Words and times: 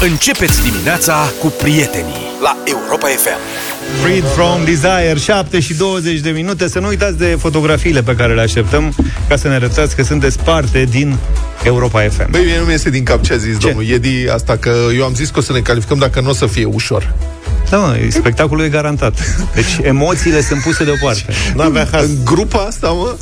Începeți 0.00 0.62
dimineața 0.70 1.32
cu 1.40 1.46
prietenii 1.46 2.14
la 2.42 2.56
Europa 2.64 3.06
FM. 3.06 3.38
Freed 4.02 4.24
from 4.24 4.64
Desire, 4.64 5.14
7 5.18 5.60
și 5.60 5.74
20 5.74 6.20
de 6.20 6.30
minute. 6.30 6.68
Să 6.68 6.78
nu 6.78 6.86
uitați 6.86 7.18
de 7.18 7.36
fotografiile 7.38 8.02
pe 8.02 8.14
care 8.14 8.34
le 8.34 8.40
așteptăm 8.40 8.94
ca 9.28 9.36
să 9.36 9.48
ne 9.48 9.54
arătați 9.54 9.96
că 9.96 10.02
sunteți 10.02 10.38
parte 10.38 10.84
din 10.84 11.16
Europa 11.64 12.00
FM. 12.00 12.30
Băi, 12.30 12.44
mie 12.44 12.58
nu 12.58 12.64
mi 12.64 12.70
iese 12.70 12.90
din 12.90 13.04
cap 13.04 13.22
ce 13.22 13.32
a 13.32 13.36
zis 13.36 13.58
ce? 13.58 13.66
domnul 13.66 13.84
Iedi 13.84 14.28
asta, 14.30 14.56
că 14.56 14.74
eu 14.96 15.04
am 15.04 15.14
zis 15.14 15.30
că 15.30 15.38
o 15.38 15.42
să 15.42 15.52
ne 15.52 15.60
calificăm 15.60 15.98
dacă 15.98 16.20
nu 16.20 16.28
o 16.28 16.32
să 16.32 16.46
fie 16.46 16.64
ușor. 16.64 17.14
Da, 17.70 17.76
mă, 17.76 17.96
spectacolul 18.08 18.64
e 18.64 18.68
garantat. 18.68 19.18
Deci 19.54 19.78
emoțiile 19.82 20.40
sunt 20.40 20.62
puse 20.62 20.84
deoparte. 20.84 21.24
Nu 21.54 21.62
avea 21.62 21.88
În 21.92 22.24
grupa 22.24 22.58
asta, 22.58 22.88
mă? 22.88 23.16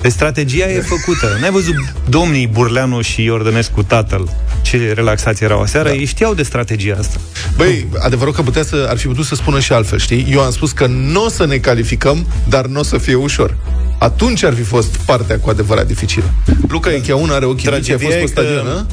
Deci 0.00 0.12
strategia 0.12 0.70
e 0.70 0.80
făcută. 0.80 1.36
N-ai 1.40 1.50
văzut 1.50 1.74
domnii 2.08 2.46
Burleanu 2.46 3.00
și 3.00 3.22
Iordănescu 3.22 3.82
tatăl 3.82 4.28
ce 4.62 4.92
relaxați 4.92 5.44
erau 5.44 5.60
aseară, 5.60 5.88
da. 5.88 5.94
ei 5.94 6.04
știau 6.04 6.34
de 6.34 6.42
strategia 6.42 6.96
asta. 6.98 7.20
Băi, 7.56 7.86
adevărul 7.98 8.32
că 8.32 8.42
putea 8.42 8.62
să, 8.62 8.86
ar 8.88 8.96
fi 8.96 9.06
putut 9.06 9.24
să 9.24 9.34
spună 9.34 9.60
și 9.60 9.72
altfel, 9.72 9.98
știi? 9.98 10.26
Eu 10.30 10.40
am 10.40 10.50
spus 10.50 10.72
că 10.72 10.86
nu 10.86 11.24
o 11.24 11.28
să 11.28 11.46
ne 11.46 11.56
calificăm, 11.56 12.26
dar 12.48 12.66
nu 12.66 12.80
o 12.80 12.82
să 12.82 12.98
fie 12.98 13.14
ușor. 13.14 13.56
Atunci 13.98 14.42
ar 14.42 14.54
fi 14.54 14.62
fost 14.62 14.96
partea 14.96 15.38
cu 15.38 15.50
adevărat 15.50 15.86
dificilă. 15.86 16.34
Luca 16.68 16.92
Echeaun 16.92 17.30
are 17.30 17.44
ochii 17.44 17.70
mici, 17.70 17.90
ai 17.90 17.98
fost 17.98 18.16
pe 18.16 18.26
stadion, 18.26 18.64
că... 18.64 18.84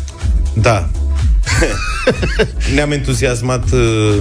Da. 0.54 0.90
Ne-am 2.76 2.92
entuziasmat 2.92 3.72
uh, 3.72 4.16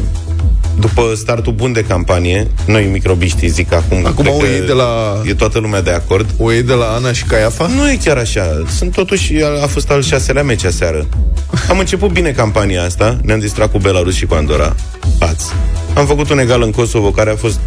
după 0.80 1.12
startul 1.16 1.52
bun 1.52 1.72
de 1.72 1.84
campanie, 1.84 2.50
noi 2.66 2.88
microbiștii 2.92 3.48
zic 3.48 3.72
acum, 3.72 4.06
acum 4.06 4.28
o 4.28 4.44
iei 4.44 4.66
de 4.66 4.72
la... 4.72 5.20
e 5.24 5.34
toată 5.34 5.58
lumea 5.58 5.82
de 5.82 5.90
acord. 5.90 6.30
O 6.38 6.52
iei 6.52 6.62
de 6.62 6.72
la 6.72 6.84
Ana 6.84 7.12
și 7.12 7.24
Caiafa? 7.24 7.66
Nu 7.66 7.90
e 7.90 7.98
chiar 8.04 8.16
așa. 8.16 8.62
Sunt 8.76 8.92
totuși, 8.92 9.34
a 9.62 9.66
fost 9.66 9.90
al 9.90 10.02
șaselea 10.02 10.42
meci 10.42 10.64
aseară. 10.64 11.06
Am 11.68 11.78
început 11.78 12.10
bine 12.10 12.30
campania 12.30 12.82
asta, 12.82 13.18
ne-am 13.22 13.38
distrat 13.38 13.70
cu 13.70 13.78
Belarus 13.78 14.14
și 14.14 14.26
cu 14.26 14.34
Andorra. 14.34 14.74
Pați. 15.18 15.46
Am 15.94 16.06
făcut 16.06 16.30
un 16.30 16.38
egal 16.38 16.62
în 16.62 16.70
Kosovo, 16.70 17.10
care 17.10 17.30
a 17.30 17.36
fost 17.36 17.58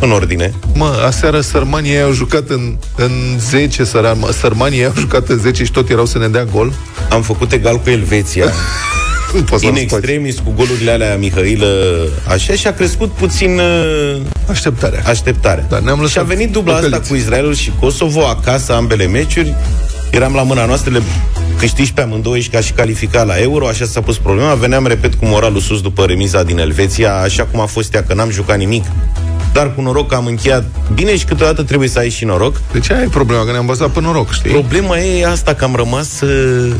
în 0.00 0.10
ordine. 0.10 0.54
Mă, 0.74 1.02
aseară 1.06 1.40
sărmanii 1.40 2.00
au 2.00 2.12
jucat 2.12 2.48
în, 2.48 2.76
în 2.96 3.10
10, 3.38 3.84
săran, 3.84 4.18
mă, 4.18 4.30
sărmanii 4.32 4.84
au 4.84 4.92
jucat 4.96 5.28
în 5.28 5.38
10 5.38 5.64
și 5.64 5.70
tot 5.70 5.90
erau 5.90 6.06
să 6.06 6.18
ne 6.18 6.28
dea 6.28 6.44
gol. 6.44 6.72
Am 7.10 7.22
făcut 7.22 7.52
egal 7.52 7.78
cu 7.78 7.90
Elveția. 7.90 8.52
în 9.60 9.76
extremis 9.76 10.38
cu 10.38 10.52
golurile 10.56 10.90
alea 10.90 11.16
Mihailă 11.16 11.66
așa 12.28 12.52
și 12.52 12.66
a 12.66 12.74
crescut 12.74 13.10
puțin 13.10 13.58
uh, 13.58 14.20
așteptarea. 14.50 15.02
așteptarea. 15.06 15.66
Da, 15.68 15.78
ne-am 15.78 16.06
și 16.06 16.18
a 16.18 16.22
venit 16.22 16.50
dubla 16.50 16.74
asta 16.74 17.00
cu 17.08 17.14
Israelul 17.14 17.54
și 17.54 17.72
Kosovo 17.80 18.26
acasă, 18.26 18.74
ambele 18.74 19.06
meciuri. 19.06 19.54
Eram 20.10 20.34
la 20.34 20.42
mâna 20.42 20.64
noastră, 20.64 20.92
le 20.92 21.02
câștigi 21.58 21.92
pe 21.92 22.00
amândoi 22.00 22.40
și 22.40 22.48
ca 22.48 22.60
și 22.60 22.72
calificat 22.72 23.26
la 23.26 23.40
Euro, 23.40 23.66
așa 23.66 23.84
s-a 23.84 24.00
pus 24.00 24.18
problema. 24.18 24.54
Veneam, 24.54 24.86
repet, 24.86 25.14
cu 25.14 25.26
moralul 25.26 25.60
sus 25.60 25.80
după 25.80 26.04
remiza 26.04 26.42
din 26.42 26.58
Elveția, 26.58 27.14
așa 27.14 27.44
cum 27.44 27.60
a 27.60 27.66
fost 27.66 27.94
ea, 27.94 28.02
că 28.02 28.14
n-am 28.14 28.30
jucat 28.30 28.58
nimic 28.58 28.84
dar 29.54 29.74
cu 29.74 29.80
noroc 29.80 30.12
am 30.12 30.26
încheiat 30.26 30.64
bine 30.94 31.16
și 31.16 31.24
câteodată 31.24 31.62
trebuie 31.62 31.88
să 31.88 31.98
ai 31.98 32.10
și 32.10 32.24
noroc. 32.24 32.60
De 32.72 32.80
ce 32.80 32.92
ai 32.92 33.06
problema? 33.06 33.44
Că 33.44 33.50
ne-am 33.50 33.66
bazat 33.66 33.90
pe 33.90 34.00
noroc, 34.00 34.32
știi? 34.32 34.50
Problema 34.50 34.98
e 34.98 35.26
asta, 35.26 35.54
că 35.54 35.64
am 35.64 35.74
rămas 35.74 36.20
uh, 36.20 36.72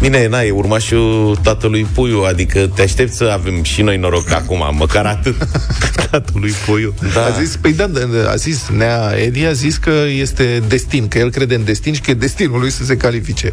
Bine, 0.00 0.26
n-ai 0.26 0.50
urmașul 0.50 1.38
tatălui 1.42 1.86
Puiu, 1.94 2.22
adică 2.22 2.70
te 2.74 2.82
aștept 2.82 3.12
să 3.12 3.30
avem 3.32 3.62
și 3.62 3.82
noi 3.82 3.96
noroc 3.96 4.30
acum, 4.30 4.62
măcar 4.76 5.06
atât. 5.06 5.34
tatălui 6.10 6.52
Puiu. 6.66 6.94
Da. 7.14 7.24
A 7.24 7.30
zis, 7.30 7.56
păi 7.56 7.72
da, 7.72 7.90
a 8.28 8.34
zis, 8.34 8.68
Nea 8.76 9.14
Edi 9.24 9.44
a 9.44 9.52
zis 9.52 9.76
că 9.76 9.92
este 10.18 10.62
destin, 10.68 11.08
că 11.08 11.18
el 11.18 11.30
crede 11.30 11.54
în 11.54 11.64
destin 11.64 11.94
și 11.94 12.00
că 12.00 12.10
e 12.10 12.14
destinul 12.14 12.60
lui 12.60 12.70
să 12.70 12.84
se 12.84 12.96
califice. 12.96 13.52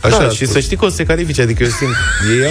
Așa 0.00 0.18
da, 0.18 0.28
și 0.28 0.46
să 0.46 0.60
știi 0.60 0.76
că 0.76 0.84
o 0.84 0.88
să 0.88 0.94
se 0.94 1.04
califice, 1.04 1.42
adică 1.42 1.62
eu 1.62 1.68
simt, 1.68 1.94
ei 2.30 2.46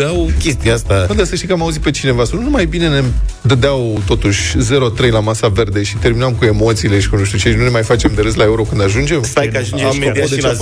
au, 0.00 0.08
au 0.16 0.30
chestia 0.38 0.74
asta. 0.74 1.04
Bă, 1.06 1.14
dar 1.14 1.26
să 1.26 1.34
știi 1.34 1.46
că 1.46 1.52
am 1.52 1.62
auzit 1.62 1.80
pe 1.80 1.90
cineva, 1.90 2.22
nu 2.32 2.50
mai 2.50 2.66
bine 2.66 2.88
ne 2.88 3.02
dădeau 3.40 4.02
totuși 4.06 4.56
0-3 5.06 5.10
la 5.10 5.20
masa 5.20 5.48
verde 5.48 5.82
și 5.82 5.96
terminam 5.96 6.32
cu 6.32 6.44
emoțiile 6.44 7.00
și 7.00 7.08
cu 7.08 7.16
nu 7.16 7.24
știu 7.24 7.38
ce, 7.38 7.50
și 7.50 7.56
nu 7.56 7.62
ne 7.62 7.68
mai 7.68 7.82
facem 7.82 8.12
de 8.14 8.20
râs 8.20 8.34
la 8.34 8.44
euro 8.44 8.62
când 8.62 8.82
ajungem? 8.82 9.22
Stai 9.22 9.48
că 9.48 9.56
ajungem 9.56 9.90
imediat 9.92 10.28
și 10.28 10.42
la 10.42 10.52
0-3, 10.52 10.56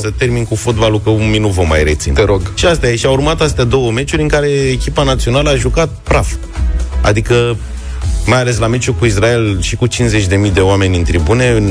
să 0.00 0.12
termin 0.18 0.39
cu 0.44 0.54
fotbalul, 0.54 1.00
că 1.00 1.10
un 1.10 1.30
minut 1.30 1.50
vă 1.50 1.62
mai 1.62 1.84
rețin. 1.84 2.12
Te 2.12 2.24
rog. 2.24 2.52
Și 2.54 2.66
asta 2.66 2.88
e. 2.88 2.96
Și 2.96 3.06
au 3.06 3.12
urmat 3.12 3.40
astea 3.40 3.64
două 3.64 3.90
meciuri 3.90 4.22
în 4.22 4.28
care 4.28 4.48
echipa 4.48 5.02
națională 5.02 5.50
a 5.50 5.54
jucat 5.54 5.88
praf. 6.02 6.32
Adică 7.02 7.56
mai 8.26 8.38
ales 8.38 8.58
la 8.58 8.66
meciul 8.66 8.94
cu 8.94 9.04
Israel 9.04 9.62
și 9.62 9.76
cu 9.76 9.86
50.000 9.86 10.52
de 10.52 10.60
oameni 10.60 10.96
în 10.96 11.02
tribune, 11.02 11.62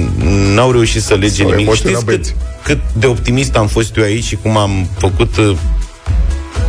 n-au 0.53 0.71
reușit 0.71 1.01
să 1.01 1.13
lege 1.13 1.43
nimic. 1.43 1.73
Știți 1.73 2.05
cât, 2.05 2.35
cât 2.63 2.79
de 2.93 3.05
optimist 3.05 3.55
am 3.55 3.67
fost 3.67 3.97
eu 3.97 4.03
aici 4.03 4.23
și 4.23 4.35
cum 4.35 4.57
am 4.57 4.87
făcut 4.97 5.37
uh, 5.37 5.55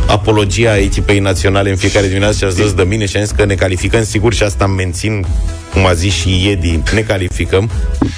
apologia 0.07 0.77
echipei 0.77 1.19
naționale 1.19 1.69
în 1.69 1.75
fiecare 1.75 2.07
dimineață 2.07 2.37
și 2.37 2.43
a 2.43 2.49
zis 2.49 2.73
de 2.73 2.83
mine 2.83 3.05
și 3.05 3.17
am 3.17 3.23
zis 3.23 3.31
că 3.31 3.45
ne 3.45 3.55
calificăm 3.55 4.03
sigur 4.03 4.33
și 4.33 4.43
asta 4.43 4.67
mențin, 4.67 5.25
cum 5.73 5.85
a 5.85 5.93
zis 5.93 6.13
și 6.13 6.45
Iedi, 6.45 6.79
ne 6.93 7.01
calificăm. 7.01 7.69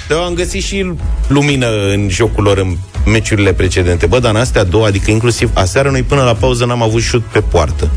Dar 0.08 0.18
am 0.18 0.34
găsit 0.34 0.62
și 0.62 0.92
lumină 1.26 1.68
în 1.92 2.08
jocul 2.10 2.42
lor 2.42 2.58
în 2.58 2.76
meciurile 3.04 3.52
precedente. 3.52 4.06
Bă, 4.06 4.18
dar 4.18 4.34
în 4.34 4.40
astea 4.40 4.64
două, 4.64 4.86
adică 4.86 5.10
inclusiv 5.10 5.50
aseară, 5.54 5.90
noi 5.90 6.02
până 6.02 6.22
la 6.22 6.34
pauză 6.34 6.64
n-am 6.64 6.82
avut 6.82 7.02
șut 7.02 7.22
pe 7.22 7.40
poartă. 7.40 7.90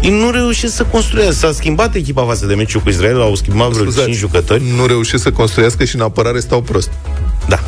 Ei 0.00 0.10
nu 0.10 0.30
reușesc 0.30 0.74
să 0.74 0.84
construiască. 0.84 1.34
S-a 1.34 1.52
schimbat 1.52 1.94
echipa 1.94 2.22
față 2.22 2.46
de 2.46 2.54
meciul 2.54 2.80
cu 2.80 2.88
Israel, 2.88 3.20
au 3.20 3.34
schimbat 3.34 3.68
vreo 3.68 4.04
5 4.04 4.16
jucători. 4.16 4.62
Nu 4.76 4.86
reușesc 4.86 5.22
să 5.22 5.30
construiască 5.30 5.84
și 5.84 5.94
în 5.94 6.00
apărare 6.00 6.40
stau 6.40 6.60
prost. 6.60 6.90
Da. 7.48 7.60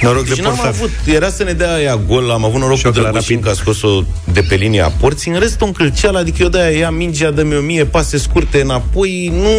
Noroc 0.00 0.26
și 0.26 0.34
de 0.34 0.42
n-am 0.42 0.60
avut, 0.66 0.90
era 1.04 1.28
să 1.28 1.42
ne 1.42 1.52
dea 1.52 1.80
ea 1.80 1.96
gol, 2.06 2.30
am 2.30 2.44
avut 2.44 2.60
noroc 2.60 2.80
cu 2.80 2.90
Drăgușin 2.90 3.40
că 3.40 3.48
a 3.48 3.52
scos-o 3.52 4.02
de 4.32 4.40
pe 4.40 4.54
linia 4.54 4.92
porții, 5.00 5.32
în 5.32 5.38
rest 5.38 5.60
un 5.60 5.72
câlceal, 5.72 6.16
adică 6.16 6.42
eu 6.42 6.48
de-aia 6.48 6.78
ia 6.78 6.90
mingea, 6.90 7.30
dă-mi 7.30 7.56
o 7.56 7.60
mie, 7.60 7.84
pase 7.84 8.18
scurte 8.18 8.60
înapoi, 8.60 9.32
nu... 9.34 9.50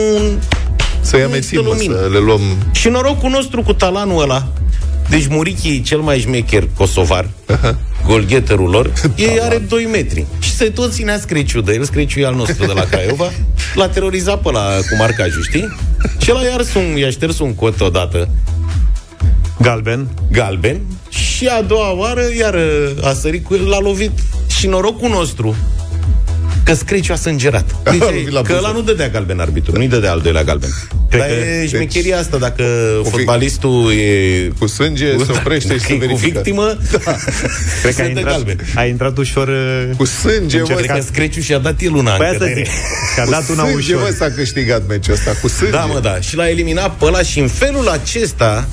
Să 1.02 1.18
ia 1.18 1.28
mețin, 1.28 1.59
să 1.78 2.09
le 2.12 2.18
luăm... 2.18 2.42
Și 2.72 2.88
norocul 2.88 3.30
nostru 3.30 3.62
cu 3.62 3.74
talanul 3.74 4.22
ăla, 4.22 4.48
deci 5.09 5.28
Murichi 5.28 5.69
e 5.69 5.81
cel 5.81 6.00
mai 6.00 6.19
șmecher 6.19 6.68
kosovar, 6.78 7.25
uh-huh. 7.25 7.75
golgheterul 8.06 8.69
lor, 8.69 8.94
ei 9.16 9.40
are 9.41 9.57
2 9.57 9.88
metri. 9.91 10.25
Și 10.40 10.51
se 10.51 10.69
tot 10.69 10.94
ținea 10.94 11.19
Screciu 11.19 11.62
de 11.62 11.73
el, 11.73 11.84
Screciu 11.84 12.19
e 12.19 12.25
al 12.25 12.35
nostru 12.35 12.66
de 12.66 12.72
la 12.73 12.84
Craiova, 12.91 13.31
l-a 13.75 13.88
terorizat 13.88 14.41
pe 14.41 14.51
la 14.51 14.62
cu 14.90 14.95
marcajul, 14.97 15.44
știi? 15.44 15.75
Și 16.22 16.29
el 16.29 16.35
a 16.35 16.53
ars 16.53 16.73
un, 16.73 16.97
i-a 16.97 17.09
șters 17.09 17.40
un 17.40 17.56
cot 17.56 17.81
odată. 17.81 18.29
Galben. 19.62 20.07
Galben. 20.31 20.81
Și 21.09 21.47
a 21.47 21.62
doua 21.62 21.91
oară, 21.91 22.22
iar 22.38 22.56
a 23.03 23.13
sărit 23.13 23.45
cu 23.45 23.53
el, 23.53 23.68
l-a 23.68 23.79
lovit. 23.79 24.12
Și 24.47 24.68
norocul 24.68 25.09
nostru, 25.09 25.56
că 26.68 26.74
Screciu 26.74 27.14
a 27.14 27.16
sângerat. 27.16 27.76
Deci, 27.84 28.34
că 28.44 28.56
ăla 28.58 28.72
nu 28.72 28.82
dădea 28.82 29.08
galben 29.08 29.40
arbitru, 29.40 29.72
nu-i 29.78 29.88
dădea 29.88 30.12
al 30.12 30.20
doilea 30.20 30.44
galben. 30.44 30.70
Cred 31.10 31.22
Dar 31.22 31.30
că, 31.30 31.36
e 31.36 31.68
șmecheria 31.68 32.16
deci, 32.16 32.26
asta, 32.26 32.38
dacă 32.38 32.64
cu 33.04 33.10
fotbalistul 33.10 33.92
e... 33.92 34.52
Cu 34.60 34.68
sânge, 34.68 35.12
cu, 35.12 35.24
se 35.24 35.32
oprește 35.40 35.74
și 35.74 35.80
se 35.80 35.96
verifică. 35.96 36.14
Cu 36.14 36.34
victimă, 36.34 36.78
da. 36.92 37.00
Cred 37.82 37.96
că 37.96 38.02
a 38.02 38.06
intrat, 38.06 38.26
galben. 38.26 38.60
a 38.76 38.86
intrat 38.86 39.18
ușor... 39.18 39.48
Uh, 39.48 39.96
cu 39.98 40.06
sânge, 40.06 40.60
mă. 40.62 40.68
Cred 40.68 40.86
că 40.86 41.02
Screciu 41.06 41.42
și-a 41.42 41.58
dat 41.58 41.82
el 41.82 41.94
una. 41.94 42.12
Păi 42.12 42.28
asta 42.28 42.46
zic, 42.46 42.68
că 43.16 43.22
a 43.22 43.30
dat 43.30 43.50
una 43.50 43.64
sânge, 43.64 43.94
ușor. 43.94 44.02
Mă, 44.02 44.16
s-a 44.18 44.32
câștigat 44.36 44.88
meciul 44.88 45.14
ăsta, 45.14 45.32
cu 45.42 45.48
sânge. 45.48 45.72
Da, 45.72 45.86
mă, 45.86 46.00
da. 46.00 46.20
Și 46.20 46.36
l-a 46.36 46.50
eliminat 46.50 46.96
pe 46.96 47.06
ăla 47.06 47.22
și 47.22 47.40
în 47.40 47.48
felul 47.48 47.88
acesta 47.88 48.68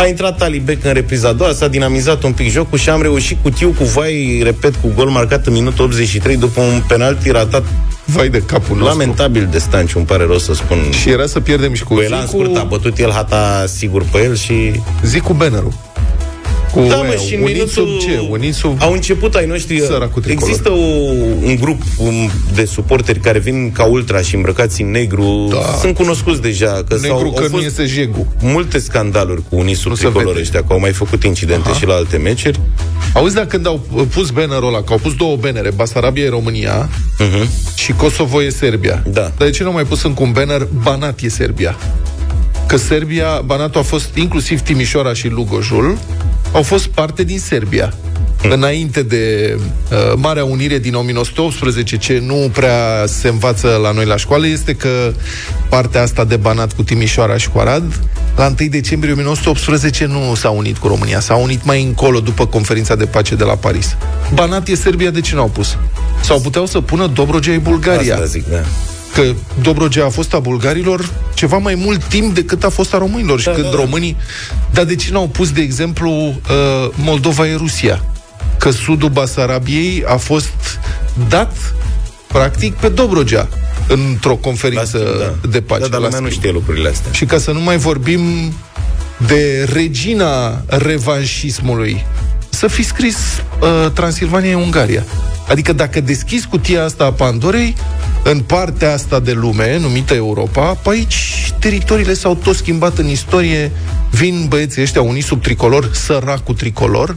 a 0.00 0.06
intrat 0.06 0.36
Talibek 0.36 0.84
în 0.84 0.92
repriza 0.92 1.28
a 1.28 1.32
doua, 1.32 1.52
s-a 1.52 1.68
dinamizat 1.68 2.22
un 2.22 2.32
pic 2.32 2.50
jocul 2.50 2.78
și 2.78 2.90
am 2.90 3.02
reușit 3.02 3.38
cu 3.42 3.50
tiu 3.50 3.74
cu 3.78 3.84
vai, 3.84 4.40
repet, 4.42 4.74
cu 4.74 4.92
gol 4.94 5.08
marcat 5.08 5.46
în 5.46 5.52
minutul 5.52 5.84
83 5.84 6.36
după 6.36 6.60
un 6.60 6.82
penalti 6.88 7.30
ratat 7.30 7.64
Vai 8.04 8.28
de 8.28 8.42
capul 8.42 8.76
nostru. 8.76 8.98
Lamentabil 8.98 9.48
de 9.50 9.58
Stanciu, 9.58 9.98
îmi 9.98 10.06
pare 10.06 10.24
rău 10.24 10.38
să 10.38 10.54
spun. 10.54 10.78
Și 11.00 11.10
era 11.10 11.26
să 11.26 11.40
pierdem 11.40 11.74
și 11.74 11.84
cu... 11.84 11.94
Cu 11.94 12.00
el 12.00 12.16
în 12.20 12.26
scurt, 12.26 12.56
a 12.56 12.62
bătut 12.62 12.98
el 12.98 13.10
hata 13.10 13.64
sigur 13.66 14.04
pe 14.12 14.18
el 14.18 14.36
și... 14.36 14.80
Zic 15.04 15.22
cu 15.22 15.32
bannerul. 15.32 15.72
Cu 16.72 16.80
da, 16.88 16.96
mă, 16.96 17.14
și 17.26 17.34
în 17.34 17.42
minutul... 17.42 17.98
ce? 18.00 18.26
Unit 18.30 18.54
sub... 18.54 18.76
Au 18.82 18.92
început 18.92 19.34
ai 19.34 19.46
noștri... 19.46 19.82
Există 20.26 20.70
o, 20.70 20.74
un 21.42 21.56
grup 21.60 21.82
um, 21.98 22.30
de 22.54 22.64
suporteri 22.64 23.18
care 23.18 23.38
vin 23.38 23.72
ca 23.72 23.84
ultra 23.84 24.20
și 24.20 24.34
îmbrăcați 24.34 24.82
în 24.82 24.90
negru. 24.90 25.48
Da. 25.50 25.76
Sunt 25.80 25.94
cunoscuți 25.94 26.40
deja. 26.40 26.84
Că 26.88 26.98
negru 27.00 27.18
sau, 27.18 27.32
că 27.32 27.48
nu 27.50 27.58
este 27.58 27.86
jegu. 27.86 28.34
Multe 28.40 28.78
scandaluri 28.78 29.42
cu 29.48 29.56
unii 29.56 29.74
sub 29.74 29.94
tricolor 29.94 30.36
ăștia, 30.36 30.60
că 30.60 30.72
au 30.72 30.80
mai 30.80 30.92
făcut 30.92 31.24
incidente 31.24 31.68
Aha. 31.68 31.78
și 31.78 31.86
la 31.86 31.94
alte 31.94 32.16
meciuri. 32.16 32.60
Auzi, 33.14 33.34
dacă 33.34 33.46
când 33.46 33.66
au 33.66 34.06
pus 34.14 34.30
bannerul 34.30 34.68
ăla, 34.68 34.82
că 34.82 34.92
au 34.92 34.98
pus 34.98 35.14
două 35.14 35.36
bannere, 35.36 35.70
Basarabia 35.70 36.24
e 36.24 36.28
România 36.28 36.88
uh-huh. 36.88 37.74
și 37.74 37.92
Kosovo 37.92 38.42
e 38.42 38.48
Serbia. 38.48 39.02
Da. 39.06 39.20
Dar 39.20 39.32
de 39.38 39.50
ce 39.50 39.62
nu 39.62 39.72
mai 39.72 39.84
pus 39.84 40.02
încă 40.02 40.22
un 40.22 40.32
banner 40.32 40.68
Banat 40.82 41.20
e 41.20 41.28
Serbia? 41.28 41.76
Că 42.66 42.76
Serbia, 42.76 43.42
Banatul 43.44 43.80
a 43.80 43.84
fost 43.84 44.16
inclusiv 44.16 44.60
Timișoara 44.60 45.14
și 45.14 45.28
Lugojul, 45.28 45.98
au 46.52 46.62
fost 46.62 46.86
parte 46.86 47.22
din 47.22 47.38
Serbia. 47.38 47.94
Hmm. 48.40 48.50
Înainte 48.50 49.02
de 49.02 49.56
uh, 49.58 50.12
Marea 50.16 50.44
Unire 50.44 50.78
din 50.78 50.94
1918, 50.94 51.96
ce 51.96 52.22
nu 52.26 52.50
prea 52.52 53.04
se 53.06 53.28
învață 53.28 53.78
la 53.82 53.90
noi 53.90 54.04
la 54.04 54.16
școală, 54.16 54.46
este 54.46 54.74
că 54.74 55.12
partea 55.68 56.02
asta 56.02 56.24
de 56.24 56.36
Banat 56.36 56.72
cu 56.72 56.82
Timișoara 56.82 57.36
și 57.36 57.48
cu 57.48 57.58
Arad 57.58 58.00
la 58.36 58.46
1 58.60 58.68
decembrie 58.68 59.12
1918 59.12 60.06
nu 60.06 60.34
s-a 60.34 60.50
unit 60.50 60.78
cu 60.78 60.86
România, 60.86 61.20
s-a 61.20 61.34
unit 61.34 61.64
mai 61.64 61.82
încolo 61.82 62.20
după 62.20 62.46
conferința 62.46 62.94
de 62.94 63.06
pace 63.06 63.34
de 63.34 63.44
la 63.44 63.54
Paris. 63.54 63.96
Banat 64.34 64.68
e 64.68 64.74
Serbia, 64.74 65.10
de 65.10 65.20
ce 65.20 65.34
n-au 65.34 65.48
pus? 65.48 65.76
Sau 66.20 66.40
puteau 66.40 66.66
să 66.66 66.80
pună 66.80 67.06
Dobrogea 67.06 67.52
e 67.52 67.58
Bulgaria. 67.58 68.14
Asta 68.14 68.24
zic, 68.24 68.48
da. 68.48 68.60
Că 69.14 69.34
Dobrogea 69.62 70.04
a 70.04 70.08
fost 70.08 70.34
a 70.34 70.38
bulgarilor 70.38 71.10
ceva 71.34 71.58
mai 71.58 71.74
mult 71.74 72.04
timp 72.04 72.34
decât 72.34 72.64
a 72.64 72.68
fost 72.68 72.94
a 72.94 72.98
românilor. 72.98 73.42
Da, 73.42 73.42
și 73.42 73.56
când 73.58 73.70
da, 73.70 73.76
da. 73.76 73.82
românii... 73.82 74.16
Dar 74.70 74.84
de 74.84 74.94
ce 74.94 75.12
n-au 75.12 75.28
pus, 75.28 75.50
de 75.50 75.60
exemplu, 75.60 76.10
uh, 76.10 76.34
Moldova 76.94 77.46
e 77.46 77.54
Rusia? 77.54 78.04
Că 78.58 78.70
sudul 78.70 79.08
Basarabiei 79.08 80.04
a 80.06 80.16
fost 80.16 80.78
dat 81.28 81.56
practic 82.26 82.74
pe 82.74 82.88
Dobrogea 82.88 83.48
într-o 83.88 84.36
conferință 84.36 84.98
Lastim, 84.98 85.40
da. 85.42 85.48
de 85.48 85.60
pace. 85.60 85.80
Da, 85.80 85.88
dar 85.88 86.00
lumea 86.00 86.18
nu 86.18 86.28
știe 86.28 86.50
lucrurile 86.50 86.88
astea. 86.88 87.12
Și 87.12 87.24
ca 87.24 87.38
să 87.38 87.52
nu 87.52 87.60
mai 87.60 87.76
vorbim 87.76 88.52
de 89.26 89.68
regina 89.72 90.62
revanșismului, 90.66 92.06
să 92.50 92.66
fi 92.66 92.82
scris 92.82 93.16
uh, 93.60 93.90
Transilvania 93.92 94.58
Ungaria. 94.58 95.04
Adică 95.48 95.72
dacă 95.72 96.00
deschizi 96.00 96.46
cutia 96.46 96.84
asta 96.84 97.04
a 97.04 97.12
Pandorei, 97.12 97.74
în 98.24 98.40
partea 98.40 98.92
asta 98.92 99.20
de 99.20 99.32
lume, 99.32 99.78
numită 99.78 100.14
Europa, 100.14 100.62
pe 100.62 100.88
aici 100.90 101.52
teritoriile 101.58 102.14
s-au 102.14 102.34
tot 102.34 102.56
schimbat 102.56 102.98
în 102.98 103.08
istorie, 103.08 103.70
vin 104.10 104.46
băieții 104.48 104.82
ăștia 104.82 105.02
uniți 105.02 105.26
sub 105.26 105.42
tricolor, 105.42 105.90
săracul 105.92 106.54
tricolor, 106.54 107.14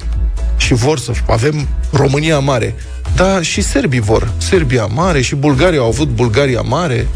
și 0.57 0.73
vor 0.73 0.99
să 0.99 1.11
avem 1.27 1.67
România 1.91 2.39
mare. 2.39 2.75
Dar 3.15 3.43
și 3.43 3.61
serbii 3.61 3.99
vor. 3.99 4.31
Serbia 4.37 4.85
mare 4.85 5.21
și 5.21 5.35
Bulgaria 5.35 5.79
au 5.79 5.87
avut 5.87 6.07
Bulgaria 6.07 6.61
mare. 6.61 7.07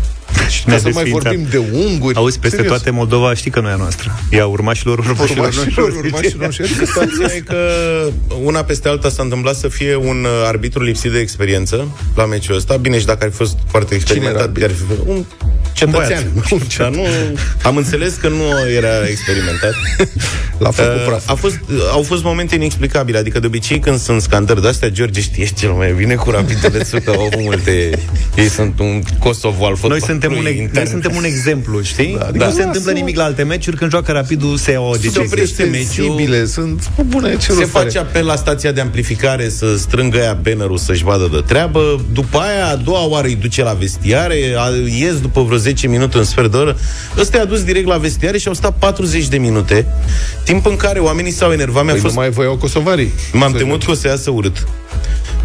Și 0.49 0.63
ca 0.63 0.77
să 0.77 0.89
mai 0.93 1.09
vorbim 1.09 1.47
de 1.49 1.57
unguri. 1.57 2.15
Auzi, 2.15 2.39
peste 2.39 2.55
serios. 2.55 2.75
toate 2.75 2.89
Moldova 2.89 3.33
știi 3.33 3.51
că 3.51 3.59
nu 3.59 3.67
e 3.67 3.71
a 3.71 3.75
noastră. 3.75 4.19
E 4.29 4.41
a 4.41 4.45
urmașilor 4.45 4.97
urmașilor, 4.99 5.47
urmașilor, 5.47 5.89
urmașilor 5.89 6.43
noștri. 6.43 6.67
Situația 6.67 7.35
e 7.35 7.39
că 7.39 7.57
una 8.43 8.63
peste 8.63 8.87
alta 8.87 9.09
s-a 9.09 9.23
întâmplat 9.23 9.55
să 9.55 9.67
fie 9.67 9.95
un 9.95 10.23
uh, 10.23 10.47
arbitru 10.47 10.83
lipsit 10.83 11.11
de 11.11 11.19
experiență 11.19 11.87
la 12.15 12.25
meciul 12.25 12.55
ăsta. 12.55 12.75
Bine, 12.75 12.99
și 12.99 13.05
dacă 13.05 13.23
ar 13.23 13.29
fi 13.29 13.35
fost 13.35 13.57
foarte 13.67 13.95
experimentat, 13.95 14.57
ar 14.61 14.69
fi 14.69 14.83
fost 14.87 14.99
un 15.05 15.25
cetățean. 15.73 16.23
Un 16.51 16.61
Dar 16.77 16.89
nu, 16.89 17.05
am 17.61 17.77
înțeles 17.77 18.13
că 18.13 18.27
nu 18.27 18.69
era 18.75 19.07
experimentat. 19.07 19.73
L-a 20.63 20.71
făcut 20.71 20.95
uh, 20.95 21.05
praf. 21.05 21.29
A 21.29 21.33
fost, 21.33 21.59
au 21.91 22.01
fost 22.01 22.23
momente 22.23 22.55
inexplicabile, 22.55 23.17
adică 23.17 23.39
de 23.39 23.45
obicei 23.45 23.79
când 23.79 23.99
sunt 23.99 24.21
scandări 24.21 24.61
de 24.61 24.67
astea, 24.67 24.89
George 24.89 25.21
știe 25.21 25.45
cel 25.45 25.71
mai 25.71 25.93
bine 25.93 26.15
cu 26.15 26.29
rapidele 26.29 26.83
că 27.03 27.09
au 27.09 27.21
avut 27.21 27.41
multe... 27.41 27.89
Ei 28.35 28.47
sunt 28.49 28.79
un 28.79 29.01
Kosovo 29.19 29.65
al 29.65 29.77
Noi 29.87 30.01
suntem 30.01 30.26
un, 30.31 30.69
noi 30.73 30.87
suntem 30.87 31.15
un 31.15 31.23
exemplu, 31.23 31.81
știi? 31.81 32.15
Da, 32.19 32.25
adică 32.25 32.37
da. 32.37 32.45
nu 32.45 32.51
se 32.51 32.61
da, 32.61 32.65
întâmplă 32.65 32.91
nimic 32.91 33.15
la 33.15 33.23
alte 33.23 33.43
meciuri, 33.43 33.77
când 33.77 33.91
joacă 33.91 34.11
rapidul 34.11 34.57
se 34.57 34.71
ia 34.71 34.79
o 34.79 34.91
decizie. 34.91 35.21
Se 35.21 35.27
oprește 35.31 35.63
meciul. 35.63 36.45
Sunt 36.45 36.89
bune, 37.05 37.37
ce 37.37 37.51
se 37.51 37.65
face 37.65 37.99
apel 37.99 38.25
la 38.25 38.35
stația 38.35 38.71
de 38.71 38.81
amplificare 38.81 39.49
să 39.49 39.77
strângă 39.77 40.19
aia 40.19 40.33
bannerul 40.33 40.77
să-și 40.77 41.03
vadă 41.03 41.29
de 41.31 41.41
treabă. 41.45 42.05
După 42.13 42.37
aia, 42.37 42.67
a 42.67 42.75
doua 42.75 43.07
oară 43.07 43.27
îi 43.27 43.35
duce 43.35 43.63
la 43.63 43.73
vestiare, 43.73 44.35
ies 44.99 45.19
după 45.21 45.41
vreo 45.41 45.57
10 45.57 45.87
minute, 45.87 46.17
în 46.17 46.23
sfert 46.23 46.51
de 46.51 46.57
oră. 46.57 46.77
Ăsta 47.17 47.37
i-a 47.37 47.45
dus 47.45 47.63
direct 47.63 47.87
la 47.87 47.97
vestiare 47.97 48.37
și 48.37 48.47
au 48.47 48.53
stat 48.53 48.77
40 48.79 49.27
de 49.27 49.37
minute, 49.37 49.85
timp 50.43 50.65
în 50.65 50.75
care 50.75 50.99
oamenii 50.99 51.31
s-au 51.31 51.51
enervat. 51.51 51.83
Mi-a 51.83 51.93
păi 51.93 52.01
fost... 52.01 52.13
nu 52.13 52.19
mai 52.19 52.29
voiau 52.29 52.55
kosovarii. 52.55 53.11
M-am 53.33 53.51
temut 53.51 53.83
că 53.83 53.91
o 53.91 53.93
să 53.93 54.07
iasă 54.07 54.31
urât. 54.31 54.67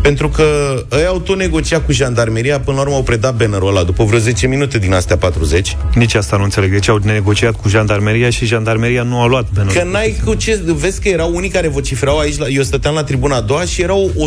Pentru 0.03 0.29
că 0.29 0.45
ei 0.91 1.07
au 1.07 1.19
tot 1.19 1.37
negociat 1.37 1.85
cu 1.85 1.93
jandarmeria, 1.93 2.61
până 2.61 2.77
la 2.77 2.83
urmă 2.83 2.95
au 2.95 3.03
predat 3.03 3.37
bannerul 3.37 3.69
ăla, 3.69 3.83
după 3.83 4.05
vreo 4.05 4.19
10 4.19 4.47
minute 4.47 4.79
din 4.79 4.93
astea 4.93 5.17
40. 5.17 5.77
Nici 5.95 6.15
asta 6.15 6.37
nu 6.37 6.43
înțeleg. 6.43 6.71
Deci 6.73 6.89
au 6.89 6.97
negociat 6.97 7.61
cu 7.61 7.69
jandarmeria 7.69 8.31
și 8.31 8.47
jandarmeria 8.47 9.03
nu 9.03 9.21
a 9.21 9.27
luat 9.27 9.47
bannerul. 9.55 9.83
Că 9.83 9.89
n-ai 9.89 10.17
cu 10.25 10.35
ce... 10.35 10.61
Vezi 10.65 11.01
că 11.01 11.09
erau 11.09 11.35
unii 11.35 11.49
care 11.49 11.69
vociferau 11.69 12.19
aici, 12.19 12.39
la, 12.39 12.49
eu 12.49 12.63
stăteam 12.63 12.95
la 12.95 13.05
tribuna 13.05 13.37
a 13.37 13.41
doua 13.41 13.65
și 13.65 13.83
erau 13.83 14.11
o 14.17 14.27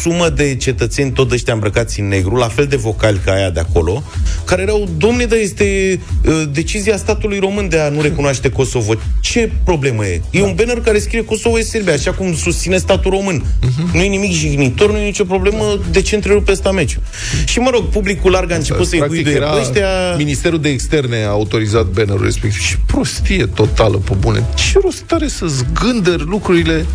sumă 0.00 0.28
de 0.28 0.56
cetățeni, 0.56 1.10
tot 1.10 1.32
ăștia 1.32 1.52
îmbrăcați 1.52 2.00
în 2.00 2.08
negru, 2.08 2.34
la 2.34 2.48
fel 2.48 2.66
de 2.66 2.76
vocali 2.76 3.20
ca 3.24 3.32
aia 3.32 3.50
de 3.50 3.60
acolo, 3.60 4.02
care 4.44 4.62
erau, 4.62 4.88
domne, 4.96 5.24
dar 5.24 5.38
este 5.38 6.00
uh, 6.24 6.42
decizia 6.52 6.96
statului 6.96 7.38
român 7.38 7.68
de 7.68 7.78
a 7.78 7.88
nu 7.88 8.00
recunoaște 8.00 8.50
Kosovo. 8.50 8.92
Ce 9.20 9.50
problemă 9.64 10.06
e? 10.06 10.20
E 10.30 10.38
da. 10.38 10.44
un 10.44 10.54
banner 10.54 10.80
care 10.80 10.98
scrie 10.98 11.24
Kosovo 11.24 11.58
e 11.58 11.62
Serbia, 11.62 11.92
așa 11.92 12.12
cum 12.12 12.34
susține 12.34 12.76
statul 12.76 13.10
român. 13.10 13.42
Uh-huh. 13.42 13.92
Nu 13.92 14.00
e 14.00 14.06
nimic 14.06 14.32
jignitor, 14.58 14.90
nu 14.90 14.98
e 14.98 15.04
nicio 15.04 15.24
problemă 15.24 15.78
de 15.90 16.02
ce 16.02 16.14
întrerupe 16.14 16.52
ăsta 16.52 16.70
meciul. 16.70 17.02
Și 17.44 17.58
mă 17.58 17.70
rog, 17.70 17.84
publicul 17.84 18.30
larg 18.30 18.50
a 18.50 18.54
început 18.54 18.86
să-i 18.86 19.04
guiduie 19.06 19.38
pe 19.38 19.58
ăștia. 19.60 20.14
Ministerul 20.16 20.60
de 20.60 20.68
Externe 20.68 21.24
a 21.24 21.28
autorizat 21.28 21.86
bannerul 21.86 22.24
respectiv. 22.24 22.60
Și 22.60 22.78
prostie 22.86 23.46
totală, 23.46 23.96
pe 23.96 24.14
bune. 24.18 24.46
Ce 24.54 24.78
rost 24.82 25.04
are 25.12 25.28
să 25.28 25.46
zgândări 25.46 26.24
lucrurile? 26.24 26.86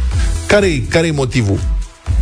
Care-i, 0.47 0.79
care-i 0.89 1.11
motivul? 1.11 1.59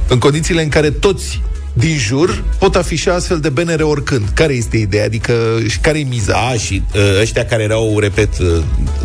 În 0.08 0.18
condițiile 0.18 0.62
în 0.62 0.70
care 0.70 0.90
toți 0.90 1.42
din 1.74 1.98
jur 1.98 2.44
pot 2.60 2.76
afișa 2.76 3.14
astfel 3.14 3.40
de 3.40 3.50
benere 3.50 3.84
oricând. 3.84 4.30
Care 4.34 4.54
este 4.54 4.78
ideea? 4.78 5.06
Adică, 5.06 5.34
care 5.82 6.00
e 6.00 6.04
miza? 6.04 6.34
A, 6.34 6.54
și 6.54 6.82
uh, 6.96 7.02
ăștia 7.22 7.46
care 7.46 7.64
erau, 7.64 8.00
repet, 8.00 8.40
uh, 8.40 8.48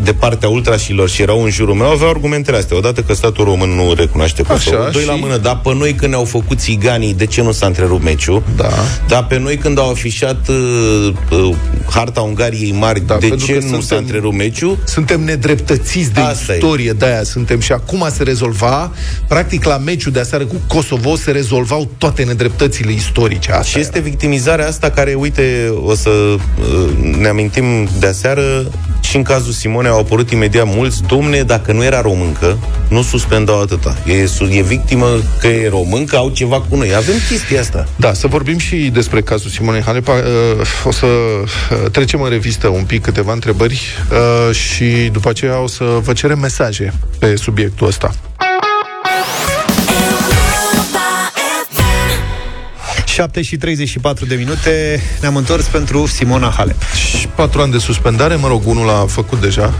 de 0.02 0.12
partea 0.12 0.48
ultrașilor 0.48 1.08
și 1.08 1.22
erau 1.22 1.42
în 1.42 1.50
jurul 1.50 1.74
meu, 1.74 1.86
aveau 1.86 2.10
argumentele 2.10 2.56
astea. 2.56 2.76
Odată 2.76 3.00
că 3.00 3.14
statul 3.14 3.44
român 3.44 3.68
nu 3.68 3.94
recunoaște 3.94 4.42
Kosovo, 4.42 4.76
Așa, 4.76 4.90
doi 4.90 5.02
și... 5.02 5.08
la 5.08 5.14
mână, 5.14 5.36
dar 5.36 5.60
pe 5.60 5.74
noi 5.74 5.94
când 5.94 6.10
ne-au 6.10 6.24
făcut 6.24 6.58
țiganii, 6.58 7.14
de 7.14 7.26
ce 7.26 7.42
nu 7.42 7.52
s-a 7.52 7.66
întrerupt 7.66 8.02
meciul? 8.02 8.42
Da. 8.56 8.69
Dar 9.08 9.26
pe 9.26 9.38
noi 9.38 9.56
când 9.56 9.78
au 9.78 9.90
afișat 9.90 10.48
uh, 10.48 11.12
uh, 11.30 11.54
harta 11.90 12.20
Ungariei 12.20 12.72
mari, 12.72 13.06
da, 13.06 13.16
de 13.16 13.28
ce 13.28 13.54
nu 13.54 13.60
suntem, 13.60 13.80
s-a 13.80 13.96
întrerupt 13.96 14.36
meciul? 14.36 14.78
Suntem 14.84 15.20
nedreptățiți 15.20 16.12
de 16.12 16.20
Asta 16.20 16.52
istorie, 16.52 16.92
de 16.92 17.04
aia 17.04 17.22
suntem 17.22 17.60
și 17.60 17.72
acum 17.72 18.06
se 18.12 18.22
rezolva, 18.22 18.92
practic 19.28 19.64
la 19.64 19.76
meciul 19.76 20.12
de 20.12 20.20
aseară 20.20 20.44
cu 20.44 20.60
Kosovo 20.69 21.16
se 21.16 21.30
rezolvau 21.30 21.90
toate 21.98 22.22
nedreptățile 22.22 22.56
nedreptățile 22.56 22.93
istorice. 22.93 23.53
Asta 23.53 23.64
și 23.64 23.79
este 23.79 24.00
victimizarea 24.00 24.67
asta 24.67 24.91
care, 24.91 25.14
uite, 25.14 25.75
o 25.85 25.94
să 25.94 26.11
uh, 26.11 26.38
ne 27.19 27.29
amintim 27.29 27.88
de 27.99 28.06
aseară, 28.06 28.70
și 29.00 29.17
în 29.17 29.23
cazul 29.23 29.53
Simone 29.53 29.88
au 29.88 29.99
apărut 29.99 30.31
imediat 30.31 30.67
mulți, 30.67 31.03
domne, 31.06 31.43
dacă 31.43 31.73
nu 31.73 31.85
era 31.85 32.00
româncă, 32.00 32.58
nu 32.88 33.03
suspendau 33.03 33.61
atâta. 33.61 33.97
E, 34.06 34.29
e 34.58 34.62
victimă 34.62 35.06
că 35.41 35.47
e 35.47 35.69
româncă, 35.69 36.17
au 36.17 36.31
ceva 36.31 36.61
cu 36.61 36.76
noi. 36.76 36.94
Avem 36.94 37.14
chestia 37.29 37.61
asta. 37.61 37.87
Da, 37.97 38.12
să 38.12 38.26
vorbim 38.26 38.58
și 38.58 38.76
despre 38.76 39.20
cazul 39.20 39.50
Simone 39.50 39.82
Halepa. 39.82 40.12
Uh, 40.12 40.67
o 40.85 40.91
să 40.93 41.06
uh, 41.06 41.91
trecem 41.91 42.23
în 42.23 42.31
revistă 42.31 42.69
un 42.69 42.85
pic 42.85 43.03
câteva 43.03 43.32
întrebări 43.32 43.81
și 44.53 44.85
după 45.12 45.29
aceea 45.29 45.62
o 45.62 45.67
să 45.67 45.85
vă 46.03 46.12
cerem 46.12 46.38
mesaje 46.38 46.93
pe 47.19 47.37
subiectul 47.37 47.87
ăsta. 47.87 48.14
7 53.16 53.42
și 53.42 53.56
34 53.56 54.26
de 54.26 54.34
minute 54.34 55.02
ne-am 55.20 55.36
întors 55.36 55.67
pentru 55.67 56.06
Simona 56.06 56.55
Halep. 56.56 56.82
Și 56.94 57.29
4 57.29 57.60
ani 57.60 57.72
de 57.72 57.79
suspendare, 57.79 58.34
mă 58.34 58.48
rog, 58.48 58.67
unul 58.67 58.86
l-a 58.86 59.06
făcut 59.08 59.41
deja. 59.41 59.74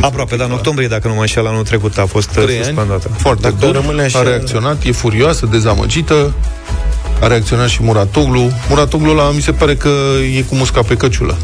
Aproape, 0.00 0.36
dar 0.36 0.46
în 0.46 0.52
octombrie, 0.52 0.88
dacă 0.88 1.08
nu 1.08 1.14
mă 1.14 1.20
înșel, 1.20 1.46
anul 1.46 1.62
trecut 1.62 1.98
a 1.98 2.06
fost 2.06 2.36
uh, 2.36 2.44
suspendată. 2.62 3.08
Ani, 3.10 3.18
foarte 3.18 3.42
dacă 3.42 3.54
dur, 3.66 4.00
așa... 4.00 4.18
a 4.18 4.22
reacționat, 4.22 4.84
e 4.84 4.92
furioasă, 4.92 5.46
dezamăgită, 5.46 6.34
a 7.20 7.26
reacționat 7.26 7.68
și 7.68 7.82
Muratoglu. 7.82 8.50
Muratoglu 8.68 9.14
la 9.14 9.30
mi 9.30 9.40
se 9.40 9.52
pare 9.52 9.74
că 9.74 9.90
e 10.36 10.40
cu 10.40 10.54
musca 10.54 10.82
pe 10.82 10.94
căciulă. 10.94 11.36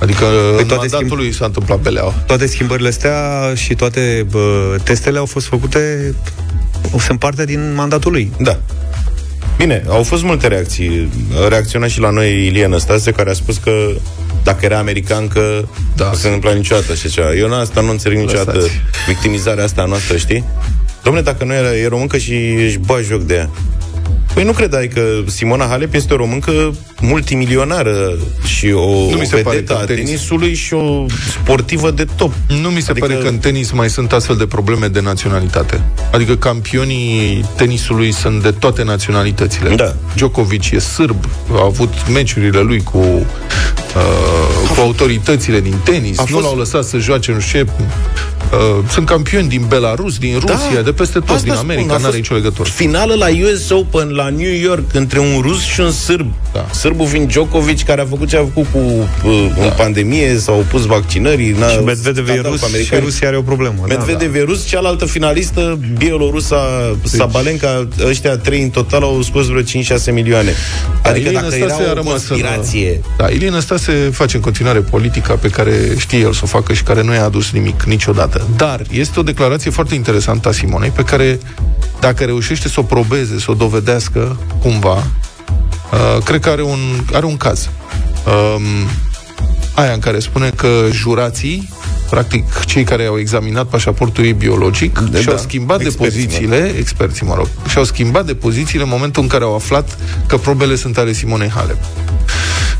Adică 0.00 0.24
păi 0.56 0.64
toate 0.64 0.88
schimb... 0.88 1.10
lui 1.12 1.34
s-a 1.34 1.44
întâmplat 1.44 1.78
beleaua. 1.78 2.14
Toate 2.26 2.46
schimbările 2.46 2.88
astea 2.88 3.52
și 3.54 3.74
toate 3.74 4.26
bă, 4.30 4.76
testele 4.82 5.18
au 5.18 5.26
fost 5.26 5.46
făcute 5.46 6.14
sunt 6.98 7.18
parte 7.18 7.44
din 7.44 7.74
mandatul 7.74 8.12
lui. 8.12 8.32
Da. 8.38 8.58
Bine, 9.60 9.82
au 9.88 10.02
fost 10.02 10.22
multe 10.22 10.46
reacții. 10.46 11.08
A 11.44 11.48
reacționat 11.48 11.88
și 11.88 12.00
la 12.00 12.10
noi 12.10 12.46
Ilie 12.46 12.66
Năstase, 12.66 13.10
care 13.10 13.30
a 13.30 13.32
spus 13.32 13.56
că 13.56 13.90
dacă 14.42 14.64
era 14.64 14.78
american, 14.78 15.28
că 15.28 15.64
da. 15.96 16.08
nu 16.08 16.14
se 16.14 16.26
întâmpla 16.26 16.52
niciodată 16.52 16.94
și 16.94 17.08
ceva. 17.08 17.34
Eu 17.34 17.58
asta 17.58 17.80
nu 17.80 17.90
înțeleg 17.90 18.18
niciodată 18.18 18.52
Lăsați. 18.52 18.72
victimizarea 19.06 19.64
asta 19.64 19.84
noastră, 19.84 20.16
știi? 20.16 20.44
Domnule, 21.02 21.24
dacă 21.24 21.44
nu 21.44 21.52
era, 21.52 21.76
e 21.76 21.88
româncă 21.88 22.18
și 22.18 22.34
își 22.34 22.78
bagi 22.78 23.06
joc 23.06 23.22
de 23.22 23.34
ea. 23.34 23.50
Păi 24.34 24.44
nu 24.44 24.52
credeai 24.52 24.88
că 24.88 25.02
Simona 25.26 25.66
Halep 25.66 25.94
este 25.94 26.12
o 26.12 26.16
româncă 26.16 26.74
multimilionară 27.00 28.18
și 28.44 28.72
o, 28.72 29.10
nu 29.10 29.16
mi 29.16 29.26
se 29.26 29.36
o 29.36 29.42
pare 29.42 29.64
a 29.68 29.74
tenisului 29.74 30.54
și 30.54 30.74
o 30.74 31.06
sportivă 31.28 31.90
de 31.90 32.06
top. 32.16 32.32
Nu 32.62 32.68
mi 32.68 32.80
se 32.80 32.90
adică... 32.90 33.06
pare 33.06 33.18
că 33.18 33.28
în 33.28 33.38
tenis 33.38 33.70
mai 33.70 33.90
sunt 33.90 34.12
astfel 34.12 34.36
de 34.36 34.46
probleme 34.46 34.86
de 34.86 35.00
naționalitate. 35.00 35.82
Adică 36.12 36.36
campionii 36.36 37.44
tenisului 37.56 38.12
sunt 38.12 38.42
de 38.42 38.50
toate 38.50 38.82
naționalitățile. 38.82 39.74
Da. 39.74 39.94
Djokovic 40.14 40.70
e 40.70 40.78
sârb, 40.78 41.24
a 41.52 41.64
avut 41.64 42.08
meciurile 42.12 42.60
lui 42.60 42.82
cu, 42.82 42.98
uh, 42.98 43.24
cu 44.74 44.80
autoritățile 44.80 45.60
din 45.60 45.74
tenis, 45.84 46.18
a 46.18 46.24
nu 46.28 46.34
fost... 46.34 46.44
l-au 46.44 46.56
lăsat 46.56 46.84
să 46.84 46.98
joace, 46.98 47.32
nu 47.32 47.40
știu 47.40 47.66
Uh, 48.52 48.84
sunt 48.88 49.06
campioni 49.06 49.48
din 49.48 49.64
Belarus, 49.68 50.18
din 50.18 50.38
Rusia, 50.38 50.74
da, 50.74 50.80
de 50.80 50.92
peste 50.92 51.18
tot, 51.18 51.42
din 51.42 51.52
America, 51.52 51.96
nu 51.96 52.06
are 52.06 52.16
nicio 52.16 52.34
legătură. 52.34 52.68
Finală 52.68 53.14
la 53.14 53.26
US 53.26 53.70
Open 53.70 54.08
la 54.08 54.28
New 54.28 54.52
York 54.52 54.94
între 54.94 55.18
un 55.18 55.40
rus 55.40 55.62
și 55.62 55.80
un 55.80 55.90
sârb. 55.90 56.32
Da. 56.52 56.66
Sârbul 56.72 57.06
fiind 57.06 57.28
Djokovic, 57.28 57.84
care 57.84 58.00
a 58.00 58.06
făcut 58.06 58.28
ce 58.28 58.36
a 58.36 58.40
făcut 58.40 58.66
cu 58.72 58.78
uh, 58.78 59.52
da. 59.56 59.64
în 59.64 59.72
pandemie, 59.76 60.36
s-au 60.38 60.58
opus 60.58 60.86
vaccinării. 60.86 61.54
Și 61.54 61.84
Medvedev 61.84 62.28
e 62.28 62.40
rus 62.40 62.74
și 62.84 62.94
Rusia 62.94 63.28
are 63.28 63.36
o 63.36 63.42
problemă. 63.42 63.74
Da, 63.78 63.94
Medvedev 63.94 64.32
da, 64.32 64.32
da. 64.32 64.38
e 64.38 64.44
rus, 64.44 64.66
cealaltă 64.66 65.04
finalistă, 65.04 65.78
bielorusa 65.98 66.96
deci. 67.02 67.10
Sabalenka, 67.10 67.88
ăștia 68.06 68.36
trei 68.36 68.62
în 68.62 68.70
total 68.70 69.02
au 69.02 69.22
scos 69.22 69.46
vreo 69.46 69.62
5-6 69.62 69.64
milioane. 70.12 70.52
Da, 71.02 71.10
adică 71.10 71.28
Ilin 71.28 71.40
dacă 71.40 71.54
era 71.82 72.00
o 72.00 72.02
conspirație... 72.02 72.92
În, 72.92 73.00
da, 73.16 73.28
Ilin 73.28 73.58
se 73.76 73.92
face 74.12 74.36
în 74.36 74.42
continuare 74.42 74.80
politica 74.80 75.34
pe 75.34 75.48
care 75.48 75.72
știe 75.98 76.18
el 76.18 76.32
să 76.32 76.40
o 76.42 76.46
facă 76.46 76.72
și 76.72 76.82
care 76.82 77.02
nu 77.02 77.12
i-a 77.12 77.24
adus 77.24 77.50
nimic 77.50 77.82
niciodată. 77.82 78.39
Dar 78.56 78.82
este 78.90 79.20
o 79.20 79.22
declarație 79.22 79.70
foarte 79.70 79.94
interesantă 79.94 80.48
a 80.48 80.52
Simonei 80.52 80.90
pe 80.90 81.02
care, 81.02 81.38
dacă 82.00 82.24
reușește 82.24 82.68
să 82.68 82.80
o 82.80 82.82
probeze, 82.82 83.38
să 83.38 83.50
o 83.50 83.54
dovedească 83.54 84.36
cumva, 84.60 84.96
uh, 84.96 86.22
cred 86.24 86.40
că 86.40 86.50
are 86.50 86.62
un, 86.62 86.78
are 87.12 87.26
un 87.26 87.36
caz. 87.36 87.68
Um, 88.26 88.88
aia 89.74 89.92
în 89.92 89.98
care 89.98 90.18
spune 90.18 90.50
că 90.50 90.86
jurații 90.90 91.68
practic 92.10 92.64
cei 92.64 92.84
care 92.84 93.04
au 93.04 93.18
examinat 93.18 93.66
pașaportul 93.66 94.24
ei 94.24 94.32
biologic 94.32 94.98
de, 94.98 95.20
și-au 95.20 95.34
da, 95.34 95.40
schimbat 95.40 95.82
de 95.82 95.90
pozițiile, 95.96 96.74
experții, 96.78 97.26
mă 97.26 97.34
rog, 97.34 97.48
și-au 97.68 97.84
schimbat 97.84 98.26
de 98.26 98.34
pozițiile 98.34 98.82
în 98.82 98.88
momentul 98.88 99.22
în 99.22 99.28
care 99.28 99.44
au 99.44 99.54
aflat 99.54 99.98
că 100.26 100.36
probele 100.36 100.76
sunt 100.76 100.98
ale 100.98 101.12
Simonei 101.12 101.48
Halep. 101.48 101.78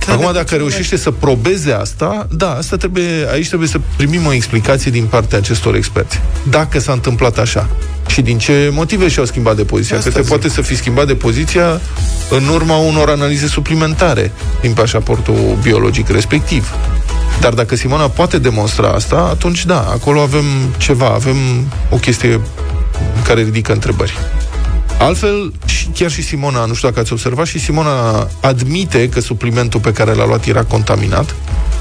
Da, 0.06 0.12
Acum, 0.12 0.32
dacă 0.32 0.54
reușește 0.54 0.96
să 0.96 1.10
probeze 1.10 1.72
asta, 1.72 2.26
da, 2.30 2.54
asta 2.54 2.76
trebuie, 2.76 3.28
aici 3.32 3.46
trebuie 3.46 3.68
să 3.68 3.80
primim 3.96 4.26
o 4.26 4.32
explicație 4.32 4.90
din 4.90 5.04
partea 5.04 5.38
acestor 5.38 5.74
experți. 5.74 6.20
Dacă 6.50 6.78
s-a 6.78 6.92
întâmplat 6.92 7.38
așa 7.38 7.68
și 8.06 8.22
din 8.22 8.38
ce 8.38 8.70
motive 8.72 9.08
și-au 9.08 9.24
schimbat 9.24 9.56
de 9.56 9.64
poziția. 9.64 9.96
Asta 9.96 10.10
Cred 10.10 10.22
că 10.22 10.28
poate 10.28 10.48
să 10.48 10.62
fi 10.62 10.76
schimbat 10.76 11.06
de 11.06 11.14
poziția 11.14 11.80
în 12.30 12.48
urma 12.48 12.76
unor 12.76 13.08
analize 13.08 13.46
suplimentare 13.46 14.32
din 14.60 14.72
pașaportul 14.72 15.58
biologic 15.62 16.08
respectiv. 16.08 16.74
Dar 17.40 17.52
dacă 17.52 17.76
Simona 17.76 18.08
poate 18.08 18.38
demonstra 18.38 18.88
asta, 18.88 19.16
atunci 19.16 19.64
da, 19.64 19.80
acolo 19.80 20.20
avem 20.20 20.44
ceva, 20.76 21.06
avem 21.06 21.36
o 21.90 21.96
chestie 21.96 22.40
care 23.24 23.42
ridică 23.42 23.72
întrebări. 23.72 24.18
Altfel, 24.98 25.52
chiar 25.94 26.10
și 26.10 26.22
Simona, 26.22 26.64
nu 26.64 26.74
știu 26.74 26.88
dacă 26.88 27.00
ați 27.00 27.12
observat, 27.12 27.46
și 27.46 27.58
Simona 27.58 28.28
admite 28.40 29.08
că 29.08 29.20
suplimentul 29.20 29.80
pe 29.80 29.92
care 29.92 30.14
l-a 30.14 30.26
luat 30.26 30.46
era 30.46 30.62
contaminat, 30.62 31.34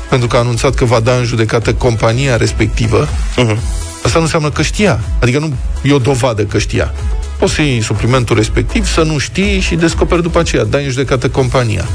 pentru 0.09 0.27
că 0.27 0.35
a 0.35 0.39
anunțat 0.39 0.73
că 0.73 0.85
va 0.85 0.99
da 0.99 1.13
în 1.13 1.23
judecată 1.23 1.73
compania 1.73 2.37
respectivă. 2.37 3.07
Uh-huh. 3.07 3.57
Asta 4.03 4.17
nu 4.17 4.23
înseamnă 4.23 4.49
că 4.49 4.61
știa. 4.61 4.99
Adică 5.21 5.39
nu 5.39 5.53
e 5.81 5.93
o 5.93 5.97
dovadă 5.97 6.43
că 6.43 6.57
știa. 6.57 6.93
Poți 7.37 7.53
să 7.53 7.61
iei 7.61 7.81
suplimentul 7.81 8.35
respectiv, 8.35 8.87
să 8.87 9.01
nu 9.01 9.17
știi 9.17 9.59
și 9.59 9.75
descoperi 9.75 10.21
după 10.21 10.39
aceea. 10.39 10.63
Dai 10.63 10.83
în 10.83 10.89
judecată 10.89 11.29
compania. 11.29 11.85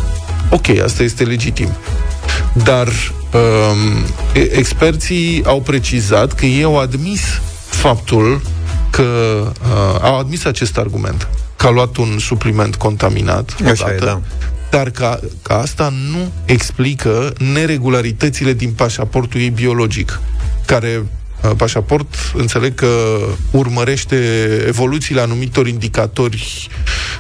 Ok, 0.51 0.67
asta 0.85 1.03
este 1.03 1.25
legitim. 1.25 1.69
Dar 2.53 2.89
um, 3.35 4.05
experții 4.33 5.43
au 5.45 5.61
precizat 5.61 6.33
că 6.33 6.47
ei 6.47 6.63
au 6.63 6.79
admis 6.79 7.21
faptul 7.67 8.41
că 8.91 9.03
uh, 9.63 9.99
au 10.01 10.19
admis 10.19 10.45
acest 10.45 10.79
argument, 10.79 11.29
că 11.57 11.67
a 11.67 11.71
luat 11.71 11.97
un 11.97 12.19
supliment 12.19 12.75
contaminat 12.75 13.57
Așa 13.65 13.85
odată, 13.85 14.05
e, 14.05 14.07
da. 14.07 14.21
dar 14.71 14.91
că, 14.91 15.21
că 15.43 15.53
asta 15.53 15.93
nu 16.11 16.33
explică 16.45 17.33
neregularitățile 17.53 18.53
din 18.53 18.73
pașaportul 18.73 19.41
ei 19.41 19.51
biologic, 19.51 20.21
care 20.67 21.07
uh, 21.43 21.51
pașaport, 21.57 22.15
înțeleg 22.35 22.75
că 22.75 23.17
urmărește 23.51 24.17
evoluțiile 24.67 25.21
anumitor 25.21 25.67
indicatori 25.67 26.69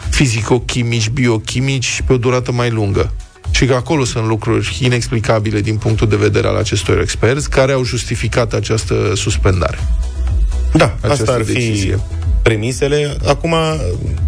fizico-chimici, 0.09 1.09
biochimici 1.09 2.03
pe 2.07 2.13
o 2.13 2.17
durată 2.17 2.53
mai 2.53 2.71
lungă 2.71 3.13
și 3.55 3.67
că 3.67 3.75
acolo 3.75 4.05
sunt 4.05 4.27
lucruri 4.27 4.79
inexplicabile 4.81 5.61
din 5.61 5.77
punctul 5.77 6.09
de 6.09 6.17
vedere 6.17 6.47
al 6.47 6.57
acestor 6.57 7.01
experți 7.01 7.51
care 7.51 7.73
au 7.73 7.85
justificat 7.85 8.53
această 8.53 9.13
suspendare. 9.15 9.79
Da, 10.73 10.97
asta 11.01 11.33
ar 11.33 11.43
decizie. 11.43 11.93
fi 11.93 12.01
premisele. 12.43 13.17
Acum, 13.27 13.55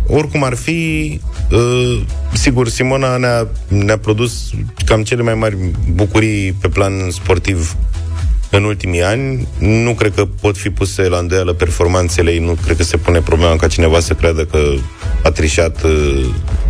oricum 0.07 0.45
ar 0.45 0.55
fi, 0.55 1.21
uh, 1.51 2.01
sigur, 2.33 2.69
Simona 2.69 3.17
ne-a, 3.17 3.49
ne-a 3.69 3.99
produs 3.99 4.51
cam 4.85 5.03
cele 5.03 5.23
mai 5.23 5.35
mari 5.35 5.57
bucurii 5.93 6.53
pe 6.53 6.69
plan 6.69 7.11
sportiv 7.11 7.77
în 8.51 8.65
ultimii 8.65 9.03
ani. 9.03 9.47
Nu 9.59 9.95
cred 9.95 10.15
că 10.15 10.25
pot 10.41 10.57
fi 10.57 10.71
puse 10.71 11.09
la 11.09 11.19
îndoială 11.19 11.53
performanțele 11.53 12.31
ei, 12.31 12.39
nu 12.39 12.57
cred 12.65 12.77
că 12.77 12.83
se 12.83 12.97
pune 12.97 13.21
problema 13.21 13.57
ca 13.57 13.67
cineva 13.67 14.01
să 14.01 14.15
creadă 14.15 14.45
că 14.45 14.59
a 15.23 15.31
trișat 15.31 15.83
uh, 15.83 16.25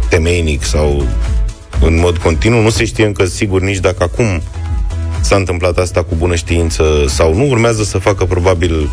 temeinic 0.08 0.62
sau 0.62 1.06
în 1.80 1.98
mod 1.98 2.16
continuu. 2.18 2.62
Nu 2.62 2.70
se 2.70 2.84
știe 2.84 3.06
încă 3.06 3.24
sigur 3.24 3.60
nici 3.60 3.78
dacă 3.78 4.02
acum 4.02 4.42
s-a 5.20 5.36
întâmplat 5.36 5.78
asta 5.78 6.02
cu 6.02 6.14
bună 6.14 6.34
știință 6.34 6.84
sau 7.06 7.34
nu. 7.34 7.48
Urmează 7.48 7.82
să 7.82 7.98
facă 7.98 8.24
probabil 8.24 8.90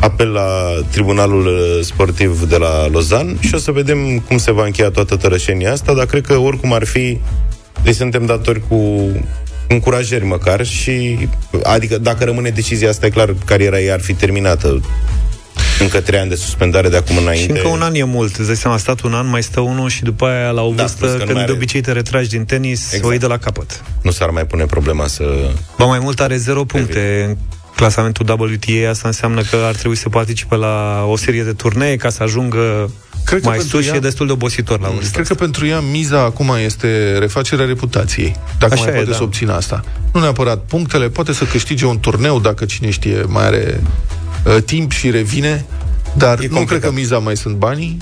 apel 0.00 0.32
la 0.32 0.48
Tribunalul 0.90 1.46
uh, 1.46 1.84
Sportiv 1.84 2.48
de 2.48 2.56
la 2.56 2.88
Lozan 2.88 3.36
și 3.40 3.54
o 3.54 3.58
să 3.58 3.70
vedem 3.70 4.18
cum 4.18 4.38
se 4.38 4.52
va 4.52 4.64
încheia 4.64 4.90
toată 4.90 5.16
tărășenia 5.16 5.72
asta, 5.72 5.94
dar 5.94 6.06
cred 6.06 6.26
că 6.26 6.36
oricum 6.36 6.72
ar 6.72 6.84
fi, 6.84 7.18
deci 7.82 7.94
suntem 7.94 8.26
datori 8.26 8.62
cu 8.68 9.08
încurajări 9.68 10.24
măcar 10.24 10.66
și, 10.66 11.28
adică 11.62 11.98
dacă 11.98 12.24
rămâne 12.24 12.50
decizia 12.50 12.88
asta, 12.88 13.06
e 13.06 13.10
clar, 13.10 13.34
cariera 13.44 13.80
ei 13.80 13.90
ar 13.90 14.00
fi 14.00 14.14
terminată 14.14 14.80
încă 15.80 16.00
trei 16.00 16.20
ani 16.20 16.28
de 16.28 16.34
suspendare 16.34 16.88
de 16.88 16.96
acum 16.96 17.16
înainte. 17.16 17.44
Și 17.44 17.50
încă 17.50 17.68
un 17.68 17.82
an 17.82 17.94
e 17.94 18.04
mult. 18.04 18.36
Îți 18.36 18.46
dai 18.46 18.56
seama, 18.56 18.76
a 18.76 18.78
stat 18.78 19.00
un 19.00 19.14
an, 19.14 19.28
mai 19.28 19.42
stă 19.42 19.60
unul 19.60 19.88
și 19.88 20.02
după 20.02 20.26
aia 20.26 20.50
la 20.50 20.62
o 20.62 20.72
da, 20.72 20.82
vârstă, 20.82 21.06
când 21.06 21.36
are... 21.36 21.46
de 21.46 21.52
obicei 21.52 21.80
te 21.80 21.92
retragi 21.92 22.28
din 22.28 22.44
tenis, 22.44 22.84
exact. 22.84 23.04
o 23.04 23.10
iei 23.10 23.18
de 23.18 23.26
la 23.26 23.38
capăt. 23.38 23.82
Nu 24.02 24.10
s-ar 24.10 24.30
mai 24.30 24.46
pune 24.46 24.64
problema 24.64 25.06
să... 25.06 25.24
Ba 25.78 25.84
mai 25.84 25.98
mult 25.98 26.20
are 26.20 26.36
zero 26.36 26.64
puncte 26.64 27.24
în 27.28 27.36
clasamentul 27.76 28.26
WTA, 28.28 28.90
asta 28.90 29.08
înseamnă 29.08 29.42
că 29.42 29.56
ar 29.66 29.74
trebui 29.74 29.96
să 29.96 30.08
participe 30.08 30.56
la 30.56 31.04
o 31.08 31.16
serie 31.16 31.42
de 31.42 31.52
turnee 31.52 31.96
ca 31.96 32.08
să 32.08 32.22
ajungă 32.22 32.90
Cred 33.24 33.44
mai 33.44 33.58
sus 33.58 33.84
ea, 33.84 33.90
și 33.90 33.96
e 33.96 34.00
destul 34.00 34.26
de 34.26 34.32
obositor 34.32 34.80
la 34.80 34.88
vârstă. 34.88 35.12
Cred 35.12 35.26
că 35.26 35.34
pentru 35.34 35.66
ea 35.66 35.80
miza 35.80 36.20
acum 36.20 36.54
este 36.64 37.16
refacerea 37.18 37.66
reputației, 37.66 38.36
dacă 38.58 38.72
Așa 38.72 38.82
mai 38.82 38.92
e, 38.92 38.94
poate 38.94 39.10
da. 39.10 39.16
să 39.16 39.22
obțină 39.22 39.52
asta. 39.52 39.84
Nu 40.12 40.20
neapărat 40.20 40.58
punctele, 40.58 41.08
poate 41.08 41.32
să 41.32 41.44
câștige 41.44 41.86
un 41.86 42.00
turneu, 42.00 42.40
dacă 42.40 42.64
cine 42.64 42.90
știe 42.90 43.22
mai 43.26 43.44
are 43.44 43.80
uh, 44.44 44.62
timp 44.64 44.92
și 44.92 45.10
revine, 45.10 45.64
dar 46.16 46.40
e 46.40 46.46
nu 46.46 46.54
complicat. 46.54 46.66
cred 46.66 46.80
că 46.80 46.90
miza 46.92 47.18
mai 47.18 47.36
sunt 47.36 47.54
banii, 47.56 47.96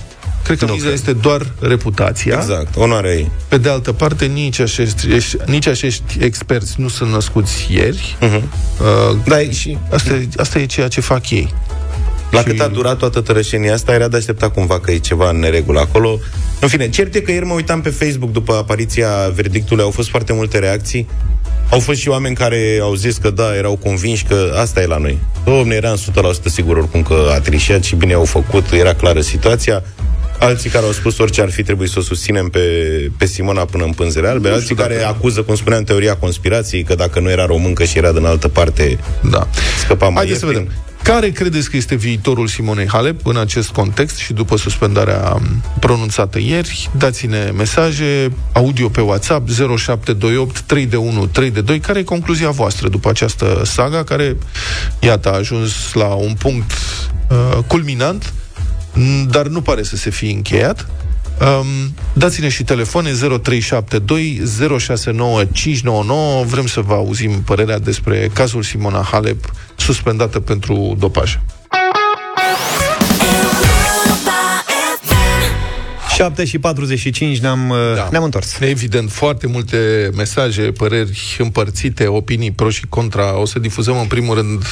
Cred 0.47 0.59
că 0.59 0.65
nu 0.65 0.73
miza 0.73 0.85
cred. 0.85 0.97
este 0.97 1.13
doar 1.13 1.47
reputația. 1.61 2.37
Exact, 2.37 2.77
onoarea 2.77 3.13
ei. 3.13 3.31
Pe 3.49 3.59
de 3.59 3.69
altă 3.69 3.93
parte, 3.93 4.25
nici 4.25 4.59
acești, 4.59 5.07
nici 5.47 5.67
acești 5.67 6.19
experți 6.21 6.75
nu 6.77 6.89
sunt 6.89 7.11
născuți 7.11 7.67
ieri. 7.71 8.17
Uh-huh. 8.21 8.43
Uh, 8.43 9.17
da, 9.25 9.39
și... 9.51 9.79
asta, 9.91 10.21
asta 10.37 10.59
e 10.59 10.67
ceea 10.67 10.89
ce 10.89 11.01
fac 11.01 11.31
ei. 11.31 11.55
La 12.31 12.39
și... 12.39 12.45
cât 12.45 12.61
a 12.61 12.67
durat 12.67 12.97
toată 12.99 13.21
tărășenia 13.21 13.75
asta, 13.75 13.93
era 13.93 14.09
de 14.09 14.17
aștepta 14.17 14.49
cumva 14.49 14.81
că 14.81 14.91
e 14.91 14.99
ceva 14.99 15.31
în 15.31 15.39
neregulă 15.39 15.81
acolo. 15.81 16.19
În 16.61 16.69
fine, 16.69 16.89
cert 16.89 17.15
e 17.15 17.21
că 17.21 17.31
ieri 17.31 17.45
mă 17.45 17.53
uitam 17.53 17.81
pe 17.81 17.91
Facebook 17.91 18.33
după 18.33 18.53
apariția 18.53 19.09
verdictului, 19.35 19.85
au 19.85 19.91
fost 19.91 20.09
foarte 20.09 20.33
multe 20.33 20.59
reacții. 20.59 21.09
Au 21.71 21.81
fost 21.81 22.01
și 22.01 22.09
oameni 22.09 22.35
care 22.35 22.79
au 22.83 22.95
zis 22.95 23.17
că 23.17 23.31
da, 23.31 23.57
erau 23.57 23.77
convinși 23.77 24.25
că 24.25 24.55
asta 24.57 24.81
e 24.81 24.87
la 24.87 24.97
noi. 24.97 25.19
Domne, 25.45 25.75
eram 25.75 25.97
100% 25.97 26.01
sigur 26.45 26.77
oricum 26.77 27.03
că 27.03 27.31
a 27.35 27.41
trișat 27.41 27.85
și 27.85 27.95
bine 27.97 28.13
au 28.13 28.25
făcut, 28.25 28.73
era 28.73 28.95
clară 28.95 29.21
situația. 29.21 29.83
Alții 30.39 30.71
care 30.71 30.85
au 30.85 30.93
spus 30.93 31.19
orice 31.19 31.43
ar 31.43 31.51
fi 31.51 31.63
trebuit 31.63 31.91
să 31.91 31.99
o 31.99 32.03
susținem 32.03 32.49
pe, 32.49 32.61
pe 33.19 33.27
Simona 33.27 33.65
până 33.65 33.85
în 33.85 33.93
pânzele 33.93 34.29
albe, 34.29 34.49
alții 34.49 34.75
care 34.75 34.95
dacă... 34.95 35.07
acuză, 35.07 35.43
cum 35.43 35.55
spuneam, 35.55 35.83
teoria 35.83 36.17
conspirației, 36.17 36.83
că 36.83 36.95
dacă 36.95 37.21
nu 37.21 37.31
era 37.31 37.47
româncă 37.47 37.85
și 37.85 37.99
era 37.99 38.13
din 38.13 38.25
altă 38.25 38.49
parte, 38.49 38.99
da. 39.31 39.49
scăpa 39.85 40.07
mai 40.07 40.17
Haideți 40.17 40.41
să 40.41 40.47
vedem. 40.47 40.73
Care 41.07 41.31
credeți 41.31 41.71
că 41.71 41.77
este 41.77 41.95
viitorul 41.95 42.47
Simonei 42.47 42.89
Halep 42.89 43.27
în 43.27 43.37
acest 43.37 43.71
context 43.71 44.17
și 44.17 44.33
după 44.33 44.57
suspendarea 44.57 45.41
pronunțată 45.81 46.39
ieri? 46.39 46.91
Dați-ne 46.99 47.51
mesaje, 47.57 48.33
audio 48.53 48.89
pe 48.89 49.01
WhatsApp 49.01 49.49
0728 49.49 50.61
3 50.61 50.87
de 50.87 50.97
1 50.97 51.27
3 51.27 51.51
de 51.51 51.61
2. 51.61 51.79
Care 51.79 51.99
e 51.99 52.03
concluzia 52.03 52.51
voastră 52.51 52.89
după 52.89 53.09
această 53.09 53.63
saga 53.65 54.05
care, 54.05 54.37
iată, 55.01 55.33
a 55.33 55.37
ajuns 55.37 55.93
la 55.93 56.07
un 56.07 56.35
punct 56.39 56.73
uh, 57.31 57.59
culminant, 57.67 58.33
dar 59.29 59.47
nu 59.47 59.61
pare 59.61 59.83
să 59.83 59.97
se 59.97 60.11
fi 60.11 60.31
încheiat? 60.31 60.87
Um, 61.41 61.95
dați-ne 62.13 62.49
și 62.49 62.65
telefoane 62.65 63.11
0372 63.43 64.43
069599. 64.79 66.45
Vrem 66.45 66.67
să 66.67 66.81
vă 66.81 66.95
auzim 66.95 67.43
părerea 67.43 67.79
despre 67.79 68.31
cazul 68.33 68.63
Simona 68.63 69.09
Halep 69.11 69.53
suspendată 69.77 70.41
pentru 70.41 70.97
dopaj. 70.99 71.39
7 76.15 76.45
și 76.45 76.59
45 76.59 77.39
ne-am, 77.39 77.75
da. 77.95 78.09
ne-am 78.11 78.25
întors. 78.25 78.61
Evident, 78.61 79.11
foarte 79.11 79.47
multe 79.47 80.11
mesaje, 80.15 80.63
păreri 80.63 81.37
împărțite, 81.39 82.07
opinii 82.07 82.51
pro 82.51 82.71
și 82.71 82.87
contra. 82.89 83.39
O 83.39 83.45
să 83.45 83.59
difuzăm 83.59 83.99
în 83.99 84.07
primul 84.07 84.35
rând 84.35 84.65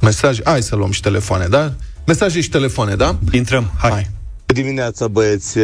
Mesaj, 0.00 0.38
hai 0.44 0.62
să 0.62 0.76
luăm 0.76 0.90
și 0.90 1.00
telefoane, 1.00 1.46
da? 1.46 1.72
Mesaje 2.06 2.40
și 2.40 2.48
telefoane, 2.48 2.94
da? 2.94 3.18
Intrăm, 3.32 3.72
hai. 3.78 3.90
hai. 3.90 4.15
Dimineața, 4.56 5.08
băieți. 5.08 5.58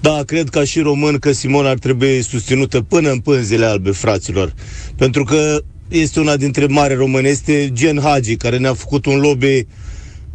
Da, 0.00 0.22
cred 0.26 0.48
ca 0.48 0.64
și 0.64 0.80
român 0.80 1.18
că 1.18 1.32
Simon 1.32 1.66
ar 1.66 1.78
trebui 1.78 2.22
susținută 2.22 2.80
până 2.80 3.10
în 3.10 3.18
pânzele 3.18 3.64
albe, 3.64 3.90
fraților. 3.90 4.54
Pentru 4.96 5.24
că 5.24 5.62
este 5.88 6.20
una 6.20 6.36
dintre 6.36 6.66
mari 6.66 6.94
români, 6.94 7.28
este 7.28 7.70
Gen 7.72 8.00
Hagi, 8.00 8.36
care 8.36 8.58
ne-a 8.58 8.74
făcut 8.74 9.06
un 9.06 9.18
lobby, 9.18 9.66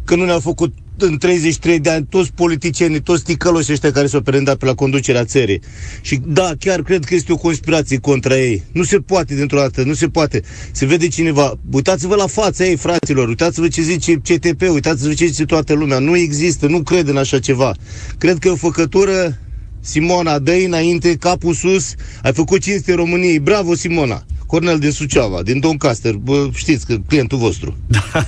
că 0.04 0.14
nu 0.14 0.24
ne-a 0.24 0.38
făcut 0.38 0.74
în 0.98 1.18
33 1.18 1.80
de 1.80 1.90
ani 1.90 2.06
toți 2.08 2.32
politicienii, 2.32 3.00
toți 3.00 3.24
ticăloși 3.24 3.72
ăștia 3.72 3.92
care 3.92 4.06
s-au 4.06 4.20
prendat 4.20 4.56
pe 4.56 4.64
la 4.64 4.74
conducerea 4.74 5.24
țării. 5.24 5.60
Și 6.00 6.20
da, 6.26 6.52
chiar 6.58 6.82
cred 6.82 7.04
că 7.04 7.14
este 7.14 7.32
o 7.32 7.36
conspirație 7.36 7.98
contra 7.98 8.38
ei. 8.38 8.62
Nu 8.72 8.82
se 8.82 8.98
poate 8.98 9.34
dintr-o 9.34 9.58
dată, 9.58 9.82
nu 9.82 9.94
se 9.94 10.08
poate. 10.08 10.42
Se 10.72 10.86
vede 10.86 11.08
cineva. 11.08 11.58
Uitați-vă 11.72 12.14
la 12.14 12.26
fața 12.26 12.64
ei, 12.64 12.76
fraților, 12.76 13.28
uitați-vă 13.28 13.68
ce 13.68 13.82
zice 13.82 14.14
CTP, 14.14 14.62
uitați-vă 14.72 15.12
ce 15.12 15.26
zice 15.26 15.44
toată 15.44 15.72
lumea. 15.72 15.98
Nu 15.98 16.16
există, 16.16 16.66
nu 16.66 16.82
cred 16.82 17.08
în 17.08 17.16
așa 17.16 17.38
ceva. 17.38 17.74
Cred 18.18 18.38
că 18.38 18.48
e 18.48 18.50
o 18.50 18.56
făcătură 18.56 19.38
Simona, 19.80 20.38
dă 20.38 20.52
înainte, 20.66 21.16
capul 21.16 21.54
sus, 21.54 21.94
ai 22.22 22.32
făcut 22.32 22.60
cinste 22.60 22.94
României. 22.94 23.38
Bravo, 23.38 23.74
Simona! 23.74 24.24
Cornel 24.54 24.78
din 24.78 24.90
Suceava, 24.90 25.42
din 25.42 25.60
Doncaster, 25.60 26.14
bă, 26.14 26.48
știți 26.54 26.86
că 26.86 26.96
clientul 27.06 27.38
vostru. 27.38 27.76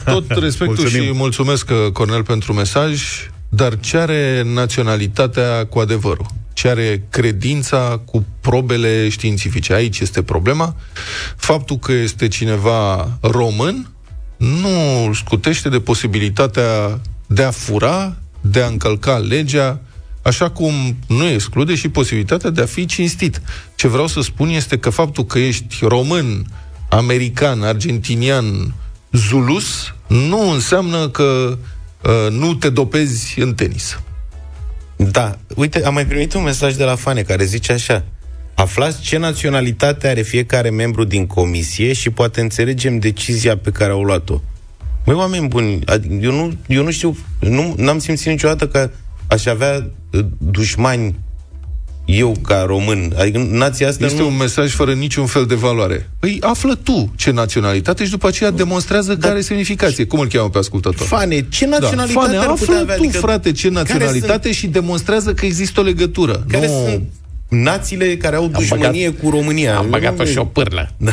Tot 0.05 0.31
respectul 0.31 0.67
Mulțumim. 0.67 1.07
și 1.07 1.13
mulțumesc, 1.13 1.71
uh, 1.71 1.93
Cornel, 1.93 2.23
pentru 2.23 2.53
mesaj, 2.53 3.03
dar 3.49 3.81
ce 3.81 3.97
are 3.97 4.43
naționalitatea 4.45 5.67
cu 5.67 5.79
adevărul? 5.79 6.27
Ce 6.53 6.69
are 6.69 7.07
credința 7.11 8.03
cu 8.05 8.25
probele 8.41 9.09
științifice? 9.09 9.73
Aici 9.73 9.99
este 10.01 10.23
problema. 10.23 10.77
Faptul 11.37 11.79
că 11.79 11.93
este 11.93 12.29
cineva 12.29 13.11
român 13.21 13.91
nu 14.37 15.11
scutește 15.15 15.69
de 15.69 15.81
posibilitatea 15.81 17.01
de 17.27 17.43
a 17.43 17.51
fura, 17.51 18.17
de 18.41 18.63
a 18.63 18.67
încălca 18.67 19.17
legea, 19.17 19.81
Așa 20.27 20.51
cum 20.51 20.97
nu 21.07 21.27
exclude 21.27 21.75
și 21.75 21.89
posibilitatea 21.89 22.51
de 22.51 22.61
a 22.61 22.67
fi 22.67 22.87
cinstit. 22.87 23.41
Ce 23.75 23.89
vreau 23.89 24.07
să 24.07 24.21
spun 24.21 24.49
este 24.49 24.79
că 24.79 24.91
faptul 24.91 25.25
că 25.25 25.39
ești 25.39 25.77
român, 25.81 26.47
american, 26.89 27.63
argentinian, 27.63 28.75
zulus, 29.13 29.95
nu 30.07 30.51
înseamnă 30.51 31.09
că 31.09 31.59
uh, 32.03 32.31
nu 32.31 32.55
te 32.55 32.69
dopezi 32.69 33.41
în 33.41 33.55
tenis. 33.55 34.01
Da, 34.97 35.39
uite, 35.55 35.85
am 35.85 35.95
mai 35.95 36.07
primit 36.07 36.35
un 36.35 36.43
mesaj 36.43 36.75
de 36.75 36.85
la 36.85 36.95
Fane 36.95 37.23
care 37.23 37.45
zice 37.45 37.73
așa 37.73 38.05
Aflați 38.55 39.03
ce 39.03 39.19
naționalitate 39.19 40.09
are 40.09 40.23
fiecare 40.23 40.71
membru 40.71 41.05
din 41.05 41.27
comisie 41.27 41.93
și 41.93 42.11
poate 42.11 42.41
înțelegem 42.41 42.99
decizia 42.99 43.57
pe 43.57 43.71
care 43.71 43.93
au 43.93 44.03
luat-o. 44.03 44.41
Măi, 45.05 45.15
oameni 45.15 45.49
buni, 45.49 45.85
eu 46.21 46.33
nu, 46.33 46.57
eu 46.67 46.83
nu 46.83 46.91
știu, 46.91 47.17
nu 47.41 47.75
am 47.89 47.99
simțit 47.99 48.27
niciodată 48.27 48.69
că 48.69 48.91
aș 49.27 49.47
avea 49.47 49.91
uh, 50.13 50.21
dușmani 50.39 51.15
eu 52.07 52.35
ca 52.43 52.65
român, 52.67 53.13
adică 53.19 53.49
nația 53.51 53.89
asta 53.89 54.05
Este 54.05 54.21
nu... 54.21 54.27
un 54.27 54.37
mesaj 54.37 54.73
fără 54.73 54.93
niciun 54.93 55.27
fel 55.27 55.45
de 55.45 55.55
valoare. 55.55 56.11
Păi 56.19 56.39
află 56.41 56.75
tu 56.75 57.13
ce 57.17 57.31
naționalitate 57.31 58.05
și 58.05 58.11
după 58.11 58.27
aceea 58.27 58.51
demonstrează 58.51 59.15
da. 59.15 59.27
care 59.27 59.39
e 59.39 59.43
semnificație. 59.43 60.05
Cum 60.05 60.19
îl 60.19 60.27
cheamă 60.27 60.49
pe 60.49 60.59
ascultător? 60.59 61.07
Fane, 61.07 61.47
ce 61.49 61.67
da. 61.67 61.79
naționalitate 61.79 62.33
da. 62.33 62.41
Fane, 62.41 62.53
ar 62.53 62.59
putea 62.59 62.81
avea? 62.81 62.97
tu, 62.97 63.03
adică 63.03 63.19
frate, 63.19 63.53
ce 63.53 63.69
naționalitate 63.69 64.43
sunt... 64.43 64.55
și 64.55 64.67
demonstrează 64.67 65.35
că 65.35 65.47
există 65.47 65.81
o 65.81 65.83
legătură. 65.83 66.45
Care 66.49 66.67
nu... 66.67 66.73
sunt 66.73 67.03
națiile 67.49 68.17
care 68.17 68.37
au 68.37 68.47
dușmănie 68.47 69.09
băgat, 69.09 69.23
cu 69.23 69.31
România? 69.31 69.77
Am 69.77 69.87
băgat-o 69.91 70.25
și 70.25 70.39
o 70.39 70.45
pârlă. 70.45 70.91
Da. 70.97 71.13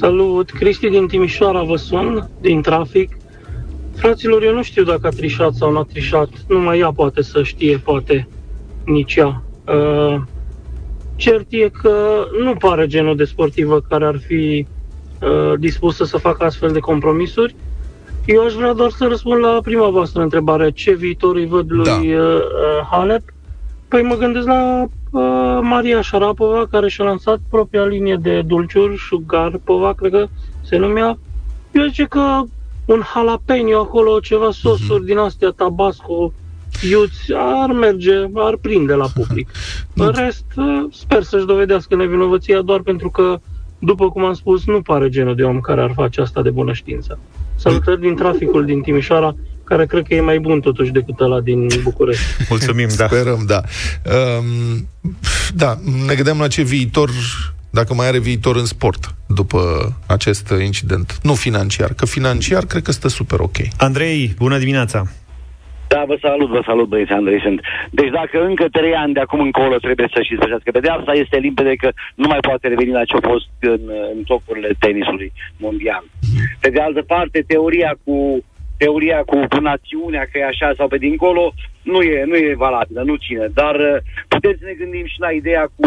Salut, 0.00 0.50
Cristi 0.50 0.88
din 0.88 1.06
Timișoara 1.06 1.62
vă 1.62 1.76
sun, 1.76 2.28
din 2.40 2.62
trafic. 2.62 3.16
Fraților, 4.02 4.42
eu 4.42 4.54
nu 4.54 4.62
știu 4.62 4.84
dacă 4.84 5.06
a 5.06 5.10
trișat 5.10 5.54
sau 5.54 5.70
nu 5.70 5.78
a 5.78 5.86
trișat. 5.88 6.28
Numai 6.48 6.78
ea 6.78 6.92
poate 6.92 7.22
să 7.22 7.42
știe, 7.42 7.76
poate 7.76 8.28
nici 8.84 9.14
ea. 9.14 9.42
Uh, 9.66 10.20
cert 11.16 11.46
e 11.48 11.68
că 11.68 12.26
nu 12.42 12.54
pare 12.54 12.86
genul 12.86 13.16
de 13.16 13.24
sportivă 13.24 13.80
care 13.80 14.04
ar 14.04 14.18
fi 14.18 14.66
uh, 15.20 15.58
dispusă 15.58 16.04
să 16.04 16.16
facă 16.16 16.44
astfel 16.44 16.72
de 16.72 16.78
compromisuri. 16.78 17.54
Eu 18.24 18.44
aș 18.44 18.52
vrea 18.52 18.72
doar 18.72 18.90
să 18.90 19.06
răspund 19.06 19.44
la 19.44 19.58
prima 19.62 19.88
voastră 19.88 20.22
întrebare. 20.22 20.70
Ce 20.70 20.94
viitor 20.94 21.36
îi 21.36 21.46
văd 21.46 21.72
lui 21.72 21.84
da. 21.84 21.96
uh, 21.96 22.10
uh 22.10 22.86
Halep? 22.90 23.22
Păi 23.88 24.02
mă 24.02 24.14
gândesc 24.14 24.46
la 24.46 24.82
uh, 25.10 25.58
Maria 25.60 26.00
Șarapova, 26.00 26.66
care 26.70 26.88
și-a 26.88 27.04
lansat 27.04 27.40
propria 27.50 27.84
linie 27.84 28.18
de 28.22 28.42
dulciuri, 28.46 28.96
Sugarpova, 29.08 29.92
cred 29.92 30.10
că 30.10 30.26
se 30.62 30.76
numea. 30.76 31.18
Eu 31.72 31.84
zice 31.84 32.04
că 32.04 32.42
un 32.92 33.02
jalapeno 33.14 33.80
acolo, 33.80 34.20
ceva 34.20 34.50
sosuri 34.50 35.02
mm-hmm. 35.02 35.06
din 35.06 35.18
astea, 35.18 35.50
tabasco, 35.50 36.32
iuți, 36.90 37.32
ar 37.34 37.72
merge, 37.72 38.14
ar 38.34 38.56
prinde 38.56 38.94
la 38.94 39.06
public. 39.14 39.50
În 39.94 40.12
rest, 40.14 40.44
sper 40.92 41.22
să-și 41.22 41.46
dovedească 41.46 41.96
nevinovăția 41.96 42.60
doar 42.60 42.80
pentru 42.80 43.10
că, 43.10 43.40
după 43.78 44.10
cum 44.10 44.24
am 44.24 44.34
spus, 44.34 44.66
nu 44.66 44.82
pare 44.82 45.08
genul 45.08 45.34
de 45.34 45.42
om 45.42 45.60
care 45.60 45.80
ar 45.80 45.92
face 45.94 46.20
asta 46.20 46.42
de 46.42 46.50
bună 46.50 46.72
știință. 46.72 47.18
Salutări 47.56 48.00
din 48.00 48.14
traficul 48.14 48.64
din 48.64 48.80
Timișoara, 48.80 49.34
care 49.64 49.86
cred 49.86 50.06
că 50.06 50.14
e 50.14 50.20
mai 50.20 50.38
bun 50.38 50.60
totuși 50.60 50.90
decât 50.90 51.20
ăla 51.20 51.40
din 51.40 51.66
București. 51.82 52.22
Mulțumim, 52.48 52.88
da. 52.96 53.06
Sperăm, 53.06 53.44
da. 53.46 53.60
Um, 54.38 54.88
da, 55.54 55.78
ne 56.06 56.14
gândeam 56.14 56.38
la 56.38 56.48
ce 56.48 56.62
viitor 56.62 57.10
dacă 57.78 57.94
mai 57.94 58.06
are 58.06 58.18
viitor 58.18 58.56
în 58.56 58.64
sport 58.64 59.02
după 59.26 59.60
acest 60.06 60.54
incident. 60.70 61.18
Nu 61.22 61.34
financiar, 61.34 61.90
că 61.96 62.06
financiar 62.06 62.62
cred 62.64 62.82
că 62.82 62.92
stă 62.92 63.08
super 63.08 63.40
ok. 63.40 63.58
Andrei, 63.78 64.34
bună 64.38 64.58
dimineața! 64.58 65.02
Da, 65.92 66.04
vă 66.06 66.16
salut, 66.20 66.48
vă 66.48 66.62
salut, 66.66 66.88
băieți, 66.88 67.12
Andrei 67.12 67.40
sunt. 67.40 67.60
Deci 67.90 68.10
dacă 68.10 68.44
încă 68.44 68.66
trei 68.68 68.94
ani 68.94 69.12
de 69.12 69.20
acum 69.20 69.40
încolo 69.40 69.76
trebuie 69.76 70.08
să-și 70.14 70.36
sfârșească 70.36 70.70
pedeapsa, 70.70 71.12
este 71.12 71.36
limpede 71.36 71.74
că 71.74 71.88
nu 72.14 72.26
mai 72.28 72.38
poate 72.48 72.68
reveni 72.68 72.98
la 72.98 73.04
ce 73.04 73.16
a 73.16 73.28
fost 73.28 73.48
în, 73.60 73.82
în 74.14 74.22
tocurile 74.24 74.70
tenisului 74.78 75.32
mondial. 75.56 76.04
Pe 76.60 76.68
de 76.70 76.80
altă 76.80 77.02
parte, 77.02 77.44
teoria 77.46 77.92
cu 78.04 78.44
teoria 78.76 79.20
cu 79.30 79.36
națiunea 79.60 80.24
că 80.30 80.38
e 80.38 80.44
așa 80.44 80.72
sau 80.76 80.88
pe 80.88 80.98
dincolo 80.98 81.54
nu 81.82 82.00
e, 82.00 82.24
nu 82.24 82.36
e 82.36 82.62
valabilă, 82.66 83.02
nu 83.02 83.14
cine. 83.14 83.46
Dar 83.54 83.76
putem 84.28 84.54
să 84.58 84.64
ne 84.64 84.72
gândim 84.72 85.06
și 85.06 85.18
la 85.20 85.30
ideea 85.30 85.64
cu 85.76 85.86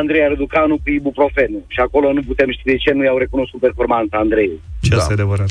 Andrei 0.00 0.28
Răducanu 0.28 0.74
cu 0.84 0.90
ibuprofenul. 0.90 1.64
Și 1.68 1.80
acolo 1.80 2.12
nu 2.12 2.22
putem 2.26 2.50
ști 2.50 2.64
de 2.64 2.76
ce 2.76 2.92
nu 2.92 3.04
i-au 3.04 3.18
recunoscut 3.18 3.60
performanța 3.60 4.16
Andrei. 4.18 4.50
Ce 4.80 4.90
da. 4.90 4.96
este 4.96 5.12
adevărat. 5.12 5.50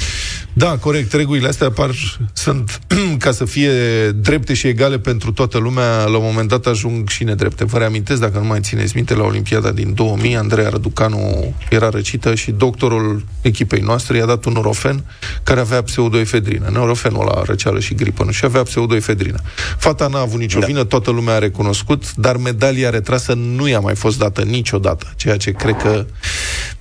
Da, 0.53 0.77
corect. 0.77 1.13
Regulile 1.13 1.47
astea 1.47 1.71
par, 1.71 1.89
sunt 2.33 2.79
ca 3.23 3.31
să 3.31 3.45
fie 3.45 3.71
drepte 4.11 4.53
și 4.53 4.67
egale 4.67 4.99
pentru 4.99 5.31
toată 5.31 5.57
lumea, 5.57 6.05
la 6.05 6.17
un 6.17 6.23
moment 6.23 6.49
dat 6.49 6.65
ajung 6.65 7.09
și 7.09 7.23
nedrepte. 7.23 7.65
Vă 7.65 7.77
reamintesc, 7.77 8.19
dacă 8.19 8.37
nu 8.37 8.45
mai 8.45 8.59
țineți 8.59 8.95
minte, 8.95 9.15
la 9.15 9.23
Olimpiada 9.23 9.71
din 9.71 9.93
2000, 9.93 10.35
Andreea 10.35 10.69
Răducanu 10.69 11.53
era 11.69 11.89
răcită 11.89 12.35
și 12.35 12.51
doctorul 12.51 13.25
echipei 13.41 13.79
noastre 13.79 14.17
i-a 14.17 14.25
dat 14.25 14.45
un 14.45 14.53
norofen 14.53 15.03
care 15.43 15.59
avea 15.59 15.81
pseudoefedrină. 15.81 16.69
Neurofenul 16.71 17.25
la 17.25 17.41
răceală 17.45 17.79
și 17.79 17.93
gripă, 17.93 18.23
nu? 18.23 18.31
Și 18.31 18.45
avea 18.45 18.63
pseudoefedrină. 18.63 19.39
Fata 19.77 20.07
n-a 20.07 20.19
avut 20.19 20.39
nicio 20.39 20.59
da. 20.59 20.65
vină, 20.65 20.83
toată 20.83 21.11
lumea 21.11 21.33
a 21.33 21.39
recunoscut, 21.39 22.15
dar 22.15 22.37
medalia 22.37 22.89
retrasă 22.89 23.33
nu 23.33 23.67
i-a 23.67 23.79
mai 23.79 23.95
fost 23.95 24.17
dată 24.17 24.41
niciodată, 24.41 25.13
ceea 25.15 25.37
ce 25.37 25.51
cred 25.51 25.75
că 25.75 26.05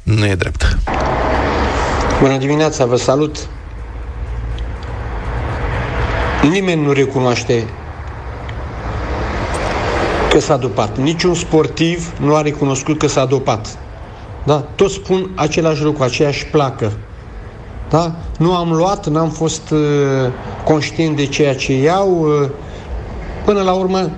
nu 0.03 0.27
e 0.27 0.35
drept. 0.35 0.79
Bună 2.21 2.37
dimineața, 2.37 2.85
vă 2.85 2.97
salut! 2.97 3.49
Nimeni 6.49 6.83
nu 6.83 6.93
recunoaște 6.93 7.65
că 10.31 10.39
s-a 10.39 10.57
dopat. 10.57 10.99
Niciun 10.99 11.35
sportiv 11.35 12.21
nu 12.21 12.35
a 12.35 12.43
recunoscut 12.43 12.99
că 12.99 13.07
s-a 13.07 13.25
dopat. 13.25 13.79
Da? 14.45 14.57
Toți 14.75 14.95
spun 14.95 15.31
același 15.35 15.83
lucru, 15.83 16.03
aceeași 16.03 16.47
placă. 16.47 16.93
Da? 17.89 18.17
Nu 18.39 18.55
am 18.55 18.73
luat, 18.73 19.07
n-am 19.07 19.31
fost 19.31 19.71
uh, 19.71 19.79
conștient 20.65 21.17
de 21.17 21.27
ceea 21.27 21.55
ce 21.55 21.73
iau. 21.73 22.21
Uh, 22.21 22.49
până 23.45 23.63
la 23.63 23.73
urmă, 23.73 24.11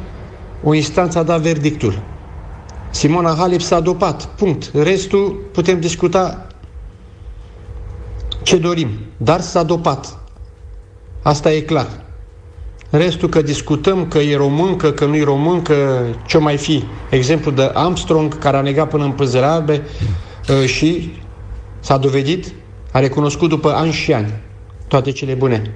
o 0.63 0.75
instanță 0.75 1.19
a 1.19 1.23
dat 1.23 1.41
verdictul. 1.41 2.03
Simona 2.91 3.35
Halep 3.39 3.61
s-a 3.61 3.81
dopat. 3.81 4.25
Punct. 4.25 4.71
Restul 4.75 5.49
putem 5.53 5.81
discuta 5.81 6.47
ce 8.43 8.57
dorim, 8.57 8.89
dar 9.17 9.41
s-a 9.41 9.63
dopat. 9.63 10.19
Asta 11.23 11.53
e 11.53 11.61
clar. 11.61 11.89
Restul 12.93 13.29
că 13.29 13.43
discutăm 13.43 14.09
că 14.09 14.19
e 14.19 14.37
româncă, 14.37 14.93
că 14.93 15.05
nu 15.05 15.17
e 15.17 15.25
româncă, 15.25 16.05
ce 16.27 16.39
mai 16.39 16.57
fi. 16.57 16.85
Exemplu 17.11 17.51
de 17.51 17.71
Armstrong, 17.75 18.39
care 18.39 18.57
a 18.57 18.61
negat 18.61 18.89
până 18.89 19.05
în 19.05 19.13
pânzele 19.13 19.45
albe 19.45 19.83
uh, 20.49 20.69
și 20.69 21.13
s-a 21.81 21.97
dovedit, 21.97 22.53
a 22.91 22.99
recunoscut 22.99 23.49
după 23.49 23.73
ani 23.73 23.93
și 23.93 24.13
ani 24.13 24.33
toate 24.89 25.13
cele 25.13 25.35
bune. 25.35 25.75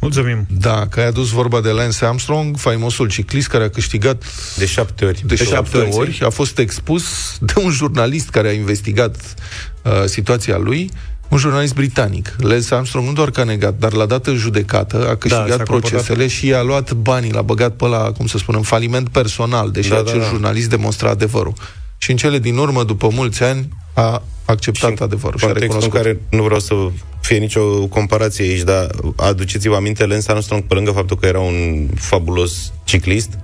Mulțumim. 0.00 0.46
Da, 0.48 0.86
că 0.90 1.00
ai 1.00 1.06
adus 1.06 1.30
vorba 1.30 1.60
de 1.60 1.68
Lance 1.68 2.04
Armstrong, 2.04 2.56
faimosul 2.56 3.08
ciclist 3.08 3.48
care 3.48 3.64
a 3.64 3.70
câștigat 3.70 4.24
de 4.56 4.66
șapte 4.66 5.04
ori. 5.04 5.20
De, 5.20 5.34
de 5.34 5.44
șapte, 5.44 5.54
șapte 5.54 5.76
ori. 5.76 5.96
ori. 5.96 6.20
A 6.24 6.30
fost 6.30 6.58
expus 6.58 7.36
de 7.40 7.52
un 7.64 7.70
jurnalist 7.70 8.30
care 8.30 8.48
a 8.48 8.52
investigat 8.52 9.34
uh, 9.82 10.04
situația 10.04 10.56
lui 10.56 10.90
un 11.30 11.38
jurnalist 11.38 11.74
britanic. 11.74 12.36
Lance 12.38 12.74
Armstrong 12.74 13.06
nu 13.06 13.12
doar 13.12 13.30
că 13.30 13.40
a 13.40 13.44
negat, 13.44 13.78
dar 13.78 13.92
l-a 13.92 14.06
dat 14.06 14.26
în 14.26 14.36
judecată, 14.36 15.08
a 15.08 15.16
câștigat 15.16 15.56
da, 15.56 15.62
procesele 15.62 16.26
și 16.26 16.46
i-a 16.46 16.62
luat 16.62 16.92
banii, 16.92 17.32
l-a 17.32 17.42
băgat 17.42 17.72
pe 17.72 17.86
la, 17.86 18.12
cum 18.12 18.26
să 18.26 18.38
spunem, 18.38 18.62
faliment 18.62 19.08
personal, 19.08 19.70
deși 19.70 19.88
da, 19.88 19.98
acel 19.98 20.18
da, 20.18 20.24
da. 20.24 20.30
jurnalist 20.30 20.68
demonstra 20.68 21.10
adevărul. 21.10 21.52
Și 21.98 22.10
în 22.10 22.16
cele 22.16 22.38
din 22.38 22.56
urmă, 22.56 22.84
după 22.84 23.08
mulți 23.12 23.42
ani, 23.42 23.68
a 23.94 24.22
acceptat 24.44 24.96
și 24.96 25.02
adevărul. 25.02 25.38
Și 25.38 25.44
contextul 25.44 25.82
în 25.82 25.88
care 25.88 26.20
nu 26.30 26.42
vreau 26.42 26.60
să 26.60 26.74
fie 27.20 27.38
nicio 27.38 27.86
comparație 27.86 28.44
aici, 28.44 28.62
dar 28.62 28.90
aduceți-vă 29.16 29.74
aminte, 29.74 30.06
Lance 30.06 30.30
Armstrong, 30.30 30.62
pe 30.62 30.74
lângă 30.74 30.90
faptul 30.90 31.16
că 31.16 31.26
era 31.26 31.40
un 31.40 31.88
fabulos 31.94 32.72
ciclist, 32.84 33.38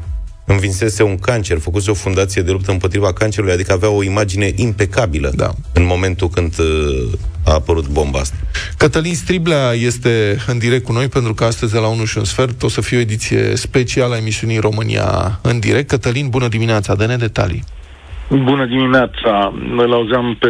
învinsese 0.45 1.03
un 1.03 1.19
cancer, 1.19 1.59
făcuse 1.59 1.91
o 1.91 1.95
fundație 1.95 2.43
de 2.43 2.51
luptă 2.51 2.71
împotriva 2.71 3.13
cancerului, 3.13 3.55
adică 3.55 3.73
avea 3.73 3.89
o 3.91 4.03
imagine 4.03 4.53
impecabilă 4.57 5.33
da. 5.35 5.55
în 5.73 5.85
momentul 5.85 6.29
când 6.29 6.59
uh, 6.59 7.13
a 7.47 7.53
apărut 7.53 7.89
bomba 7.89 8.19
asta. 8.19 8.37
Cătălin 8.79 9.15
Striblea 9.15 9.73
este 9.73 10.37
în 10.47 10.59
direct 10.59 10.85
cu 10.85 10.93
noi, 10.93 11.09
pentru 11.09 11.35
că 11.35 11.45
astăzi 11.45 11.73
de 11.73 11.79
la 11.79 11.89
1 11.89 12.05
și 12.05 12.19
un 12.19 12.25
sfert 12.25 12.63
o 12.63 12.69
să 12.69 12.81
fie 12.81 12.97
o 12.97 13.01
ediție 13.01 13.57
specială 13.57 14.15
a 14.15 14.19
emisiunii 14.19 14.59
România 14.59 15.39
în 15.43 15.61
direct. 15.61 15.89
Cătălin, 15.89 16.29
bună 16.29 16.49
dimineața, 16.49 16.95
dă-ne 16.95 17.17
detalii. 17.17 17.65
Bună 18.29 18.65
dimineața! 18.67 19.53
Îl 19.77 19.93
auzeam 19.93 20.37
pe 20.41 20.49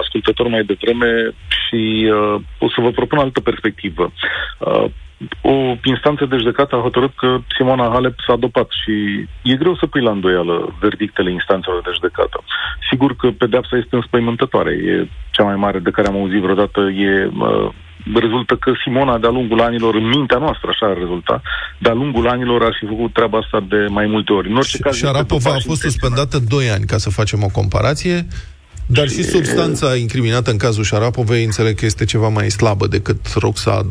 ascultător 0.00 0.46
mai 0.46 0.64
devreme 0.64 1.34
și 1.48 2.10
uh, 2.10 2.40
o 2.58 2.68
să 2.68 2.80
vă 2.80 2.90
propun 2.90 3.18
altă 3.18 3.40
perspectivă. 3.40 4.12
Uh, 4.58 4.84
o 5.40 5.54
instanță 5.84 6.24
de 6.24 6.36
judecată 6.36 6.76
a 6.76 6.80
hotărât 6.86 7.12
că 7.16 7.38
Simona 7.56 7.90
Halep 7.92 8.16
s-a 8.26 8.36
dopat 8.36 8.68
și 8.82 8.94
e 9.42 9.54
greu 9.62 9.76
să 9.76 9.86
pui 9.86 10.02
la 10.02 10.10
îndoială 10.10 10.76
verdictele 10.80 11.30
instanțelor 11.30 11.82
de 11.82 11.90
judecată. 11.94 12.42
Sigur 12.90 13.16
că 13.16 13.30
pedeapsa 13.30 13.76
este 13.76 13.96
înspăimântătoare, 13.96 14.72
e 14.72 15.08
cea 15.30 15.44
mai 15.44 15.56
mare 15.56 15.78
de 15.78 15.90
care 15.90 16.08
am 16.08 16.16
auzit 16.16 16.40
vreodată, 16.40 16.80
e 16.80 17.30
uh, 17.38 17.68
rezultă 18.14 18.56
că 18.56 18.72
Simona 18.82 19.18
de-a 19.18 19.30
lungul 19.30 19.60
anilor, 19.60 19.94
în 19.94 20.08
mintea 20.08 20.38
noastră 20.38 20.68
așa 20.70 20.86
ar 20.86 20.96
rezulta, 20.98 21.42
de-a 21.78 21.92
lungul 21.92 22.28
anilor 22.28 22.62
ar 22.62 22.76
fi 22.78 22.86
făcut 22.86 23.12
treaba 23.12 23.38
asta 23.38 23.64
de 23.68 23.86
mai 23.88 24.06
multe 24.06 24.32
ori. 24.32 24.48
În 24.48 24.56
orice 24.56 24.78
caz, 24.78 24.96
Șarapova 24.96 25.50
a 25.50 25.58
fost 25.58 25.80
suspendată 25.80 26.38
2 26.48 26.70
ani, 26.70 26.84
ca 26.84 26.96
să 26.96 27.10
facem 27.10 27.42
o 27.42 27.48
comparație. 27.48 28.26
Dar 28.92 29.08
și 29.08 29.22
substanța 29.22 29.96
incriminată 29.96 30.50
în 30.50 30.56
cazul 30.56 30.84
Șarapovei 30.84 31.44
înțeleg 31.44 31.74
că 31.74 31.84
este 31.84 32.04
ceva 32.04 32.28
mai 32.28 32.50
slabă 32.50 32.86
decât 32.86 33.32
roxa 33.34 33.86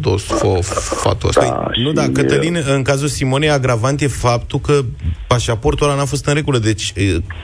fatul 1.03 1.29
ăsta. 1.29 1.45
Da, 1.45 1.81
nu, 1.83 1.91
da, 1.91 2.05
Cătălin, 2.13 2.57
în 2.75 2.81
cazul 2.81 3.07
Simonei, 3.07 3.49
agravant 3.49 4.01
e 4.01 4.07
faptul 4.07 4.59
că 4.59 4.79
pașaportul 5.27 5.87
ăla 5.87 5.95
n-a 5.95 6.05
fost 6.05 6.25
în 6.25 6.33
regulă, 6.33 6.57
deci 6.57 6.93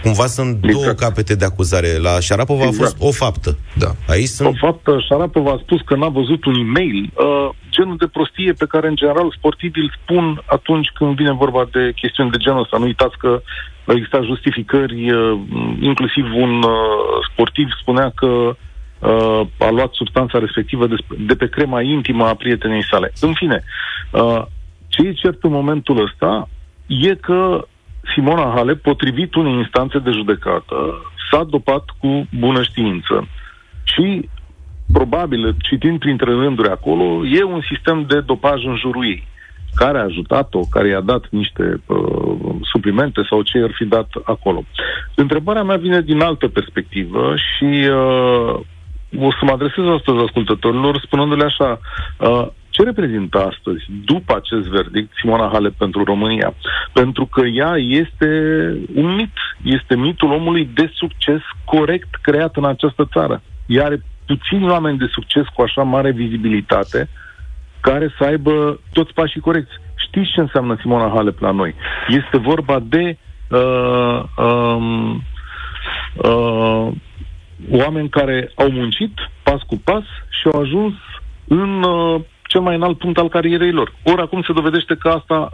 cumva 0.04 0.26
sunt 0.26 0.58
exact. 0.64 0.74
două 0.74 0.94
capete 0.94 1.36
de 1.36 1.46
acuzare. 1.46 1.98
La 1.98 2.20
Șarapova 2.20 2.66
exact. 2.66 2.82
a 2.82 2.84
fost 2.84 2.96
o 3.00 3.12
faptă. 3.26 3.58
Da. 3.74 3.96
Aici 4.08 4.28
sunt... 4.28 4.48
O 4.48 4.68
faptă, 4.68 5.04
Șarapova 5.08 5.52
a 5.52 5.60
spus 5.64 5.82
că 5.86 5.96
n-a 5.96 6.10
văzut 6.10 6.46
un 6.46 6.54
e-mail, 6.54 7.12
uh, 7.14 7.50
genul 7.70 7.98
de 7.98 8.08
prostie 8.08 8.54
pe 8.54 8.66
care, 8.66 8.88
în 8.88 8.96
general, 8.96 9.36
sportivii 9.38 9.82
îl 9.82 9.94
spun 10.02 10.44
atunci 10.46 10.90
când 10.98 11.16
vine 11.16 11.34
vorba 11.34 11.70
de 11.72 11.92
chestiuni 12.02 12.32
de 12.32 12.38
genul 12.38 12.62
ăsta. 12.62 12.78
Nu 12.78 12.86
uitați 12.86 13.18
că 13.18 13.42
au 13.86 13.96
existat 13.96 14.24
justificări, 14.24 15.12
uh, 15.12 15.40
inclusiv 15.80 16.26
un 16.34 16.64
uh, 16.64 16.72
sportiv 17.32 17.70
spunea 17.82 18.12
că 18.16 18.26
uh, 18.26 19.42
a 19.60 19.70
luat 19.70 19.94
substanța 19.94 20.40
respectivă 20.40 20.88
de 21.20 21.36
pe 21.36 21.50
crema 21.50 21.82
intimă 21.82 22.26
a 22.26 22.34
prietenei 22.34 22.84
sale. 22.84 23.12
În 23.20 23.34
fine, 23.34 23.64
ce 24.88 25.08
e 25.08 25.14
cert 25.14 25.44
în 25.44 25.52
momentul 25.52 26.04
ăsta 26.04 26.50
e 26.88 27.16
că 27.16 27.68
Simona 28.14 28.54
Halep, 28.56 28.82
potrivit 28.82 29.36
unei 29.36 29.54
instanțe 29.54 30.00
de 30.00 30.12
judecată, 30.12 30.76
s-a 31.32 31.44
dopat 31.44 31.84
cu 31.98 32.28
bună 32.40 32.62
știință. 32.64 33.28
Și, 33.84 34.30
probabil, 34.94 35.56
citind 35.60 36.00
printre 36.00 36.32
rânduri 36.32 36.70
acolo, 36.70 37.26
e 37.26 37.44
un 37.44 37.62
sistem 37.72 38.06
de 38.08 38.20
dopaj 38.20 38.66
în 38.66 38.76
jurul 38.76 39.06
ei 39.06 39.28
care 39.76 39.98
a 39.98 40.04
ajutat-o, 40.04 40.60
care 40.60 40.88
i-a 40.88 41.02
dat 41.02 41.24
niște 41.30 41.82
uh, 41.86 42.56
suplimente 42.62 43.22
sau 43.30 43.42
ce 43.42 43.58
ar 43.64 43.72
fi 43.74 43.86
dat 43.86 44.08
acolo. 44.24 44.64
Întrebarea 45.16 45.64
mea 45.64 45.78
vine 45.78 46.02
din 46.02 46.22
altă 46.22 46.48
perspectivă 46.48 47.34
și 47.36 47.90
uh, 47.90 48.60
o 49.20 49.32
să 49.32 49.42
mă 49.42 49.52
adresez 49.52 49.86
astăzi 49.86 50.24
ascultătorilor 50.24 51.02
spunându-le 51.06 51.44
așa, 51.44 51.80
uh, 52.20 52.48
ce 52.70 52.84
reprezintă 52.84 53.38
astăzi, 53.38 53.84
după 54.06 54.36
acest 54.36 54.68
verdict, 54.68 55.12
Simona 55.16 55.50
Halep 55.52 55.74
pentru 55.74 56.04
România? 56.04 56.54
Pentru 56.94 57.26
că 57.26 57.46
ea 57.46 57.76
este 57.78 58.30
un 58.96 59.16
mit, 59.16 59.34
este 59.62 59.96
mitul 59.96 60.32
omului 60.32 60.70
de 60.74 60.92
succes 60.94 61.42
corect 61.66 62.16
creat 62.22 62.56
în 62.56 62.66
această 62.66 63.08
țară. 63.14 63.42
Ea 63.66 63.86
are 63.86 64.02
puțini 64.26 64.70
oameni 64.70 64.98
de 64.98 65.08
succes 65.12 65.44
cu 65.54 65.62
așa 65.62 65.82
mare 65.82 66.12
vizibilitate 66.12 67.10
uh, 67.12 67.25
care 67.86 68.14
să 68.18 68.24
aibă 68.24 68.80
toți 68.94 69.14
pașii 69.14 69.42
corecți. 69.42 69.74
Știți 69.96 70.32
ce 70.32 70.40
înseamnă 70.40 70.78
Simona 70.80 71.12
Halep 71.16 71.40
la 71.40 71.52
noi? 71.52 71.76
Este 72.08 72.38
vorba 72.38 72.80
de 72.80 73.18
uh, 73.50 74.24
um, 74.38 75.24
uh, 76.14 76.88
oameni 77.72 78.10
care 78.10 78.52
au 78.56 78.70
muncit 78.70 79.14
pas 79.44 79.62
cu 79.62 79.82
pas 79.84 80.04
și 80.30 80.48
au 80.52 80.62
ajuns 80.62 80.94
în 81.48 81.84
uh, 81.84 82.22
cel 82.44 82.62
mai 82.62 82.76
înalt 82.76 82.98
punct 82.98 83.18
al 83.18 83.30
carierei 83.30 83.72
lor. 83.72 83.94
Ori 84.04 84.22
acum 84.22 84.42
se 84.42 84.54
dovedește 84.54 84.96
că 84.96 85.10
asta 85.10 85.52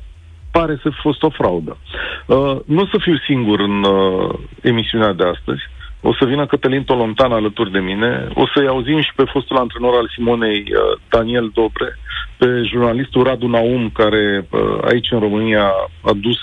pare 0.52 0.80
să 0.82 0.90
fi 0.90 1.00
fost 1.02 1.24
o 1.24 1.30
fraudă. 1.30 1.78
Uh, 2.26 2.58
nu 2.66 2.82
o 2.82 2.86
să 2.92 2.98
fiu 3.00 3.18
singur 3.18 3.60
în 3.60 3.84
uh, 3.84 4.34
emisiunea 4.62 5.14
de 5.14 5.24
astăzi. 5.24 5.62
O 6.02 6.14
să 6.14 6.26
vină 6.26 6.46
Cătălin 6.46 6.84
Tolontan 6.84 7.32
alături 7.32 7.72
de 7.72 7.80
mine. 7.80 8.28
O 8.34 8.46
să-i 8.54 8.68
auzim 8.68 9.02
și 9.02 9.14
pe 9.16 9.24
fostul 9.24 9.58
antrenor 9.58 9.94
al 9.94 10.10
Simonei, 10.14 10.60
uh, 10.60 11.00
Daniel 11.10 11.52
Dobre, 11.54 11.98
pe 12.38 12.62
jurnalistul 12.64 13.24
Radu 13.24 13.48
Naum, 13.48 13.90
care 13.90 14.48
uh, 14.50 14.78
aici 14.90 15.12
în 15.12 15.20
România 15.20 15.66
a 16.02 16.14
dus 16.14 16.40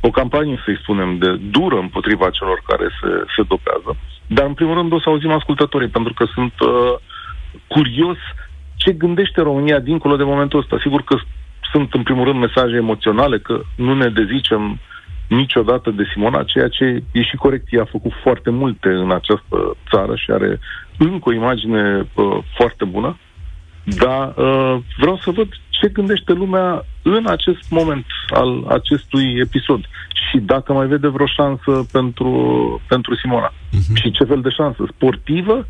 o 0.00 0.10
campanie, 0.10 0.62
să-i 0.64 0.78
spunem, 0.82 1.18
de 1.18 1.36
dură 1.50 1.78
împotriva 1.78 2.30
celor 2.30 2.62
care 2.66 2.86
se, 3.00 3.08
se 3.36 3.42
dopează. 3.48 3.96
Dar, 4.26 4.46
în 4.46 4.54
primul 4.54 4.74
rând, 4.74 4.92
o 4.92 5.00
să 5.00 5.08
auzim 5.08 5.30
ascultătorii, 5.30 5.88
pentru 5.88 6.12
că 6.12 6.24
sunt 6.34 6.52
uh, 6.60 6.94
curios 7.66 8.16
ce 8.76 8.92
gândește 8.92 9.40
România 9.40 9.78
dincolo 9.78 10.16
de 10.16 10.24
momentul 10.24 10.58
ăsta. 10.58 10.76
Sigur 10.80 11.02
că 11.02 11.16
sunt, 11.72 11.94
în 11.94 12.02
primul 12.02 12.24
rând, 12.24 12.38
mesaje 12.38 12.74
emoționale, 12.76 13.38
că 13.38 13.60
nu 13.76 13.94
ne 13.94 14.08
dezicem 14.08 14.78
niciodată 15.28 15.90
de 15.90 16.02
Simona, 16.12 16.42
ceea 16.42 16.68
ce 16.68 17.02
e 17.12 17.22
și 17.22 17.36
corect. 17.36 17.66
Ea 17.70 17.82
a 17.82 17.90
făcut 17.90 18.12
foarte 18.22 18.50
multe 18.50 18.88
în 18.88 19.10
această 19.10 19.76
țară 19.90 20.14
și 20.16 20.30
are 20.30 20.58
încă 20.98 21.28
o 21.28 21.32
imagine 21.32 22.08
uh, 22.14 22.38
foarte 22.56 22.84
bună. 22.84 23.18
Dar 23.84 24.34
uh, 24.36 24.78
vreau 24.96 25.18
să 25.24 25.30
văd 25.30 25.48
ce 25.68 25.88
gândește 25.88 26.32
lumea 26.32 26.84
în 27.02 27.26
acest 27.26 27.70
moment 27.70 28.06
al 28.30 28.64
acestui 28.68 29.34
episod 29.38 29.80
și 30.30 30.38
dacă 30.38 30.72
mai 30.72 30.86
vede 30.86 31.08
vreo 31.08 31.26
șansă 31.26 31.86
pentru, 31.92 32.30
pentru 32.88 33.16
Simona. 33.16 33.52
Uh-huh. 33.52 33.94
Și 33.94 34.10
ce 34.10 34.24
fel 34.24 34.40
de 34.40 34.50
șansă? 34.50 34.88
Sportivă 34.94 35.66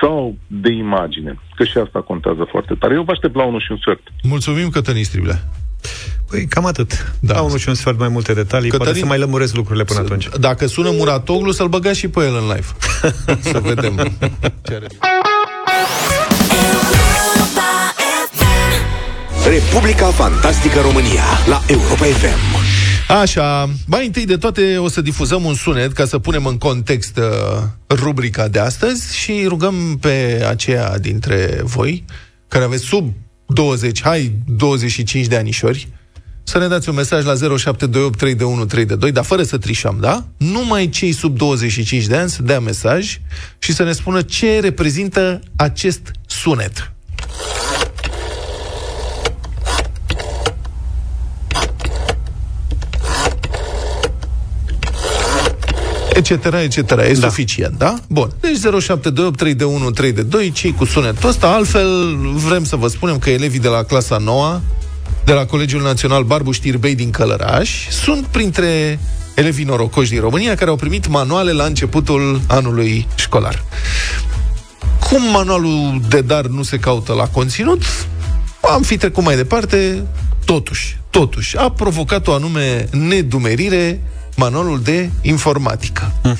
sau 0.00 0.36
de 0.46 0.72
imagine? 0.72 1.38
Că 1.54 1.64
și 1.64 1.78
asta 1.78 2.00
contează 2.00 2.46
foarte 2.50 2.74
tare. 2.74 2.94
Eu 2.94 3.02
vă 3.02 3.12
aștept 3.12 3.34
la 3.34 3.44
unul 3.44 3.60
și 3.60 3.70
un 3.72 3.78
sfert. 3.78 4.02
Mulțumim, 4.22 4.68
Cătălin 4.68 5.04
Striblea. 5.04 5.38
Păi 6.28 6.46
cam 6.46 6.66
atât. 6.66 7.14
Da. 7.20 7.34
La 7.34 7.40
unul 7.40 7.58
și 7.58 7.68
un 7.68 7.74
sfert 7.74 7.98
mai 7.98 8.08
multe 8.08 8.32
detalii, 8.32 8.70
Cătălin, 8.70 8.92
poate 8.92 8.98
să 8.98 9.06
mai 9.06 9.18
lămuresc 9.18 9.54
lucrurile 9.54 9.84
până 9.84 10.00
atunci. 10.00 10.28
Dacă 10.40 10.66
sună 10.66 10.90
Muratoglu, 10.90 11.52
să-l 11.52 11.68
băgați 11.68 11.98
și 11.98 12.08
pe 12.08 12.20
el 12.20 12.34
în 12.34 12.46
live. 12.46 12.66
să 13.52 13.60
vedem 13.62 14.16
ce 14.62 14.74
are. 14.74 14.86
Republica 19.48 20.06
Fantastică 20.06 20.80
România 20.80 21.24
la 21.46 21.62
Europa 21.66 22.04
FM. 22.04 22.72
Așa, 23.20 23.70
mai 23.86 24.06
întâi 24.06 24.26
de 24.26 24.36
toate 24.36 24.76
o 24.78 24.88
să 24.88 25.00
difuzăm 25.00 25.44
un 25.44 25.54
sunet 25.54 25.92
ca 25.92 26.04
să 26.04 26.18
punem 26.18 26.46
în 26.46 26.58
context 26.58 27.16
uh, 27.16 27.62
rubrica 27.88 28.48
de 28.48 28.58
astăzi 28.58 29.16
și 29.16 29.44
rugăm 29.48 29.98
pe 30.00 30.44
aceia 30.48 30.98
dintre 30.98 31.60
voi 31.62 32.04
care 32.48 32.64
aveți 32.64 32.84
sub 32.84 33.12
20, 33.46 34.02
hai, 34.02 34.32
25 34.46 35.26
de 35.26 35.36
anișori, 35.36 35.88
să 36.42 36.58
ne 36.58 36.68
dați 36.68 36.88
un 36.88 36.94
mesaj 36.94 37.24
la 37.24 37.56
0728 37.56 39.12
dar 39.12 39.24
fără 39.24 39.42
să 39.42 39.58
trișăm, 39.58 39.96
da? 40.00 40.24
Numai 40.36 40.88
cei 40.88 41.12
sub 41.12 41.36
25 41.36 42.04
de 42.06 42.16
ani 42.16 42.30
să 42.30 42.42
dea 42.42 42.60
mesaj 42.60 43.20
și 43.58 43.72
să 43.72 43.82
ne 43.82 43.92
spună 43.92 44.22
ce 44.22 44.60
reprezintă 44.60 45.40
acest 45.56 46.10
sunet. 46.26 46.92
Etc., 56.14 56.30
etc. 56.62 56.76
E 56.76 57.12
da. 57.12 57.28
suficient, 57.28 57.78
da? 57.78 57.94
Bun. 58.08 58.30
Deci 58.40 58.58
0728 58.58 59.94
3 59.94 60.12
de 60.12 60.22
2, 60.22 60.50
cei 60.50 60.72
cu 60.72 60.84
sunetul 60.84 61.28
ăsta. 61.28 61.46
Altfel, 61.46 62.16
vrem 62.32 62.64
să 62.64 62.76
vă 62.76 62.88
spunem 62.88 63.18
că 63.18 63.30
elevii 63.30 63.60
de 63.60 63.68
la 63.68 63.82
clasa 63.82 64.16
9 64.16 64.60
de 65.24 65.32
la 65.32 65.46
Colegiul 65.46 65.82
Național 65.82 66.22
Barbu 66.22 66.52
Știrbei 66.52 66.94
din 66.94 67.10
Călăraș 67.10 67.88
sunt 67.88 68.26
printre 68.26 68.98
elevii 69.34 69.64
norocoși 69.64 70.10
din 70.10 70.20
România 70.20 70.54
care 70.54 70.70
au 70.70 70.76
primit 70.76 71.08
manuale 71.08 71.52
la 71.52 71.64
începutul 71.64 72.40
anului 72.46 73.06
școlar. 73.14 73.64
Cum 75.00 75.22
manualul 75.30 76.00
de 76.08 76.20
dar 76.20 76.46
nu 76.46 76.62
se 76.62 76.76
caută 76.76 77.12
la 77.12 77.26
conținut, 77.26 77.82
am 78.60 78.82
fi 78.82 78.96
trecut 78.96 79.24
mai 79.24 79.36
departe, 79.36 80.06
totuși, 80.44 80.98
totuși, 81.10 81.56
a 81.58 81.70
provocat 81.70 82.26
o 82.26 82.32
anume 82.32 82.88
nedumerire 82.90 84.00
manualul 84.36 84.80
de 84.82 85.10
informatică. 85.22 86.12
Mm. 86.22 86.36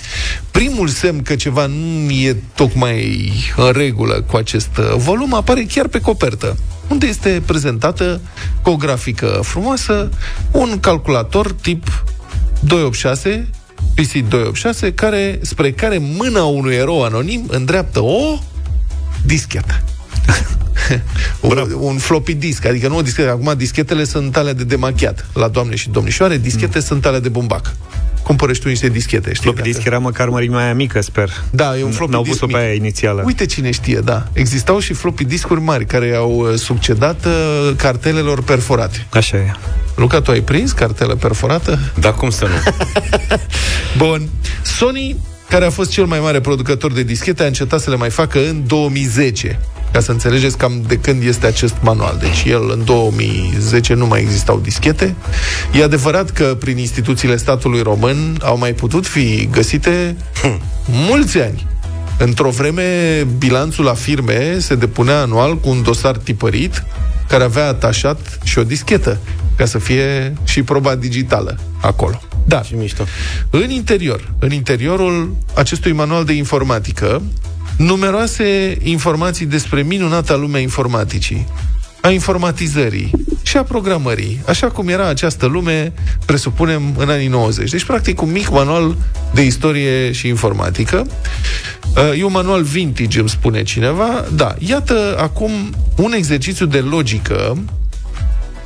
Primul 0.51 0.89
semn 0.89 1.23
că 1.23 1.35
ceva 1.35 1.67
nu 1.67 2.11
e 2.11 2.37
tocmai 2.55 3.33
în 3.57 3.73
regulă 3.73 4.25
cu 4.31 4.37
acest 4.37 4.77
uh, 4.79 4.95
volum 4.97 5.35
apare 5.35 5.63
chiar 5.65 5.89
pe 5.89 6.01
copertă, 6.01 6.57
unde 6.89 7.07
este 7.07 7.43
prezentată 7.47 8.21
cu 8.63 8.71
o 8.71 8.77
grafică 8.77 9.41
frumoasă 9.43 10.11
un 10.51 10.81
calculator 10.81 11.53
tip 11.53 12.05
286 12.61 13.49
PC286, 13.95 14.95
care, 14.95 15.39
spre 15.43 15.73
care 15.73 15.99
mâna 15.99 16.45
unui 16.45 16.75
erou 16.75 17.05
anonim 17.05 17.45
îndreaptă 17.49 18.01
o 18.01 18.39
dischetă. 19.25 19.85
un, 21.41 21.75
un 21.79 21.99
floppy 21.99 22.35
disk, 22.35 22.65
adică 22.65 22.89
nu 22.89 22.97
o 22.97 23.03
dischetă. 23.03 23.31
Acum 23.31 23.55
dischetele 23.57 24.05
sunt 24.05 24.37
alea 24.37 24.53
de 24.53 24.65
demachiat. 24.65 25.27
La 25.35 25.49
doamne 25.49 25.75
și 25.75 25.89
domnișoare, 25.89 26.37
dischete 26.39 26.79
mm. 26.79 26.85
sunt 26.85 27.07
alea 27.07 27.21
de 27.21 27.29
bumbac 27.29 27.75
cumpărăși 28.25 28.61
tu 28.61 28.69
niște 28.69 28.89
dischete. 28.89 29.33
Știi, 29.33 29.43
floppy 29.43 29.63
disk 29.63 29.85
era 29.85 29.99
măcar 29.99 30.29
mărimea 30.29 30.65
aia 30.65 30.75
mică, 30.75 31.01
sper. 31.01 31.31
Da, 31.51 31.79
e 31.79 31.85
un 31.85 31.91
floppy 31.91 32.13
N-au 32.13 32.23
disk 32.23 32.39
pus-o 32.39 32.57
pe 32.57 32.63
aia 32.63 32.73
inițială. 32.73 33.23
Uite 33.25 33.47
cine 33.47 33.71
știe, 33.71 33.99
da. 33.99 34.27
Existau 34.33 34.79
și 34.79 34.93
floppy 34.93 35.25
discuri 35.25 35.61
mari 35.61 35.87
care 35.87 36.15
au 36.15 36.33
uh, 36.37 36.55
succedat 36.55 37.27
uh, 37.27 37.73
cartelelor 37.77 38.43
perforate. 38.43 39.07
Așa 39.11 39.37
e. 39.37 39.53
Luca, 39.95 40.21
tu 40.21 40.31
ai 40.31 40.41
prins 40.41 40.73
cartelă 40.73 41.15
perforată? 41.15 41.79
Da, 42.01 42.13
cum 42.13 42.31
să 42.31 42.45
nu? 42.45 42.73
Bun. 44.07 44.29
Sony 44.63 45.17
care 45.49 45.65
a 45.65 45.71
fost 45.71 45.91
cel 45.91 46.05
mai 46.05 46.21
mare 46.21 46.41
producător 46.41 46.93
de 46.93 47.03
dischete, 47.03 47.43
a 47.43 47.47
încetat 47.47 47.81
să 47.81 47.91
le 47.91 47.97
mai 47.97 48.11
facă 48.11 48.39
în 48.49 48.67
2010 48.67 49.61
ca 49.93 50.01
să 50.01 50.11
înțelegeți 50.11 50.57
cam 50.57 50.83
de 50.87 50.97
când 50.97 51.23
este 51.23 51.47
acest 51.47 51.75
manual. 51.81 52.17
Deci 52.21 52.45
el 52.45 52.71
în 52.71 52.85
2010 52.85 53.95
nu 53.95 54.07
mai 54.07 54.21
existau 54.21 54.59
dischete. 54.59 55.15
E 55.73 55.83
adevărat 55.83 56.31
că 56.31 56.57
prin 56.59 56.79
instituțiile 56.79 57.37
statului 57.37 57.83
român 57.83 58.39
au 58.43 58.59
mai 58.59 58.73
putut 58.73 59.07
fi 59.07 59.49
găsite 59.53 60.17
hm. 60.43 60.61
mulți 60.87 61.39
ani. 61.39 61.67
Într-o 62.19 62.51
vreme, 62.51 62.83
bilanțul 63.39 63.85
la 63.85 63.95
firme 63.95 64.59
se 64.59 64.75
depunea 64.75 65.21
anual 65.21 65.57
cu 65.59 65.69
un 65.69 65.83
dosar 65.83 66.17
tipărit 66.17 66.85
care 67.29 67.45
avea 67.45 67.69
atașat 67.69 68.39
și 68.45 68.59
o 68.59 68.65
dischetă, 68.65 69.19
ca 69.57 69.65
să 69.65 69.79
fie 69.79 70.35
și 70.45 70.63
proba 70.63 70.95
digitală 70.95 71.59
acolo. 71.81 72.21
Da. 72.45 72.63
Și 72.63 72.75
mișto. 72.75 73.05
În 73.51 73.71
interior, 73.71 74.33
în 74.39 74.53
interiorul 74.53 75.37
acestui 75.55 75.93
manual 75.93 76.25
de 76.25 76.33
informatică, 76.33 77.23
numeroase 77.77 78.79
informații 78.83 79.47
despre 79.47 79.83
minunata 79.83 80.37
lumea 80.37 80.61
informaticii, 80.61 81.47
a 82.01 82.11
informatizării 82.11 83.11
și 83.43 83.57
a 83.57 83.63
programării, 83.63 84.43
așa 84.47 84.71
cum 84.71 84.89
era 84.89 85.09
această 85.09 85.47
lume, 85.47 85.93
presupunem, 86.27 86.95
în 86.99 87.09
anii 87.09 87.29
90. 87.29 87.71
Deci, 87.71 87.85
practic, 87.85 88.23
un 88.23 88.33
mic 88.33 88.51
manual 88.51 88.97
de 89.35 89.45
istorie 89.45 90.13
și 90.13 90.29
informatică. 90.29 91.07
Uh, 91.97 92.19
e 92.19 92.25
un 92.25 92.33
manual 92.33 92.63
vintage, 92.63 93.19
îmi 93.19 93.29
spune 93.29 93.63
cineva. 93.63 94.25
Da, 94.35 94.55
iată 94.59 95.17
acum 95.19 95.51
un 95.97 96.13
exercițiu 96.13 96.67
de 96.67 96.79
logică 96.79 97.57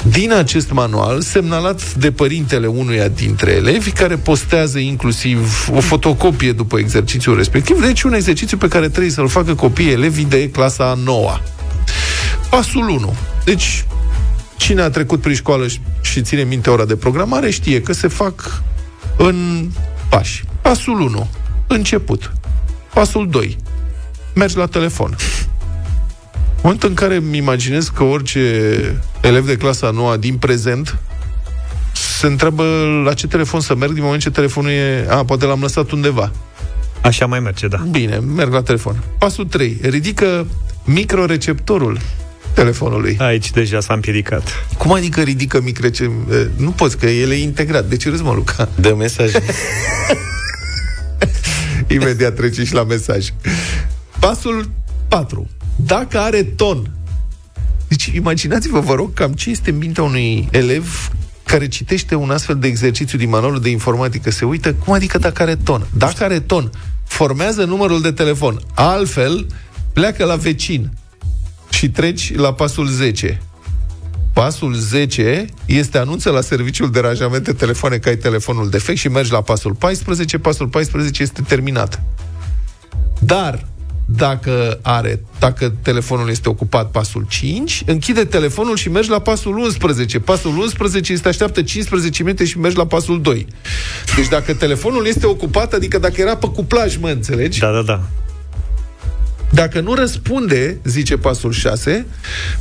din 0.05 0.33
acest 0.33 0.71
manual, 0.71 1.21
semnalat 1.21 1.95
de 1.95 2.13
părintele 2.13 2.67
unuia 2.67 3.09
dintre 3.09 3.51
elevi, 3.51 3.91
care 3.91 4.17
postează 4.17 4.79
inclusiv 4.79 5.69
o 5.75 5.81
fotocopie 5.81 6.53
după 6.53 6.79
exercițiul 6.79 7.37
respectiv, 7.37 7.81
deci 7.81 8.03
un 8.03 8.13
exercițiu 8.13 8.57
pe 8.57 8.69
care 8.69 8.89
trebuie 8.89 9.13
să-l 9.13 9.29
facă 9.29 9.55
copiii 9.55 9.93
elevi 9.93 10.25
de 10.25 10.51
clasa 10.51 10.99
9 11.05 11.39
Pasul 12.51 12.89
1. 12.89 13.15
Deci, 13.45 13.85
cine 14.57 14.81
a 14.81 14.91
trecut 14.91 15.21
prin 15.21 15.35
școală 15.35 15.67
și 16.01 16.23
ține 16.23 16.43
minte 16.43 16.71
ora 16.71 16.85
de 16.85 16.97
programare, 16.97 17.51
știe 17.51 17.83
că 17.83 17.93
se 17.93 18.09
fac 18.09 18.63
în 19.17 19.69
pași. 20.09 20.45
Pasul 20.63 21.01
1. 21.01 21.29
Început. 21.67 22.33
Pasul 22.95 23.29
2. 23.31 23.57
Mergi 24.35 24.57
la 24.57 24.67
telefon 24.67 25.17
moment 26.63 26.83
în 26.83 26.95
care 26.95 27.17
îmi 27.17 27.37
imaginez 27.37 27.89
că 27.89 28.03
orice 28.03 28.41
elev 29.21 29.47
de 29.47 29.57
clasa 29.57 29.91
noua 29.91 30.17
din 30.17 30.37
prezent 30.37 30.99
se 32.19 32.27
întreabă 32.27 32.65
la 33.05 33.15
ce 33.15 33.27
telefon 33.27 33.61
să 33.61 33.75
merg 33.75 33.93
din 33.93 34.03
moment 34.03 34.23
ce 34.23 34.31
telefonul 34.31 34.71
e... 34.71 35.07
A, 35.09 35.25
poate 35.25 35.45
l-am 35.45 35.61
lăsat 35.61 35.91
undeva. 35.91 36.33
Așa 37.03 37.27
mai 37.27 37.41
merge, 37.41 37.69
da. 37.69 37.77
Bine, 37.91 38.17
merg 38.17 38.53
la 38.53 38.63
telefon. 38.63 39.03
Pasul 39.19 39.45
3. 39.45 39.79
Ridică 39.83 40.47
microreceptorul 40.85 41.99
telefonului. 42.55 43.17
Aici 43.21 43.51
deja 43.51 43.81
s-a 43.81 43.95
împiedicat. 43.95 44.67
Cum 44.79 44.93
adică 44.93 45.21
ridică 45.21 45.61
microreceptorul? 45.61 46.53
Nu 46.57 46.71
poți, 46.71 46.99
că 46.99 47.07
el 47.07 47.31
e 47.31 47.35
integrat. 47.35 47.85
De 47.85 47.97
ce 47.97 48.09
râzi, 48.09 48.23
mă, 48.23 48.33
Luca? 48.33 48.69
Dă 48.75 48.95
mesaj. 48.95 49.31
Imediat 51.97 52.35
treci 52.35 52.67
și 52.67 52.75
la 52.75 52.85
mesaj. 52.85 53.29
Pasul 54.19 54.71
4 55.09 55.49
dacă 55.85 56.19
are 56.19 56.43
ton. 56.43 56.91
Deci 57.89 58.07
imaginați-vă, 58.07 58.81
vă 58.81 58.95
rog, 58.95 59.15
cam 59.15 59.33
ce 59.33 59.51
este 59.51 59.71
mintea 59.71 60.03
unui 60.03 60.49
elev 60.51 61.11
care 61.45 61.69
citește 61.69 62.15
un 62.15 62.31
astfel 62.31 62.57
de 62.57 62.67
exercițiu 62.67 63.19
din 63.19 63.29
manualul 63.29 63.61
de 63.61 63.69
informatică. 63.69 64.31
Se 64.31 64.45
uită, 64.45 64.75
cum 64.75 64.93
adică 64.93 65.19
dacă 65.19 65.43
are 65.43 65.57
ton? 65.57 65.87
Dacă 65.97 66.25
are 66.25 66.41
ton, 66.41 66.71
formează 67.05 67.65
numărul 67.65 68.01
de 68.01 68.13
telefon. 68.13 68.61
Altfel, 68.75 69.47
pleacă 69.93 70.25
la 70.25 70.37
vecin 70.37 70.91
și 71.71 71.91
treci 71.91 72.35
la 72.35 72.53
pasul 72.53 72.87
10. 72.87 73.43
Pasul 74.33 74.75
10 74.75 75.45
este 75.67 75.99
anunță 75.99 76.31
la 76.31 76.41
serviciul 76.41 76.91
de 76.91 76.99
aranjamente 76.99 77.53
telefoane 77.53 77.99
că 77.99 78.09
ai 78.09 78.17
telefonul 78.17 78.71
defect 78.71 78.99
și 78.99 79.09
mergi 79.09 79.33
la 79.33 79.41
pasul 79.41 79.75
14. 79.75 80.39
Pasul 80.39 80.69
14 80.69 81.23
este 81.23 81.43
terminat. 81.43 82.03
Dar 83.19 83.67
dacă 84.11 84.79
are, 84.83 85.21
dacă 85.39 85.75
telefonul 85.83 86.29
este 86.29 86.49
ocupat 86.49 86.91
pasul 86.91 87.27
5, 87.29 87.83
închide 87.87 88.25
telefonul 88.25 88.77
și 88.77 88.91
mergi 88.91 89.11
la 89.11 89.19
pasul 89.19 89.59
11. 89.59 90.21
Pasul 90.21 90.59
11 90.59 91.13
este 91.13 91.29
așteaptă 91.29 91.63
15 91.63 92.23
minute 92.23 92.45
și 92.45 92.59
mergi 92.59 92.77
la 92.77 92.87
pasul 92.87 93.21
2. 93.21 93.47
Deci 94.17 94.29
dacă 94.29 94.55
telefonul 94.55 95.07
este 95.07 95.27
ocupat, 95.27 95.73
adică 95.73 95.99
dacă 95.99 96.21
era 96.21 96.37
pe 96.37 96.47
cuplaj, 96.47 96.97
mă 96.97 97.09
înțelegi? 97.09 97.59
Da, 97.59 97.71
da, 97.73 97.83
da. 97.83 98.01
Dacă 99.51 99.81
nu 99.81 99.95
răspunde, 99.95 100.81
zice 100.85 101.17
pasul 101.17 101.53
6, 101.53 102.07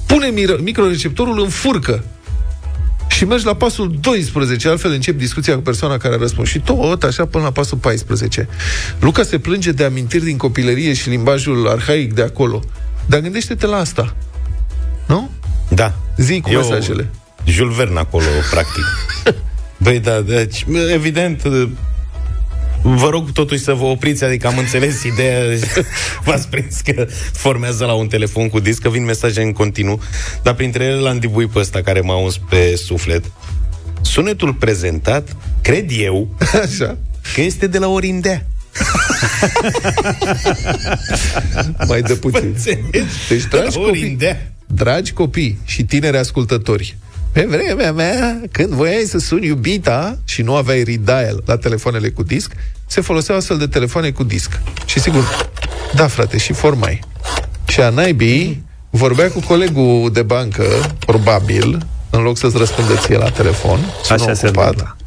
pune 0.06 0.28
microreceptorul 0.62 1.40
în 1.40 1.50
furcă 1.50 2.04
și 3.18 3.26
mergi 3.26 3.46
la 3.46 3.56
pasul 3.56 3.98
12, 4.00 4.70
altfel 4.70 4.92
încep 4.92 5.18
discuția 5.18 5.56
cu 5.56 5.62
persoana 5.62 5.98
care 5.98 6.14
a 6.14 6.18
răspuns. 6.18 6.50
Și 6.50 6.60
tot 6.60 7.04
așa 7.04 7.26
până 7.26 7.44
la 7.44 7.52
pasul 7.52 7.78
14. 7.78 8.48
Luca 9.00 9.24
se 9.24 9.40
plânge 9.40 9.72
de 9.72 9.84
amintiri 9.84 10.24
din 10.24 10.38
copilărie 10.38 10.94
și 10.94 11.10
limbajul 11.10 11.68
arhaic 11.68 12.14
de 12.14 12.22
acolo. 12.22 12.64
Dar 13.06 13.20
gândește-te 13.20 13.66
la 13.66 13.78
asta. 13.78 14.16
Nu? 15.08 15.30
Da. 15.70 15.94
Zi 16.18 16.40
cu 16.42 16.50
Eu, 16.50 16.60
mesajele. 16.60 17.10
Jules 17.46 17.76
Verne 17.76 18.00
acolo, 18.00 18.26
practic. 18.52 18.84
Băi, 19.84 20.00
da, 20.00 20.22
deci, 20.22 20.66
evident, 20.94 21.44
Vă 22.82 23.10
rog 23.10 23.32
totuși 23.32 23.64
să 23.64 23.74
vă 23.74 23.86
opriți, 23.86 24.24
adică 24.24 24.48
am 24.48 24.58
înțeles 24.58 25.04
ideea, 25.04 25.42
v-ați 26.26 26.48
prins 26.48 26.82
că 26.82 27.08
formează 27.34 27.86
la 27.86 27.94
un 27.94 28.08
telefon 28.08 28.50
cu 28.50 28.60
disc, 28.60 28.82
că 28.82 28.90
vin 28.90 29.04
mesaje 29.04 29.42
în 29.42 29.52
continuu, 29.52 30.00
dar 30.44 30.54
printre 30.54 30.84
ele 30.84 31.00
l-am 31.00 31.20
dibuit 31.20 31.50
pe 31.50 31.60
ăsta 31.60 31.82
care 31.82 32.00
m-a 32.00 32.18
uns 32.18 32.38
pe 32.50 32.76
suflet. 32.76 33.32
Sunetul 34.02 34.54
prezentat, 34.54 35.36
cred 35.62 35.90
eu, 35.92 36.28
Așa. 36.64 36.98
că 37.34 37.42
este 37.42 37.68
de 37.68 37.78
la 37.78 37.88
Orindea. 37.88 38.46
Mai 41.88 42.02
de 42.02 42.14
puțin. 42.14 42.56
Deci, 43.30 43.44
dragi 43.50 43.78
copii, 43.78 44.18
dragi 44.68 45.14
copii 45.14 45.60
și 45.66 45.84
tineri 45.84 46.18
ascultători, 46.18 46.98
pe 47.32 47.46
vremea 47.50 47.92
mea, 47.92 48.42
când 48.52 48.70
voiai 48.70 49.04
să 49.04 49.18
suni 49.18 49.46
iubita 49.46 50.18
și 50.26 50.42
nu 50.42 50.56
aveai 50.56 50.84
redial 50.84 51.44
la 51.46 51.58
telefoanele 51.58 52.10
cu 52.10 52.24
disc, 52.24 52.52
se 52.86 53.02
foloseau 53.02 53.38
astfel 53.38 53.58
de 53.58 53.68
telefoane 53.68 54.10
cu 54.12 54.24
disc. 54.24 54.60
Și 54.86 55.00
sigur, 55.00 55.50
da, 55.94 56.08
frate, 56.08 56.38
și 56.38 56.54
formai. 56.54 57.00
Și 57.68 57.82
a 57.82 57.90
naibii 57.90 58.64
vorbea 58.90 59.32
cu 59.32 59.40
colegul 59.40 60.10
de 60.14 60.22
bancă, 60.22 60.64
probabil, 61.06 61.86
în 62.10 62.22
loc 62.22 62.38
să-ți 62.38 62.58
răspundă 62.58 62.96
ție 62.96 63.18
la 63.18 63.30
telefon. 63.30 63.80
Așa 64.12 64.34
se 64.34 64.48
întâmplă. 64.48 64.98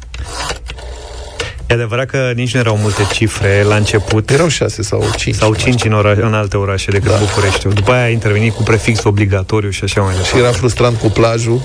E 1.71 1.73
adevărat 1.73 2.05
că 2.05 2.31
nici 2.35 2.53
nu 2.53 2.59
erau 2.59 2.77
multe 2.77 3.07
cifre 3.13 3.63
la 3.63 3.75
început. 3.75 4.29
Erau 4.29 4.47
șase 4.47 4.81
sau 4.81 5.03
cinci. 5.17 5.35
Sau 5.35 5.55
cinci 5.55 5.83
în, 5.83 5.93
oraș, 5.93 6.17
în 6.17 6.33
alte 6.33 6.57
orașe 6.57 6.91
decât 6.91 7.11
da. 7.11 7.17
București. 7.17 7.67
După 7.67 7.91
aia 7.91 8.03
a 8.03 8.09
intervenit 8.09 8.53
cu 8.53 8.63
prefix 8.63 9.03
obligatoriu 9.03 9.69
și 9.69 9.83
așa 9.83 10.01
mai 10.01 10.11
departe. 10.11 10.35
Și 10.35 10.43
era 10.43 10.51
frustrant 10.51 10.97
cu 10.97 11.07
plajul. 11.07 11.61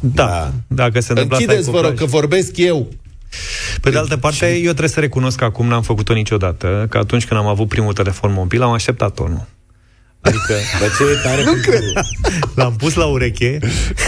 Da, 0.00 0.52
dacă 0.66 1.00
se 1.00 1.12
întâmplă 1.12 1.36
Închideți, 1.36 1.70
vă 1.70 1.80
rog, 1.80 1.94
că 1.94 2.04
vorbesc 2.04 2.56
eu. 2.56 2.88
Pe 3.80 3.90
de 3.90 3.98
altă 3.98 4.16
parte, 4.16 4.54
eu 4.54 4.62
trebuie 4.62 4.88
să 4.88 5.00
recunosc 5.00 5.38
că 5.38 5.44
acum 5.44 5.66
n-am 5.66 5.82
făcut-o 5.82 6.12
niciodată, 6.12 6.86
că 6.90 6.98
atunci 6.98 7.26
când 7.26 7.40
am 7.40 7.46
avut 7.46 7.68
primul 7.68 7.92
telefon 7.92 8.32
mobil, 8.32 8.62
am 8.62 8.72
așteptat 8.72 9.14
tonul. 9.14 9.46
Adică, 10.26 10.54
bă, 10.78 10.86
ce 10.98 11.20
tare 11.22 11.44
nu 11.44 11.52
cred. 11.52 11.82
L-am 12.54 12.76
pus 12.76 12.94
la 12.94 13.04
ureche, 13.04 13.58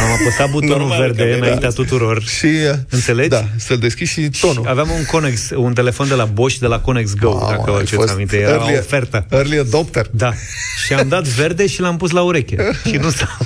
am 0.03 0.11
apăsat 0.21 0.51
butonul 0.51 0.79
Normal, 0.79 1.01
verde 1.01 1.35
înaintea 1.35 1.69
tuturor. 1.69 2.23
Și, 2.23 2.47
uh, 2.47 2.79
Înțelegi? 2.89 3.29
Da, 3.29 3.45
să-l 3.57 3.79
deschizi 3.79 4.13
și 4.13 4.31
tonul. 4.41 4.63
Și 4.63 4.69
aveam 4.69 4.91
un 4.91 5.05
Conex, 5.05 5.51
un 5.55 5.73
telefon 5.75 6.09
de 6.09 6.15
la 6.15 6.25
Bosch, 6.25 6.59
de 6.59 6.67
la 6.67 6.81
Conex 6.81 7.15
Go, 7.15 7.33
Mamă, 7.33 7.51
dacă 7.51 7.71
vă 7.71 7.77
aduceți 7.77 8.13
aminte. 8.13 8.37
Era 8.37 8.51
early, 8.51 8.75
o 8.75 8.79
ofertă. 8.79 9.27
Early 9.31 9.59
adopter. 9.59 10.07
Da. 10.11 10.33
Și 10.87 10.93
am 10.93 11.09
dat 11.09 11.27
verde 11.27 11.67
și 11.67 11.81
l-am 11.81 11.97
pus 11.97 12.11
la 12.11 12.23
ureche. 12.23 12.71
și 12.89 12.97
nu 12.97 13.11
s-a... 13.11 13.39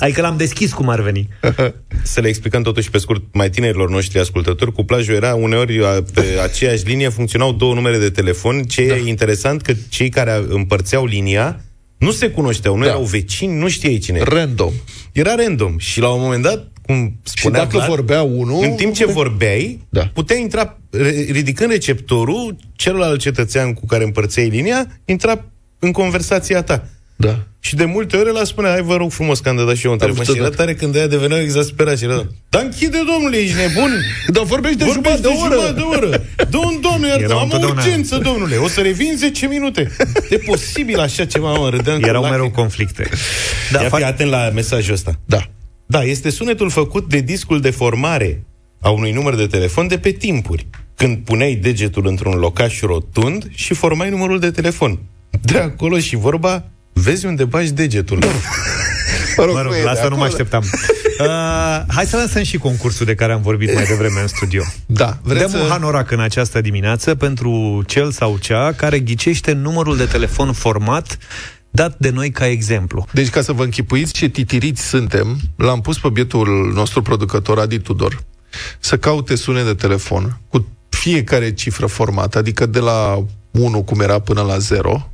Adică 0.00 0.20
l-am 0.20 0.36
deschis 0.36 0.72
cum 0.72 0.88
ar 0.88 1.00
veni. 1.00 1.28
Să 2.02 2.20
le 2.20 2.28
explicăm 2.28 2.62
totuși 2.62 2.90
pe 2.90 2.98
scurt 2.98 3.22
mai 3.32 3.50
tinerilor 3.50 3.90
noștri 3.90 4.18
ascultători, 4.18 4.72
cu 4.72 4.84
plajul 4.84 5.14
era 5.14 5.34
uneori 5.34 5.82
pe 6.14 6.24
aceeași 6.42 6.84
linie 6.84 7.08
funcționau 7.08 7.52
două 7.52 7.74
numere 7.74 7.98
de 7.98 8.10
telefon. 8.10 8.62
Ce 8.62 8.86
da. 8.86 8.94
e 8.94 9.08
interesant 9.08 9.62
că 9.62 9.72
cei 9.88 10.08
care 10.08 10.42
împărțeau 10.48 11.04
linia 11.04 11.60
nu 11.98 12.10
se 12.10 12.30
cunoșteau, 12.30 12.76
nu 12.76 12.82
da. 12.82 12.88
erau 12.88 13.02
vecini, 13.02 13.58
nu 13.58 13.68
știai 13.68 13.98
cine 13.98 14.22
Random. 14.22 14.72
Era 15.12 15.34
random. 15.34 15.78
Și 15.78 16.00
la 16.00 16.08
un 16.08 16.20
moment 16.20 16.42
dat, 16.42 16.72
cum 16.82 17.20
spunea 17.22 17.60
Și 17.60 17.66
dacă 17.66 17.76
Vlad, 17.76 17.88
vorbea 17.88 18.22
unul... 18.22 18.64
În 18.64 18.70
timp 18.70 18.94
ce 18.94 19.06
vorbeai, 19.06 19.86
da. 19.88 20.10
putea 20.14 20.36
intra, 20.36 20.78
ridicând 21.30 21.70
receptorul, 21.70 22.56
celălalt 22.76 23.20
cetățean 23.20 23.72
cu 23.72 23.86
care 23.86 24.04
împărțeai 24.04 24.48
linia, 24.48 25.00
intra 25.04 25.44
în 25.78 25.92
conversația 25.92 26.62
ta. 26.62 26.88
Da. 27.20 27.38
Și 27.60 27.74
de 27.74 27.84
multe 27.84 28.16
ori 28.16 28.32
la 28.32 28.44
spune, 28.44 28.68
hai 28.68 28.82
vă 28.82 28.96
rog 28.96 29.10
frumos 29.10 29.38
că 29.38 29.48
am 29.48 29.56
dat 29.56 29.76
și 29.76 29.86
eu 29.86 29.92
un 29.92 29.98
telefon. 29.98 30.24
Și 30.24 30.36
era 30.36 30.48
tare 30.48 30.74
când 30.74 30.96
aia 30.96 31.06
deveneau 31.06 31.40
exasperat 31.40 31.98
și 31.98 32.04
era, 32.04 32.26
dar 32.48 32.62
închide 32.62 32.98
domnule, 33.12 33.36
ești 33.36 33.56
nebun? 33.56 33.90
Dar 34.34 34.44
vorbești 34.44 34.78
de 34.78 34.84
vorbești 34.84 35.22
jumătate 35.22 35.50
de, 35.50 35.56
oră. 35.56 35.72
de 35.72 35.80
oră. 35.80 36.24
Dă 36.50 36.56
un 36.56 36.80
domnule, 36.80 37.20
iar 37.20 37.30
am 37.30 37.50
o 37.62 37.66
urgență, 37.66 38.18
domnule. 38.18 38.56
O 38.56 38.68
să 38.68 38.80
revin 38.80 39.12
10 39.16 39.46
minute. 39.46 39.90
E 40.30 40.36
posibil 40.36 40.98
așa 40.98 41.24
ceva, 41.24 41.52
mă, 41.52 41.68
râdeam 41.68 42.02
Erau 42.02 42.22
mereu 42.22 42.50
conflicte. 42.50 43.08
Da, 43.72 43.82
Ia 43.82 43.88
fi 43.88 44.02
atent 44.02 44.30
la 44.30 44.50
mesajul 44.54 44.94
ăsta. 44.94 45.18
Da. 45.24 45.42
Da, 45.86 46.02
este 46.02 46.30
sunetul 46.30 46.70
făcut 46.70 47.08
de 47.08 47.20
discul 47.20 47.60
de 47.60 47.70
formare 47.70 48.44
a 48.80 48.90
unui 48.90 49.12
număr 49.12 49.34
de 49.34 49.46
telefon 49.46 49.86
de 49.86 49.98
pe 49.98 50.10
timpuri, 50.10 50.66
când 50.94 51.18
puneai 51.18 51.54
degetul 51.54 52.06
într-un 52.06 52.34
locaș 52.34 52.80
rotund 52.80 53.48
și 53.54 53.74
formai 53.74 54.10
numărul 54.10 54.38
de 54.38 54.50
telefon. 54.50 54.98
De 55.42 55.58
acolo 55.58 55.98
și 55.98 56.16
vorba 56.16 56.64
Vezi 57.02 57.26
unde 57.26 57.44
bagi 57.44 57.72
degetul. 57.72 58.18
mă 59.36 59.44
rog, 59.44 59.54
mă 59.54 59.62
rog 59.62 59.72
la 59.84 59.90
asta 59.90 60.08
nu 60.08 60.16
mă 60.16 60.24
așteptam. 60.24 60.64
Uh, 61.20 61.24
hai 61.88 62.06
să 62.06 62.16
lăsăm 62.16 62.42
și 62.42 62.58
concursul 62.58 63.06
de 63.06 63.14
care 63.14 63.32
am 63.32 63.42
vorbit 63.42 63.74
mai 63.74 63.84
devreme 63.84 64.20
în 64.20 64.26
studio. 64.26 64.62
Da. 64.86 65.18
Dăm 65.24 65.48
să... 65.48 65.58
un 65.58 65.68
hanorac 65.68 66.10
în 66.10 66.20
această 66.20 66.60
dimineață 66.60 67.14
pentru 67.14 67.82
cel 67.86 68.10
sau 68.10 68.36
cea 68.36 68.72
care 68.72 68.98
ghicește 68.98 69.52
numărul 69.52 69.96
de 69.96 70.04
telefon 70.04 70.52
format 70.52 71.18
dat 71.70 71.98
de 71.98 72.10
noi 72.10 72.30
ca 72.30 72.46
exemplu. 72.46 73.06
Deci, 73.12 73.30
ca 73.30 73.42
să 73.42 73.52
vă 73.52 73.64
închipuiți 73.64 74.12
ce 74.12 74.28
titiriți 74.28 74.82
suntem, 74.88 75.38
l-am 75.56 75.80
pus 75.80 75.98
pe 75.98 76.08
bietul 76.08 76.72
nostru 76.74 77.02
producător, 77.02 77.58
Adi 77.58 77.78
Tudor, 77.78 78.22
să 78.78 78.98
caute 78.98 79.34
sune 79.34 79.62
de 79.62 79.74
telefon 79.74 80.40
cu 80.48 80.66
fiecare 80.88 81.54
cifră 81.54 81.86
formată, 81.86 82.38
adică 82.38 82.66
de 82.66 82.78
la 82.78 83.24
1 83.50 83.82
cum 83.82 84.00
era 84.00 84.18
până 84.18 84.42
la 84.42 84.58
0, 84.58 85.10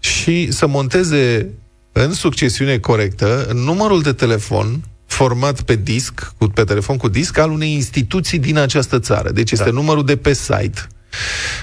și 0.00 0.52
să 0.52 0.66
monteze 0.66 1.48
în 1.92 2.12
succesiune 2.12 2.78
corectă 2.78 3.50
numărul 3.54 4.02
de 4.02 4.12
telefon 4.12 4.84
format 5.06 5.62
pe 5.62 5.76
disc, 5.76 6.32
pe 6.54 6.64
telefon 6.64 6.96
cu 6.96 7.08
disc, 7.08 7.38
al 7.38 7.50
unei 7.50 7.72
instituții 7.72 8.38
din 8.38 8.58
această 8.58 8.98
țară. 8.98 9.30
Deci 9.30 9.50
este 9.50 9.64
da. 9.64 9.70
numărul 9.70 10.04
de 10.04 10.16
pe 10.16 10.32
site. 10.32 10.86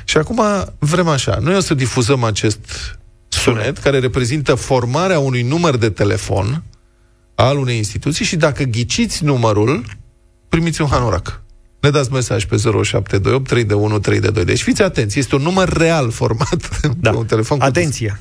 Și 0.06 0.18
acum 0.18 0.42
vrem 0.80 1.08
așa, 1.08 1.38
noi 1.42 1.56
o 1.56 1.60
să 1.60 1.74
difuzăm 1.74 2.24
acest 2.24 2.60
sunet 3.28 3.78
care 3.78 4.00
reprezintă 4.00 4.56
formarea 4.56 5.20
unui 5.20 5.42
număr 5.42 5.78
de 5.78 5.90
telefon 5.90 6.64
al 7.36 7.58
unei 7.58 7.78
instituții 7.78 8.26
și 8.26 8.36
dacă 8.36 8.64
ghiciți 8.64 9.24
numărul, 9.24 9.86
primiți 10.50 10.82
un 10.82 10.88
hanorac 10.88 11.42
ne 11.88 11.94
dați 11.94 12.12
mesaj 12.12 12.46
pe 12.46 12.56
0728 12.56 13.48
3 13.48 13.64
de 13.64 13.74
1 13.74 14.00
3 14.00 14.20
de 14.20 14.30
2. 14.30 14.46
Deci 14.46 14.62
fiți 14.62 14.82
atenți, 14.82 15.20
este 15.20 15.36
un 15.36 15.42
număr 15.42 15.70
real 15.70 16.12
format 16.12 16.70
da. 17.00 17.10
pe 17.10 17.18
un 17.18 17.26
telefon. 17.26 17.62
Atenție! 17.62 18.20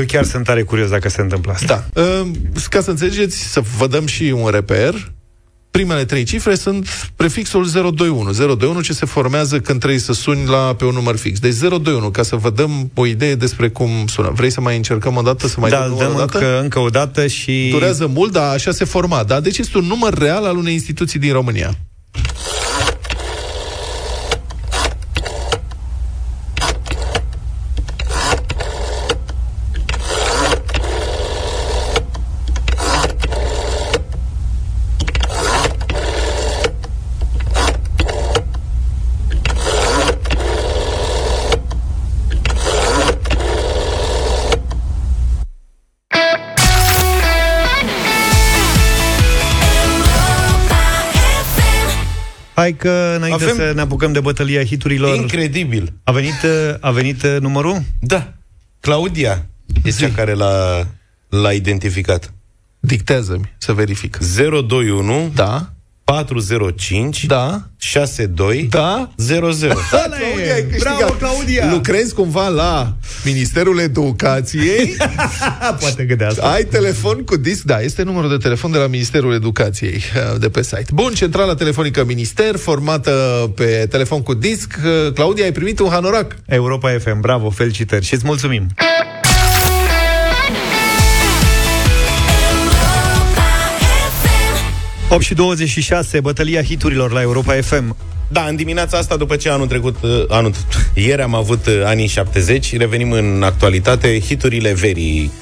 Eu 0.00 0.06
chiar 0.06 0.24
sunt 0.24 0.44
tare 0.44 0.62
curios 0.62 0.90
dacă 0.90 1.08
se 1.08 1.20
întâmplă 1.20 1.52
asta. 1.52 1.88
Da. 1.92 2.02
Uh, 2.02 2.30
ca 2.68 2.80
să 2.80 2.90
înțelegeți, 2.90 3.36
să 3.36 3.62
vă 3.78 3.86
dăm 3.86 4.06
și 4.06 4.34
un 4.36 4.48
reper, 4.48 5.12
primele 5.70 6.04
trei 6.04 6.24
cifre 6.24 6.54
sunt 6.54 7.10
prefixul 7.16 7.70
021. 7.70 8.32
021 8.32 8.80
ce 8.80 8.92
se 8.92 9.06
formează 9.06 9.60
când 9.60 9.78
trebuie 9.78 10.00
să 10.00 10.12
suni 10.12 10.46
la, 10.46 10.74
pe 10.74 10.84
un 10.84 10.94
număr 10.94 11.16
fix. 11.16 11.38
Deci 11.38 11.54
021, 11.54 12.10
ca 12.10 12.22
să 12.22 12.36
vă 12.36 12.50
dăm 12.50 12.90
o 12.94 13.06
idee 13.06 13.34
despre 13.34 13.68
cum 13.68 13.90
sună. 14.06 14.30
Vrei 14.34 14.50
să 14.50 14.60
mai 14.60 14.76
încercăm 14.76 15.16
o 15.16 15.22
dată? 15.22 15.46
Să 15.46 15.60
mai 15.60 15.70
da, 15.70 15.94
dăm 15.98 16.14
o 16.14 16.18
dată? 16.18 16.38
Încă, 16.38 16.60
încă 16.62 16.78
o 16.78 16.88
dată 16.88 17.26
și... 17.26 17.68
Durează 17.70 18.06
mult, 18.06 18.32
dar 18.32 18.54
așa 18.54 18.70
se 18.70 18.84
forma. 18.84 19.22
Da? 19.22 19.40
Deci 19.40 19.58
este 19.58 19.78
un 19.78 19.84
număr 19.84 20.14
real 20.18 20.44
al 20.44 20.56
unei 20.56 20.72
instituții 20.72 21.18
din 21.18 21.32
România. 21.32 21.76
Hai 52.70 52.78
că 52.78 53.14
înainte 53.16 53.44
Avem... 53.44 53.56
să 53.56 53.72
ne 53.74 53.80
apucăm 53.80 54.12
de 54.12 54.20
bătălia 54.20 54.64
hiturilor... 54.64 55.16
Incredibil! 55.16 55.92
A 56.04 56.12
venit, 56.12 56.34
a 56.80 56.90
venit 56.90 57.22
uh, 57.22 57.36
numărul? 57.40 57.82
Da. 58.00 58.32
Claudia 58.80 59.46
este 59.84 60.06
cea 60.06 60.12
care 60.14 60.32
l-a, 60.32 60.86
l-a 61.28 61.52
identificat. 61.52 62.32
Dictează-mi 62.80 63.52
să 63.58 63.72
verific. 63.72 64.18
021 64.66 65.30
Da 65.34 65.72
405 66.10 67.26
da. 67.26 67.62
62 67.78 68.68
da. 68.70 69.10
00. 69.16 69.52
Da, 69.58 70.06
Claudia, 70.18 70.54
Bravo, 70.78 71.12
Claudia! 71.18 71.70
Lucrezi 71.72 72.14
cumva 72.14 72.48
la 72.48 72.94
Ministerul 73.24 73.78
Educației? 73.78 74.96
Poate 75.80 76.06
că 76.06 76.14
de 76.14 76.24
asta. 76.24 76.46
Ai 76.46 76.64
telefon 76.64 77.24
cu 77.24 77.36
disc? 77.36 77.62
Da, 77.62 77.80
este 77.80 78.02
numărul 78.02 78.30
de 78.30 78.36
telefon 78.36 78.70
de 78.70 78.78
la 78.78 78.86
Ministerul 78.86 79.34
Educației 79.34 80.02
uh, 80.32 80.40
de 80.40 80.48
pe 80.48 80.62
site. 80.62 80.86
Bun, 80.92 81.12
centrala 81.12 81.54
telefonică 81.54 82.04
Minister, 82.04 82.56
formată 82.56 83.12
pe 83.54 83.86
telefon 83.90 84.22
cu 84.22 84.34
disc. 84.34 84.78
Uh, 84.84 85.12
Claudia, 85.12 85.44
ai 85.44 85.52
primit 85.52 85.78
un 85.78 85.88
hanorac. 85.88 86.36
Europa 86.46 86.90
FM, 86.98 87.20
bravo, 87.20 87.50
felicitări 87.50 88.04
și 88.04 88.14
îți 88.14 88.26
mulțumim! 88.26 88.66
8 95.12 95.22
și 95.22 95.34
26, 95.34 96.20
bătălia 96.20 96.62
hiturilor 96.62 97.12
la 97.12 97.20
Europa 97.20 97.52
FM. 97.52 97.96
Da, 98.28 98.44
în 98.48 98.56
dimineața 98.56 98.98
asta, 98.98 99.16
după 99.16 99.36
ce 99.36 99.50
anul 99.50 99.66
trecut, 99.66 99.96
uh, 100.02 100.24
anul, 100.28 100.52
ieri 100.94 101.22
am 101.22 101.34
avut 101.34 101.66
uh, 101.66 101.82
anii 101.84 102.06
70, 102.06 102.76
revenim 102.76 103.12
în 103.12 103.42
actualitate, 103.44 104.20
hiturile 104.20 104.72
verii 104.72 105.32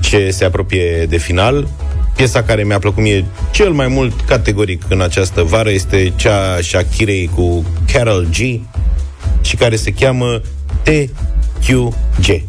ce 0.00 0.30
se 0.30 0.44
apropie 0.44 1.06
de 1.08 1.16
final. 1.16 1.68
Piesa 2.16 2.42
care 2.42 2.64
mi-a 2.64 2.78
plăcut 2.78 3.02
mie 3.02 3.24
cel 3.52 3.70
mai 3.70 3.88
mult 3.88 4.20
categoric 4.20 4.82
în 4.88 5.00
această 5.00 5.42
vară 5.42 5.70
este 5.70 6.12
cea 6.16 6.58
Shakirei 6.62 7.30
cu 7.34 7.64
Carol 7.92 8.28
G 8.30 8.36
și 9.40 9.56
care 9.56 9.76
se 9.76 9.92
cheamă 9.92 10.40
TQG. 10.82 12.24
Que 12.24 12.42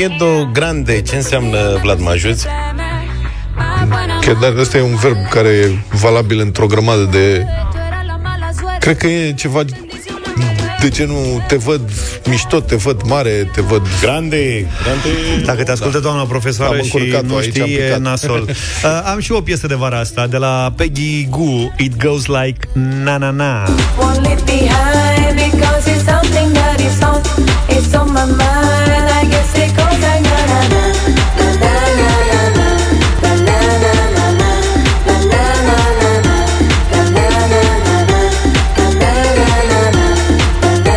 Techedo 0.00 0.48
grande. 0.52 1.02
Ce 1.02 1.16
înseamnă, 1.16 1.78
Vlad, 1.82 2.00
mă 2.00 2.10
ajuți? 2.10 2.46
Dar 4.40 4.56
ăsta 4.56 4.76
e 4.76 4.82
un 4.82 4.96
verb 4.96 5.28
care 5.28 5.48
e 5.48 5.70
valabil 5.90 6.40
într-o 6.40 6.66
grămadă 6.66 7.02
de... 7.02 7.46
Cred 8.78 8.96
că 8.96 9.06
e 9.06 9.32
ceva 9.32 9.62
de 10.80 10.88
genul 10.88 11.44
te 11.48 11.56
văd 11.56 11.90
mișto, 12.28 12.60
te 12.60 12.76
văd 12.76 13.02
mare, 13.02 13.50
te 13.54 13.60
văd... 13.60 13.82
Grande, 14.00 14.66
grande... 14.82 15.08
Dacă 15.44 15.62
te 15.62 15.70
ascultă 15.70 15.98
da. 15.98 16.02
doamna 16.02 16.22
profesoară 16.22 16.76
Am 16.76 16.82
și 16.82 17.14
nu 17.26 17.36
aici, 17.36 17.48
știi, 17.48 17.74
e 17.74 17.96
nasol. 17.96 18.40
uh, 18.48 19.02
am 19.04 19.20
și 19.20 19.32
o 19.32 19.40
piesă 19.40 19.66
de 19.66 19.74
vara 19.74 19.98
asta, 19.98 20.26
de 20.26 20.36
la 20.36 20.72
Peggy 20.76 21.28
Goo, 21.28 21.72
It 21.76 22.02
Goes 22.02 22.26
Like 22.26 22.68
Na 22.74 23.16
Na 23.16 23.30
Na. 23.30 23.68
Won't 26.98 27.26
leave 27.36 27.54
behind 27.56 27.70
because 27.70 27.76
it's 27.76 27.76
something 27.76 27.76
that 27.76 27.76
is 27.76 27.86
on, 27.86 27.86
it's 27.86 27.94
on 27.94 28.06
my 28.12 28.24
mind, 28.26 29.06
I 29.08 29.24
guess 29.30 29.54
it 29.54 29.70
goes 29.76 30.00
like 30.02 30.22
na 30.22 30.40
na 30.50 30.60
na. 30.68 30.80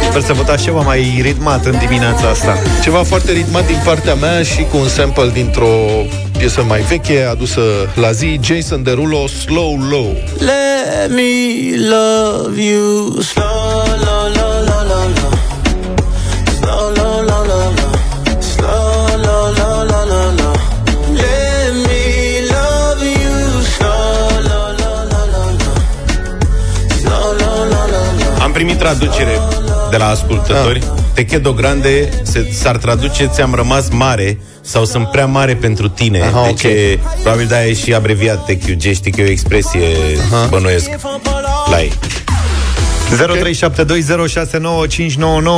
Sper 0.09 0.21
să 0.21 0.33
votați 0.33 0.63
ceva 0.63 0.81
mai 0.81 1.19
ritmat 1.21 1.65
în 1.65 1.77
dimineața 1.77 2.27
asta. 2.27 2.57
Ceva 2.83 3.03
foarte 3.03 3.31
ritmat 3.31 3.65
din 3.67 3.81
partea 3.83 4.13
mea 4.15 4.43
și 4.43 4.65
cu 4.71 4.77
un 4.77 4.87
sample 4.87 5.29
dintr-o 5.33 5.75
piesă 6.37 6.63
mai 6.67 6.81
veche 6.81 7.23
adusă 7.31 7.61
la 7.95 8.11
zi, 8.11 8.39
Jason 8.41 8.83
Derulo, 8.83 9.27
Slow 9.27 9.77
Low. 9.89 10.15
Let 10.39 11.09
me 11.09 11.31
love 11.77 12.61
you 12.61 13.21
slow, 13.21 13.43
low, 13.43 13.85
low, 13.85 14.03
low, 14.03 14.12
traducere 28.83 29.39
de 29.89 29.97
la 29.97 30.07
ascultători. 30.07 30.79
Ah. 30.79 30.87
Techedo 31.13 31.53
grande 31.53 32.09
se, 32.23 32.47
s-ar 32.51 32.77
traduce 32.77 33.25
ți-am 33.25 33.53
rămas 33.53 33.89
mare 33.89 34.39
sau 34.61 34.85
sunt 34.85 35.07
prea 35.07 35.25
mare 35.25 35.55
pentru 35.55 35.89
tine. 35.89 36.21
Aha, 36.21 36.45
deci 36.45 36.63
okay. 36.63 36.71
e, 36.71 36.99
probabil 37.21 37.47
de-aia 37.47 37.67
e 37.67 37.73
și 37.73 37.93
abreviat 37.93 38.45
TQG, 38.45 38.81
știi 38.81 39.11
că 39.11 39.21
e 39.21 39.23
o 39.23 39.29
expresie 39.29 39.87
Aha. 40.31 40.47
bănuiesc 40.49 40.89
la 41.69 41.81
ei. 41.81 41.91
0372069599 43.13 43.17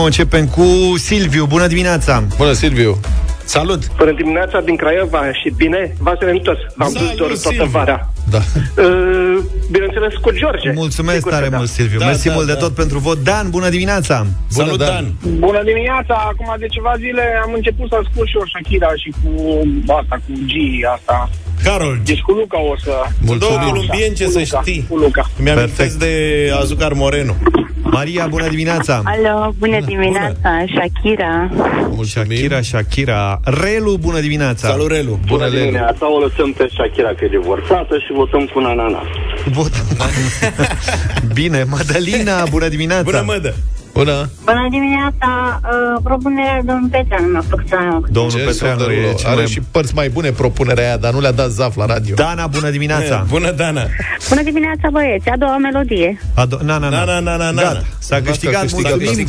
Începem 0.05 0.47
cu 0.47 0.63
Silviu. 0.97 1.45
Bună 1.45 1.67
dimineața! 1.67 2.23
Bună, 2.37 2.53
Silviu! 2.53 2.99
Salut! 3.45 3.91
Bună 3.97 4.11
dimineața 4.11 4.59
din 4.59 4.75
Craiova 4.75 5.21
și 5.43 5.53
bine, 5.55 5.95
v-ați 5.99 6.19
toți. 6.43 6.59
V-am 6.75 6.93
dus 6.93 7.15
doar 7.15 7.31
toată 7.43 7.67
vara. 7.71 8.09
Da. 8.29 8.37
Uh, 8.37 9.37
bineînțeles 9.71 10.13
cu 10.21 10.31
George. 10.31 10.71
Mulțumesc 10.71 11.17
Sigur 11.17 11.31
tare 11.31 11.49
da. 11.49 11.57
mult, 11.57 11.69
Silviu. 11.69 11.99
Da, 11.99 12.05
Mersi 12.05 12.27
da, 12.27 12.33
mult 12.33 12.47
da. 12.47 12.53
de 12.53 12.59
tot 12.59 12.73
pentru 12.75 12.97
vot. 12.99 13.17
Dan, 13.23 13.49
bună 13.49 13.69
dimineața! 13.69 14.17
Bună, 14.17 14.65
Salut, 14.65 14.77
Dan. 14.77 14.87
Dan! 14.87 15.39
Bună 15.39 15.61
dimineața! 15.63 16.15
Acum 16.31 16.55
de 16.59 16.65
ceva 16.65 16.93
zile 16.97 17.23
am 17.43 17.51
început 17.53 17.87
să 17.89 17.95
ascult 17.95 18.27
și 18.27 18.37
o 18.37 18.45
Shakira 18.45 18.91
și 19.03 19.13
cu 19.21 19.31
asta, 19.99 20.15
cu 20.25 20.31
G, 20.51 20.53
asta. 20.95 21.29
Carol. 21.63 21.99
Deci 22.03 22.21
cu 22.21 22.31
Luca 22.31 22.59
o 22.61 22.75
să... 22.83 22.91
Mulțumim. 23.21 23.57
Două 23.57 23.69
columbieni, 23.69 24.15
ce 24.15 24.27
să 24.27 24.43
știi. 24.43 24.85
Cu 24.89 24.95
Luca. 24.97 25.29
Mi-am 25.39 25.69
de 25.97 26.11
Azucar 26.59 26.93
Moreno. 26.93 27.35
Maria, 27.91 28.27
bună 28.27 28.47
dimineața! 28.47 29.01
Alo, 29.05 29.53
bună 29.59 29.79
dimineața, 29.85 30.49
bună. 30.51 30.65
Shakira. 30.75 31.49
Mulțumim. 31.89 32.37
Shakira, 32.37 32.61
Shakira. 32.61 33.39
Relu, 33.43 33.97
bună 33.97 34.19
dimineața! 34.19 34.67
Salut, 34.67 34.87
Relu! 34.91 35.19
Bună, 35.27 35.45
bună 35.45 35.49
dimineața, 35.49 36.13
o 36.15 36.19
lăsăm 36.19 36.51
pe 36.51 36.67
Shakira 36.73 37.09
că 37.13 37.25
e 37.25 37.27
divorțată 37.27 37.97
și 37.97 38.11
votăm 38.15 38.43
cu 38.53 38.59
Nanana. 38.59 39.01
Votăm. 39.57 39.85
Bine, 41.37 41.63
Madalina, 41.63 42.43
bună 42.49 42.67
dimineața! 42.67 43.03
Bună, 43.03 43.23
Mădă! 43.25 43.53
Bună! 43.93 44.29
Bună 44.43 44.67
dimineața! 44.69 45.59
Uh, 45.63 46.01
propunerea 46.03 46.61
domnul 46.65 46.89
Petreanu 46.91 47.27
mi-a 47.27 47.43
făcut 47.49 47.65
Domnul 48.09 48.39
Petreanu 48.45 48.83
e 48.83 49.15
Are 49.25 49.35
mai... 49.35 49.47
și 49.47 49.59
părți 49.71 49.95
mai 49.95 50.09
bune 50.09 50.31
propunerea 50.31 50.83
aia, 50.83 50.97
dar 50.97 51.13
nu 51.13 51.19
le-a 51.19 51.31
dat 51.31 51.49
zaf 51.49 51.75
la 51.75 51.85
radio. 51.85 52.15
Dana, 52.15 52.47
bună 52.47 52.69
dimineața! 52.69 53.25
Bună, 53.29 53.51
Dana! 53.51 53.85
Bună 54.29 54.43
dimineața, 54.43 54.89
băieți! 54.91 55.29
A 55.29 55.37
doua 55.37 55.57
melodie. 55.57 56.19
A 56.33 56.47
do- 56.47 56.61
na, 56.61 56.77
na, 56.77 56.89
na. 56.89 57.03
Na, 57.03 57.19
na, 57.19 57.35
na, 57.35 57.51
na, 57.51 57.61
Gata, 57.61 57.83
s-a 57.99 58.21
câștigat, 58.21 58.61
câștigat, 58.61 58.97
mulțumim! 58.97 59.27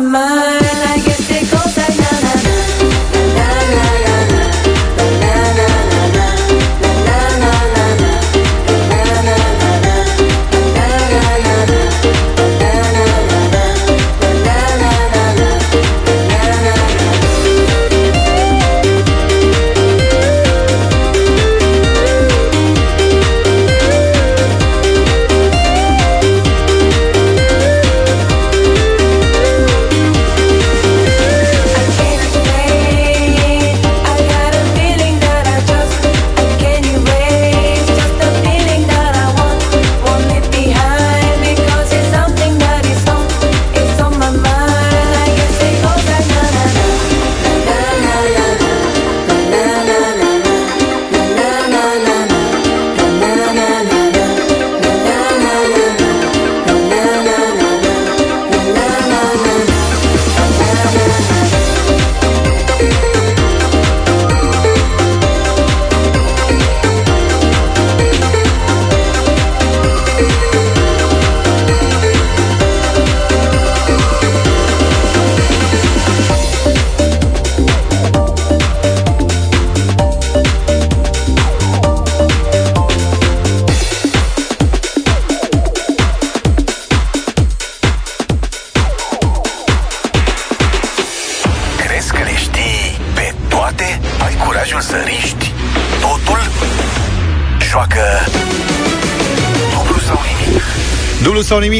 mamá. 0.00 0.33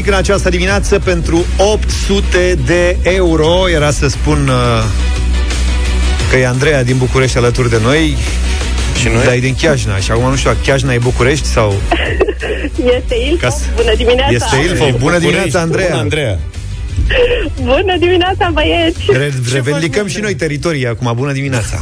Nimic 0.04 0.20
în 0.20 0.32
această 0.32 0.48
dimineață 0.48 0.98
pentru 0.98 1.44
800 1.56 2.58
de 2.66 2.96
euro. 3.02 3.68
Era 3.70 3.90
să 3.90 4.08
spun 4.08 4.48
uh, 4.48 4.84
că 6.30 6.36
e 6.36 6.46
Andreea 6.46 6.84
din 6.84 6.96
București 6.98 7.36
alături 7.36 7.70
de 7.70 7.78
noi. 7.82 8.16
Și 9.00 9.08
noi? 9.08 9.24
Dar 9.24 9.32
e 9.34 9.38
din 9.38 9.54
Chiajna 9.54 9.96
și 9.96 10.10
acum 10.10 10.28
nu 10.30 10.36
știu, 10.36 10.50
Chiajna 10.64 10.92
e 10.92 10.98
București 10.98 11.46
sau... 11.46 11.74
Este 12.96 13.14
Ilfo. 13.30 13.36
Ca 13.46 13.48
să- 13.50 13.64
Bună 13.76 13.94
dimineața. 13.96 14.32
Este 14.32 14.56
Ilfo. 14.56 14.84
Bună 14.84 14.90
București. 14.98 15.20
dimineața, 15.20 15.60
Andreea. 15.60 15.88
Bună, 15.88 16.00
Andreea. 16.00 16.38
Bună 17.62 17.96
dimineața, 17.98 18.50
băieți. 18.52 19.00
Re- 19.12 19.32
revendicăm 19.52 20.06
și 20.06 20.20
noi 20.20 20.34
teritorii 20.34 20.86
acum. 20.86 21.12
Bună 21.16 21.32
dimineața. 21.32 21.80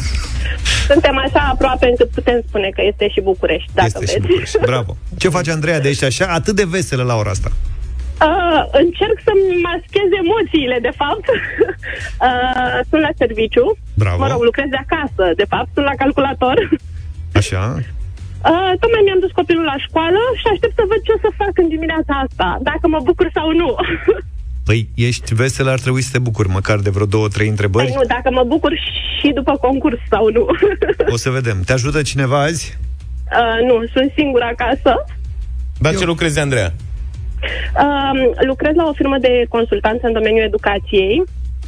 Suntem 0.88 1.16
așa 1.26 1.48
aproape 1.52 1.86
încât 1.86 2.10
putem 2.10 2.42
spune 2.48 2.70
că 2.74 2.82
este 2.90 3.08
și 3.08 3.20
București, 3.20 3.70
dacă 3.74 3.86
Este 3.92 4.06
și 4.06 4.12
vreți. 4.12 4.26
București. 4.26 4.58
Bravo. 4.60 4.96
Ce 5.16 5.28
face 5.28 5.50
Andreea 5.50 5.80
de 5.80 5.88
aici 5.88 6.02
așa, 6.02 6.24
atât 6.26 6.54
de 6.56 6.64
veselă 6.68 7.02
la 7.02 7.14
ora 7.16 7.30
asta? 7.30 7.52
Uh, 8.28 8.62
încerc 8.82 9.16
să-mi 9.26 9.46
maschez 9.68 10.08
emoțiile, 10.22 10.78
de 10.88 10.92
fapt. 11.00 11.26
Uh, 12.28 12.78
sunt 12.90 13.02
la 13.08 13.12
serviciu. 13.22 13.66
Bravo. 14.02 14.18
Mă 14.22 14.28
rog, 14.32 14.40
lucrez 14.42 14.68
de 14.74 14.80
acasă, 14.86 15.24
de 15.40 15.46
fapt. 15.52 15.68
Sunt 15.74 15.86
la 15.90 15.96
calculator. 16.02 16.56
Așa. 17.40 17.62
Uh, 18.50 18.72
tocmai 18.80 19.02
mi-am 19.04 19.22
dus 19.24 19.32
copilul 19.40 19.64
la 19.72 19.78
școală 19.86 20.20
și 20.40 20.46
aștept 20.52 20.74
să 20.78 20.84
văd 20.90 21.00
ce 21.06 21.12
o 21.16 21.18
să 21.24 21.30
fac 21.40 21.54
în 21.62 21.68
dimineața 21.68 22.12
asta. 22.24 22.48
Dacă 22.70 22.84
mă 22.88 23.00
bucur 23.08 23.28
sau 23.34 23.48
nu. 23.60 23.70
Păi, 24.68 24.88
ești 24.94 25.34
veselă, 25.34 25.70
ar 25.70 25.80
trebui 25.80 26.02
să 26.02 26.12
te 26.12 26.18
bucuri 26.18 26.48
măcar 26.48 26.78
de 26.78 26.90
vreo 26.90 27.06
două, 27.06 27.28
trei 27.28 27.48
întrebări. 27.48 27.86
Păi 27.86 27.96
nu, 27.96 28.04
dacă 28.14 28.30
mă 28.30 28.44
bucur 28.52 28.72
și 29.18 29.28
după 29.38 29.52
concurs 29.56 29.98
sau 30.10 30.24
nu. 30.36 30.46
O 31.14 31.16
să 31.16 31.30
vedem. 31.30 31.62
Te 31.66 31.72
ajută 31.72 32.02
cineva 32.02 32.42
azi? 32.42 32.78
Uh, 33.40 33.58
nu, 33.68 33.74
sunt 33.94 34.12
singură 34.16 34.44
acasă. 34.44 35.04
Dar 35.78 35.96
ce 35.96 36.04
lucrezi, 36.04 36.38
Andreea? 36.38 36.72
Uh, 37.42 38.44
lucrez 38.46 38.74
la 38.74 38.84
o 38.88 38.92
firmă 38.92 39.18
de 39.20 39.46
consultanță 39.48 40.06
în 40.06 40.12
domeniul 40.12 40.44
educației. 40.44 41.22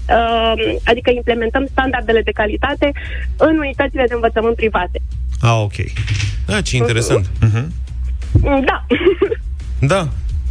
Uh, 0.09 0.75
adică 0.85 1.11
implementăm 1.11 1.67
standardele 1.71 2.23
de 2.23 2.31
calitate 2.31 2.93
în 3.37 3.59
unitățile 3.59 4.05
de 4.09 4.15
învățământ 4.15 4.57
private. 4.57 5.01
Ah, 5.41 5.61
ok. 5.63 5.75
Da, 6.47 6.61
ce 6.61 6.77
interesant. 6.77 7.27
Uh-huh. 7.27 7.67
Da. 8.43 8.87
Da. 9.79 10.09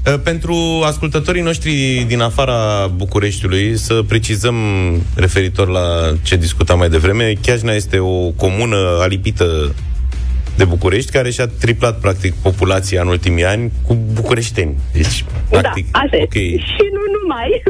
Uh, 0.07 0.19
Pentru 0.23 0.55
ascultătorii 0.85 1.41
noștri 1.41 2.03
din 2.07 2.21
afara 2.21 2.87
Bucureștiului, 2.87 3.77
să 3.77 4.01
precizăm 4.07 4.55
referitor 5.15 5.67
la 5.67 6.13
ce 6.21 6.35
discutam 6.35 6.77
mai 6.77 6.89
devreme, 6.89 7.33
Chiajna 7.41 7.71
este 7.71 7.99
o 7.99 8.29
comună 8.29 8.77
alipită 9.01 9.75
de 10.55 10.65
București, 10.65 11.11
care 11.11 11.31
și-a 11.31 11.47
triplat, 11.47 11.99
practic, 11.99 12.33
populația 12.33 13.01
în 13.01 13.07
ultimii 13.07 13.45
ani 13.45 13.71
cu 13.87 13.93
bucureșteni. 14.13 14.75
Deci, 14.93 15.25
practic, 15.49 15.91
da, 15.91 15.99
așa 15.99 16.17
ok. 16.21 16.33
Și 16.33 16.83
nu 16.93 17.19
numai. 17.21 17.63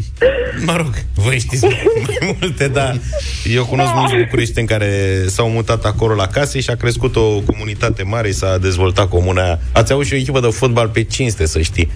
Mă 0.66 0.76
rog, 0.76 0.94
voi 1.14 1.38
știți 1.38 1.64
mai 1.64 2.34
multe, 2.40 2.68
dar 2.68 2.98
eu 3.52 3.64
cunosc 3.64 3.90
mulți 3.94 4.14
bucureșteni 4.16 4.66
care 4.66 5.22
s-au 5.26 5.48
mutat 5.50 5.84
acolo 5.84 6.14
la 6.14 6.26
case 6.26 6.60
și 6.60 6.70
a 6.70 6.74
crescut 6.74 7.16
o 7.16 7.40
comunitate 7.40 8.02
mare, 8.02 8.30
s-a 8.30 8.58
dezvoltat 8.58 9.08
comuna 9.08 9.42
aia. 9.42 9.58
Ați 9.72 9.92
avut 9.92 10.06
și 10.06 10.12
o 10.12 10.16
echipă 10.16 10.40
de 10.40 10.46
fotbal 10.46 10.88
pe 10.88 11.02
cinste, 11.02 11.46
să 11.46 11.60
știi. 11.60 11.90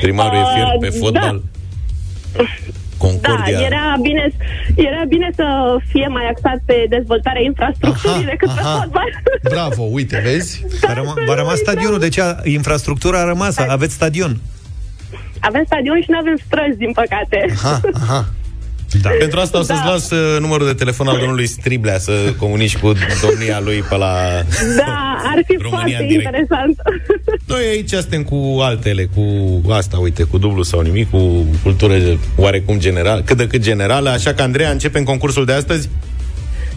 Primarul 0.00 0.38
e 0.38 0.42
fier 0.54 0.66
pe 0.80 0.88
Uh, 0.88 1.00
fotbal. 1.00 1.42
Concordia. 3.06 3.58
Da, 3.58 3.64
era 3.64 3.84
bine, 4.02 4.24
era 4.74 5.02
bine 5.08 5.30
să 5.34 5.46
fie 5.92 6.06
mai 6.08 6.26
axat 6.32 6.58
pe 6.64 6.86
dezvoltarea 6.88 7.42
infrastructurii 7.42 8.24
decât 8.24 8.50
pe 8.50 8.60
fotbal. 8.80 9.10
Bravo, 9.54 9.82
uite, 9.90 10.20
vezi? 10.24 10.64
V-a, 10.80 10.92
răma- 10.94 11.14
v-a 11.26 11.34
rămas 11.34 11.58
stadionul, 11.58 11.98
deci 11.98 12.18
a, 12.18 12.36
infrastructura 12.44 13.18
a 13.20 13.24
rămas, 13.24 13.56
aveți 13.58 13.94
stadion. 13.94 14.36
Avem 15.40 15.62
stadion 15.66 16.00
și 16.02 16.10
nu 16.10 16.18
avem 16.18 16.36
străzi, 16.46 16.76
din 16.78 16.92
păcate. 16.92 17.46
Aha, 17.62 17.80
aha. 17.94 18.24
Da. 19.02 19.10
Pentru 19.18 19.40
asta 19.40 19.58
o 19.58 19.62
să-ți 19.62 19.80
Da. 19.84 19.90
las 19.90 20.10
uh, 20.10 20.36
numărul 20.40 20.66
de 20.66 20.72
telefon 20.72 21.06
al 21.08 21.18
domnului 21.18 21.46
Striblea 21.46 21.98
să 21.98 22.12
comunici 22.38 22.76
cu 22.76 22.92
domnia 23.22 23.60
lui 23.60 23.84
pe 23.88 23.96
la... 23.96 24.14
Da, 24.76 25.16
ar 25.24 25.42
fi 25.46 25.56
România 25.62 25.80
foarte 25.96 26.02
în 26.02 26.08
direct. 26.08 26.24
interesant. 26.24 26.76
Noi 27.46 27.64
aici 27.70 27.90
suntem 27.90 28.22
cu 28.22 28.58
altele, 28.60 29.08
cu 29.14 29.22
asta, 29.70 29.98
uite, 29.98 30.22
cu 30.22 30.38
dublu 30.38 30.62
sau 30.62 30.80
nimic, 30.80 31.10
cu 31.10 31.44
cultură 31.62 31.94
oarecum 32.36 32.78
general, 32.78 33.22
cât 33.24 33.36
de 33.36 33.46
cât 33.46 33.60
generală, 33.60 34.10
așa 34.10 34.32
că, 34.34 34.42
Andreea, 34.42 34.70
începem 34.70 35.04
concursul 35.04 35.44
de 35.44 35.52
astăzi 35.52 35.88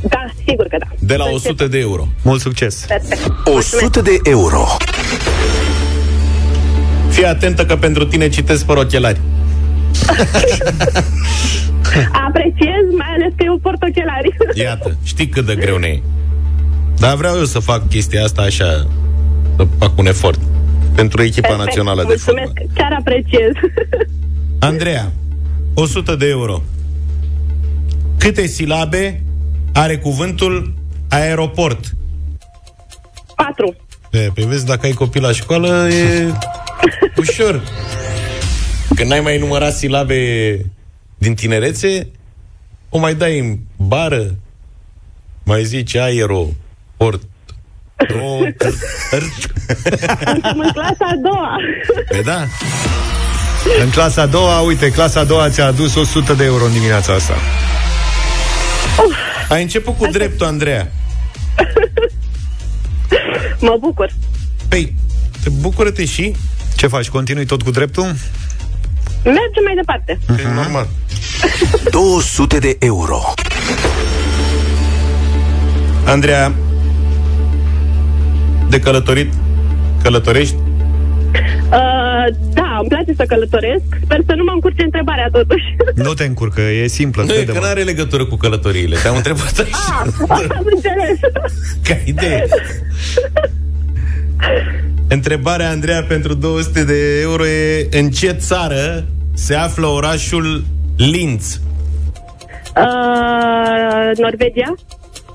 Da, 0.01 0.25
sigur 0.47 0.67
că 0.67 0.77
da. 0.79 0.85
de 0.99 1.15
la 1.15 1.23
Să 1.25 1.31
100 1.33 1.67
de 1.67 1.77
euro. 1.79 2.07
Mult 2.21 2.41
succes! 2.41 2.85
Perfect. 2.87 3.31
100 3.43 4.01
de 4.01 4.17
euro. 4.23 4.65
Fii 7.09 7.25
atentă 7.25 7.65
că 7.65 7.75
pentru 7.75 8.05
tine 8.05 8.29
citesc 8.29 8.65
fără 8.65 8.79
ochelari. 8.79 9.19
Apreciez, 12.27 12.83
mai 12.97 13.11
ales 13.15 13.31
că 13.35 13.43
eu 13.45 13.57
port 13.57 13.81
ochelari. 13.83 14.37
Iată, 14.65 14.97
știi 15.03 15.27
cât 15.27 15.45
de 15.45 15.55
greu 15.55 15.77
ne 15.77 15.87
e. 15.87 16.01
Dar 16.97 17.15
vreau 17.15 17.37
eu 17.37 17.43
să 17.45 17.59
fac 17.59 17.89
chestia 17.89 18.23
asta 18.23 18.41
așa, 18.41 18.87
să 19.55 19.67
fac 19.79 19.97
un 19.97 20.07
efort 20.07 20.39
pentru 20.95 21.21
echipa 21.21 21.47
Perfect, 21.47 21.65
națională 21.67 22.01
de 22.01 22.07
Mulțumesc, 22.07 22.47
fotbal. 22.47 22.67
chiar 22.73 22.97
apreciez. 22.99 23.51
Andreea, 24.59 25.11
100 25.73 26.15
de 26.15 26.27
euro. 26.27 26.61
Câte 28.17 28.45
silabe 28.47 29.21
are 29.73 29.97
cuvântul 29.97 30.73
aeroport? 31.09 31.95
Patru. 33.35 33.75
Pe, 34.09 34.31
pe 34.33 34.45
vezi, 34.47 34.65
dacă 34.65 34.85
ai 34.85 34.91
copil 34.91 35.21
la 35.21 35.31
școală, 35.31 35.87
e 35.89 36.31
ușor. 37.17 37.61
Când 38.95 39.09
n-ai 39.09 39.19
mai 39.19 39.37
numărat 39.37 39.73
silabe 39.73 40.15
din 41.27 41.35
tinerețe, 41.35 42.07
o 42.89 42.97
mai 42.97 43.15
dai 43.15 43.39
în 43.39 43.57
bară, 43.75 44.35
mai 45.43 45.63
zici 45.65 45.95
aeroport. 45.95 47.21
O, 48.21 48.37
Suntem 50.23 50.59
în 50.59 50.71
clasa 50.73 51.05
a 51.05 51.15
doua. 51.23 51.55
pe 52.09 52.21
da, 52.21 52.45
În 53.83 53.89
clasa 53.89 54.21
a 54.21 54.25
doua, 54.25 54.59
uite, 54.59 54.91
clasa 54.91 55.19
a 55.19 55.23
doua 55.23 55.49
ți-a 55.49 55.65
adus 55.65 55.95
100 55.95 56.33
de 56.33 56.43
euro 56.43 56.65
în 56.65 56.71
dimineața 56.71 57.13
asta. 57.13 57.33
ai 59.49 59.61
început 59.61 59.97
cu 59.97 60.07
dreptul, 60.07 60.45
Andreea. 60.45 60.91
Mă 63.59 63.77
bucur. 63.79 64.09
Păi, 64.67 64.93
te 65.43 65.49
bucură-te 65.49 66.05
și? 66.05 66.35
Ce 66.75 66.87
faci? 66.87 67.09
Continui 67.09 67.45
tot 67.45 67.61
cu 67.61 67.71
dreptul? 67.71 68.15
Mergem 69.27 69.63
mai 69.65 69.75
departe. 69.75 70.19
E 70.51 70.53
normal. 70.55 70.87
200 71.91 72.57
de 72.57 72.75
euro. 72.79 73.19
Andreea, 76.05 76.53
de 78.69 78.79
călătorit, 78.79 79.33
călătorești? 80.03 80.55
Uh, 81.71 82.33
da, 82.53 82.77
îmi 82.79 82.87
place 82.89 83.13
să 83.15 83.23
călătoresc. 83.27 83.83
Sper 84.03 84.19
să 84.25 84.33
nu 84.35 84.43
mă 84.43 84.51
încurce 84.53 84.83
întrebarea 84.83 85.29
totuși. 85.31 85.63
Nu 86.07 86.13
te 86.13 86.23
încurcă, 86.23 86.61
e 86.61 86.87
simplă. 86.87 87.23
Nu, 87.23 87.31
e 87.31 87.35
crede-mă. 87.35 87.57
că 87.59 87.63
nu 87.65 87.69
are 87.71 87.81
legătură 87.83 88.25
cu 88.25 88.35
călătoriile. 88.35 88.97
Te-am 89.01 89.15
întrebat 89.15 89.59
așa, 89.59 90.05
Ah, 90.27 90.45
am 90.57 90.65
înțeles. 90.75 91.19
ca 91.87 91.97
idee. 92.05 92.45
Întrebarea, 95.07 95.69
Andreea, 95.69 96.03
pentru 96.03 96.33
200 96.33 96.83
de 96.83 97.19
euro 97.21 97.45
e 97.47 97.87
în 97.91 98.09
ce 98.09 98.31
țară 98.31 99.05
se 99.37 99.55
află 99.55 99.85
orașul 99.87 100.63
Linz? 100.97 101.61
Uh, 102.75 104.17
Norvegia? 104.17 104.73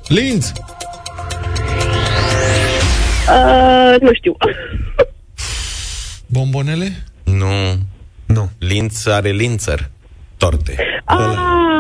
Linz! 0.09 0.53
Uh, 3.29 4.01
nu 4.01 4.11
știu. 4.13 4.37
Bombonele? 6.27 7.05
Nu. 7.25 7.79
Nu. 8.27 8.51
Linz 8.59 9.07
are 9.07 9.31
Linzer. 9.31 9.91
Torte. 10.37 10.77
Ah, 11.05 11.19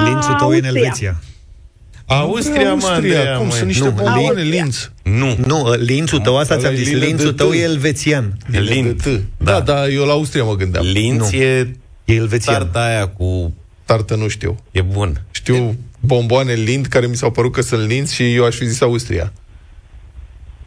Lințul 0.04 0.34
tău 0.34 0.52
e 0.54 0.58
în 0.58 0.64
Austria. 0.64 0.80
Elveția. 0.82 1.20
Austria, 2.06 2.74
mă, 2.74 2.86
Andreea, 2.86 3.36
Cum 3.36 3.46
măi. 3.46 3.54
sunt 3.56 3.66
niște 3.66 3.84
Nu, 3.84 3.90
bomboane, 3.90 4.42
Linz? 4.42 4.90
Nu. 5.02 5.36
Nu, 5.46 5.64
ă, 5.66 5.76
lințul 5.76 6.18
tău, 6.18 6.38
asta 6.38 6.54
Ăla 6.54 6.62
ți-am 6.62 6.74
e 6.74 6.76
zis, 6.76 6.86
lină 6.92 7.04
lințul 7.04 7.30
de 7.30 7.36
tău 7.36 7.50
T. 7.50 7.54
e 7.54 7.58
elvețian. 7.58 8.36
Linz. 8.50 9.02
Da, 9.36 9.60
da, 9.60 9.88
eu 9.88 10.04
la 10.04 10.12
Austria 10.12 10.44
mă 10.44 10.54
gândeam. 10.54 10.84
Linz 10.84 11.30
Nu. 11.30 11.36
e 11.38 11.76
E 12.12 12.16
elvețian. 12.16 12.54
tarta 12.54 12.84
aia 12.84 13.08
cu... 13.08 13.54
Tartă 13.84 14.14
nu 14.14 14.28
știu. 14.28 14.58
E 14.70 14.80
bun. 14.82 15.22
Știu 15.30 15.76
bomboane 16.00 16.52
Lind 16.52 16.86
care 16.86 17.06
mi 17.06 17.16
s-au 17.16 17.30
părut 17.30 17.52
că 17.52 17.60
sunt 17.60 17.86
Linz 17.86 18.10
și 18.10 18.34
eu 18.34 18.44
aș 18.44 18.56
fi 18.56 18.66
zis 18.68 18.80
Austria. 18.80 19.32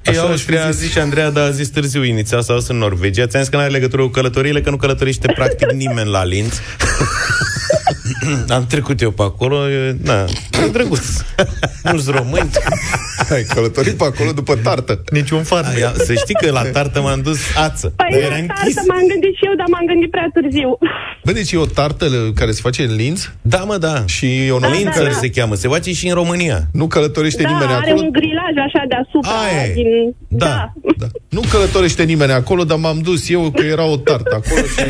E 0.01 0.09
Așa 0.09 0.19
aș 0.19 0.25
fi 0.25 0.31
Austria, 0.31 0.65
a 0.65 0.71
zis. 0.71 0.81
zis 0.81 0.91
și 0.91 0.99
Andreea, 0.99 1.29
dar 1.29 1.47
a 1.47 1.51
zis 1.51 1.69
târziu 1.69 2.03
inițial 2.03 2.41
sau 2.41 2.57
sunt 2.57 2.69
în 2.69 2.77
Norvegia. 2.77 3.27
Ți-am 3.27 3.41
zis 3.41 3.51
că 3.51 3.55
nu 3.57 3.61
are 3.61 3.71
legătură 3.71 4.01
cu 4.01 4.07
călătoriile, 4.07 4.61
că 4.61 4.69
nu 4.69 4.77
călătorește 4.77 5.31
practic 5.35 5.71
nimeni 5.83 6.09
la 6.09 6.23
Linz. 6.25 6.61
Am 8.49 8.65
trecut 8.67 9.01
eu 9.01 9.11
pe 9.11 9.21
acolo, 9.21 9.69
e, 9.69 9.97
na, 10.01 10.23
e 10.65 10.67
drăguț. 10.71 11.05
mulți 11.91 12.11
români. 12.11 12.49
Ai 13.33 13.43
călătorit 13.53 13.93
pe 13.93 14.03
acolo 14.03 14.31
după 14.31 14.55
tartă. 14.63 15.01
Niciun 15.11 15.43
fan. 15.43 15.63
Aia, 15.65 15.93
să 15.97 16.13
știi 16.13 16.35
că 16.41 16.51
la 16.51 16.61
tartă 16.75 17.01
m-am 17.01 17.21
dus 17.21 17.39
ață. 17.55 17.93
Păi 17.95 18.07
Dar 18.11 18.19
la 18.19 18.25
era 18.25 18.35
închis. 18.35 18.73
tartă 18.75 18.81
m-am 18.91 19.05
gândit 19.11 19.33
și 19.39 19.43
eu, 19.49 19.55
dar 19.57 19.65
m-am 19.71 19.85
gândit 19.91 20.09
prea 20.11 20.29
târziu. 20.33 20.77
Bă, 21.25 21.31
deci 21.31 21.51
e 21.51 21.57
o 21.57 21.65
tartă 21.65 22.05
care 22.35 22.51
se 22.51 22.59
face 22.63 22.83
în 22.83 22.95
Linz? 22.95 23.31
Da, 23.41 23.57
mă, 23.57 23.77
da. 23.77 24.03
Și 24.05 24.25
e 24.45 24.51
o 24.51 24.59
Da, 24.59 24.67
nouă 24.67 24.79
da, 24.83 24.83
Linzer 24.83 25.07
da. 25.11 25.17
se 25.19 25.29
cheamă, 25.29 25.55
se 25.55 25.67
face 25.67 25.93
și 25.93 26.07
în 26.07 26.13
România. 26.13 26.59
Nu 26.71 26.87
călătorește 26.87 27.41
Da, 27.43 27.49
nimeni 27.49 27.71
are 27.71 27.89
acolo? 27.91 28.01
un 28.05 28.11
grilaj 28.11 28.53
așa 28.67 28.81
deasupra. 28.87 29.31
Aia 29.45 29.63
e. 29.69 29.73
Din... 29.73 30.15
Da. 30.27 30.73
Da. 30.97 31.07
Nu 31.29 31.41
călătorește 31.51 32.03
nimeni 32.03 32.31
acolo, 32.31 32.63
dar 32.63 32.77
m-am 32.77 32.99
dus 32.99 33.29
eu 33.29 33.51
că 33.55 33.63
era 33.65 33.83
o 33.85 33.97
tartă 33.97 34.35
acolo 34.43 34.61
și... 34.65 34.83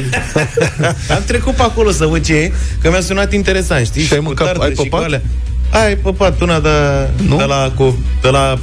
Am 1.15 1.23
trecut 1.27 1.53
pe 1.53 1.61
acolo 1.61 1.91
să 1.91 2.05
văd 2.05 2.25
ce 2.25 2.35
e, 2.35 2.51
că 2.81 2.89
mi-a 2.89 2.99
sunat 3.01 3.33
interesant, 3.33 3.85
știi? 3.85 4.03
Și 4.03 4.13
ai 4.13 4.19
cu 4.19 4.25
mâncat- 4.33 4.45
tartă 4.45 4.63
ai 4.63 4.75
și 4.75 4.87
păpat? 4.89 5.21
Cu 5.69 5.75
alea. 5.77 5.85
Ai 5.87 5.95
păpat 5.95 6.41
una 6.41 6.59
de, 6.59 6.69
Nu? 7.27 7.37
de, 7.37 7.43
la, 7.43 7.71
cu, 7.75 7.97
de 8.21 8.29
la 8.29 8.57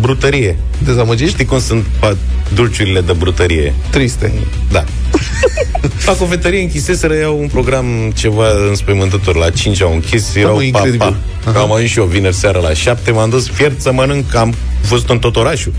brutărie. 0.00 0.58
Dezamăgit? 0.78 1.28
Știi 1.28 1.44
cum 1.44 1.60
sunt 1.60 1.84
pa, 2.00 2.16
dulciurile 2.54 3.00
de 3.00 3.12
brutărie? 3.12 3.74
Triste. 3.90 4.32
Da. 4.70 4.84
La 6.06 6.12
cofetărie 6.12 6.60
închiseseră 6.60 7.14
iau 7.14 7.38
un 7.40 7.46
program 7.48 7.86
ceva 8.16 8.44
înspăimântător. 8.68 9.36
La 9.36 9.50
5 9.50 9.82
au 9.82 9.92
închis, 9.92 10.34
erau 10.34 10.54
mă, 10.54 10.62
incredibil. 10.62 10.98
papa. 10.98 11.16
Aha. 11.46 11.60
Am 11.60 11.72
ajuns 11.72 11.90
și 11.90 11.98
eu 11.98 12.04
vineri 12.04 12.34
seara 12.34 12.58
la 12.58 12.72
7, 12.72 13.10
m-am 13.10 13.30
dus 13.30 13.48
fiert 13.48 13.80
să 13.80 13.92
mănânc, 13.92 14.34
am 14.34 14.54
fost 14.80 15.08
în 15.08 15.18
tot 15.18 15.36
orașul. 15.36 15.72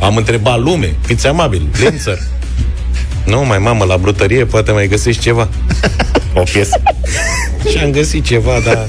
Am 0.00 0.16
întrebat 0.16 0.60
lume, 0.60 0.94
fiți 1.06 1.26
amabil, 1.26 1.68
Linzer. 1.82 2.18
Nu, 3.26 3.44
mai 3.44 3.58
mamă, 3.58 3.84
la 3.84 3.96
brutărie 3.96 4.44
poate 4.44 4.72
mai 4.72 4.88
găsești 4.88 5.22
ceva. 5.22 5.48
O 6.34 6.42
piesă. 6.52 6.82
și 7.70 7.76
am 7.78 7.90
găsit 7.90 8.24
ceva, 8.24 8.52
dar 8.64 8.88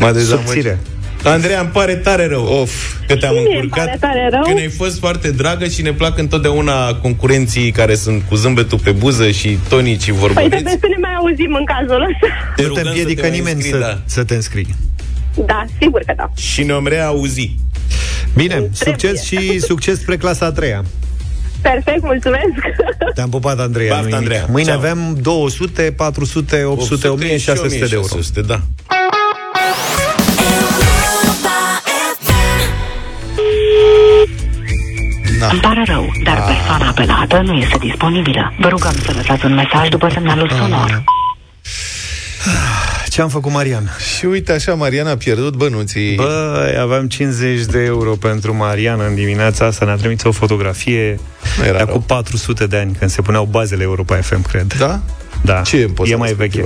m-a 0.00 0.12
dezamăgit. 0.18 0.46
Subțire. 0.50 0.78
Andreea, 1.24 1.60
îmi 1.60 1.68
pare 1.68 1.94
tare 1.94 2.26
rău 2.26 2.44
Of. 2.60 2.72
că 3.06 3.16
te-am 3.16 3.32
Mie 3.34 3.42
îmi 3.42 3.54
încurcat. 3.54 3.84
pare 3.84 3.96
tare 4.00 4.28
rău. 4.30 4.42
Că 4.42 4.52
ne-ai 4.52 4.68
fost 4.68 4.98
foarte 4.98 5.30
dragă 5.30 5.66
și 5.68 5.82
ne 5.82 5.92
plac 5.92 6.18
întotdeauna 6.18 6.94
concurenții 6.94 7.70
care 7.70 7.94
sunt 7.94 8.22
cu 8.28 8.34
zâmbetul 8.34 8.78
pe 8.78 8.90
buză 8.90 9.30
și 9.30 9.58
tonici 9.68 10.02
și 10.02 10.10
Păi 10.10 10.18
vorbăreți. 10.18 10.50
trebuie 10.50 10.72
să 10.80 10.86
ne 10.90 10.96
mai 11.00 11.10
auzim 11.18 11.54
în 11.54 11.64
cazul 11.64 12.02
ăsta. 12.02 12.26
Te 12.56 12.62
Nu 12.62 12.68
rugăm 12.68 12.82
te 12.82 12.88
să 12.88 12.94
împiedică 12.96 13.26
mai 13.26 13.30
nimeni 13.38 13.54
înscrii, 13.56 13.72
să, 13.72 13.78
da. 13.88 13.98
să 14.04 14.24
te 14.24 14.34
înscrii. 14.34 14.74
Da, 15.46 15.64
sigur 15.80 16.02
că 16.06 16.12
da. 16.16 16.30
Și 16.36 16.62
ne-om 16.62 16.86
reauzi. 16.86 17.56
Bine, 18.34 18.68
succes 18.72 19.22
și 19.22 19.58
succes 19.58 20.00
spre 20.00 20.16
clasa 20.16 20.46
a 20.46 20.52
treia. 20.52 20.84
Perfect, 21.60 22.02
mulțumesc. 22.02 22.44
Te-am 23.14 23.28
pupat, 23.28 23.58
Andreea. 23.60 23.88
Baftă, 23.94 24.02
nu-i 24.08 24.12
nimic. 24.18 24.30
Andreea. 24.32 24.46
Mâine 24.50 24.68
Ceau. 24.68 24.78
avem 24.78 25.16
200, 25.22 25.82
400, 25.96 26.62
800, 26.64 27.08
1600 27.08 27.68
de 27.68 27.88
euro. 27.92 28.06
1600, 28.06 28.40
da. 28.40 28.60
Îmi 35.48 35.60
pare 35.60 35.82
rău, 35.86 36.12
dar 36.24 36.44
persoana 36.44 36.88
apelată 36.88 37.40
nu 37.40 37.52
este 37.52 37.76
disponibilă. 37.78 38.54
Vă 38.58 38.68
rugăm 38.68 38.94
să 39.04 39.12
lăsați 39.16 39.44
un 39.44 39.54
mesaj 39.54 39.88
după 39.88 40.08
semnalul 40.12 40.50
sonor. 40.50 41.04
Ce 43.08 43.20
am 43.20 43.28
făcut, 43.28 43.52
Marian? 43.52 43.96
Și 44.16 44.24
uite 44.24 44.52
așa, 44.52 44.74
Mariana 44.74 45.10
a 45.10 45.16
pierdut 45.16 45.54
bănuții. 45.54 46.14
Băi, 46.14 46.78
aveam 46.80 47.08
50 47.08 47.64
de 47.64 47.84
euro 47.84 48.10
pentru 48.10 48.54
Mariana 48.54 49.06
în 49.06 49.14
dimineața 49.14 49.66
asta. 49.66 49.84
Ne-a 49.84 49.94
trimis 49.94 50.22
o 50.22 50.32
fotografie 50.32 51.18
Nu 51.58 51.64
era 51.64 51.76
de 51.76 51.82
acum 51.82 51.92
rău. 51.92 52.00
400 52.00 52.66
de 52.66 52.76
ani, 52.76 52.96
când 52.98 53.10
se 53.10 53.22
puneau 53.22 53.44
bazele 53.44 53.82
Europa 53.82 54.16
FM, 54.16 54.42
cred. 54.42 54.74
Da? 54.78 55.00
Da, 55.42 55.60
Ce 55.60 55.76
e 55.76 55.82
în 55.82 55.90
poza 55.90 56.10
e 56.12 56.14
mai 56.14 56.32
veche. 56.32 56.60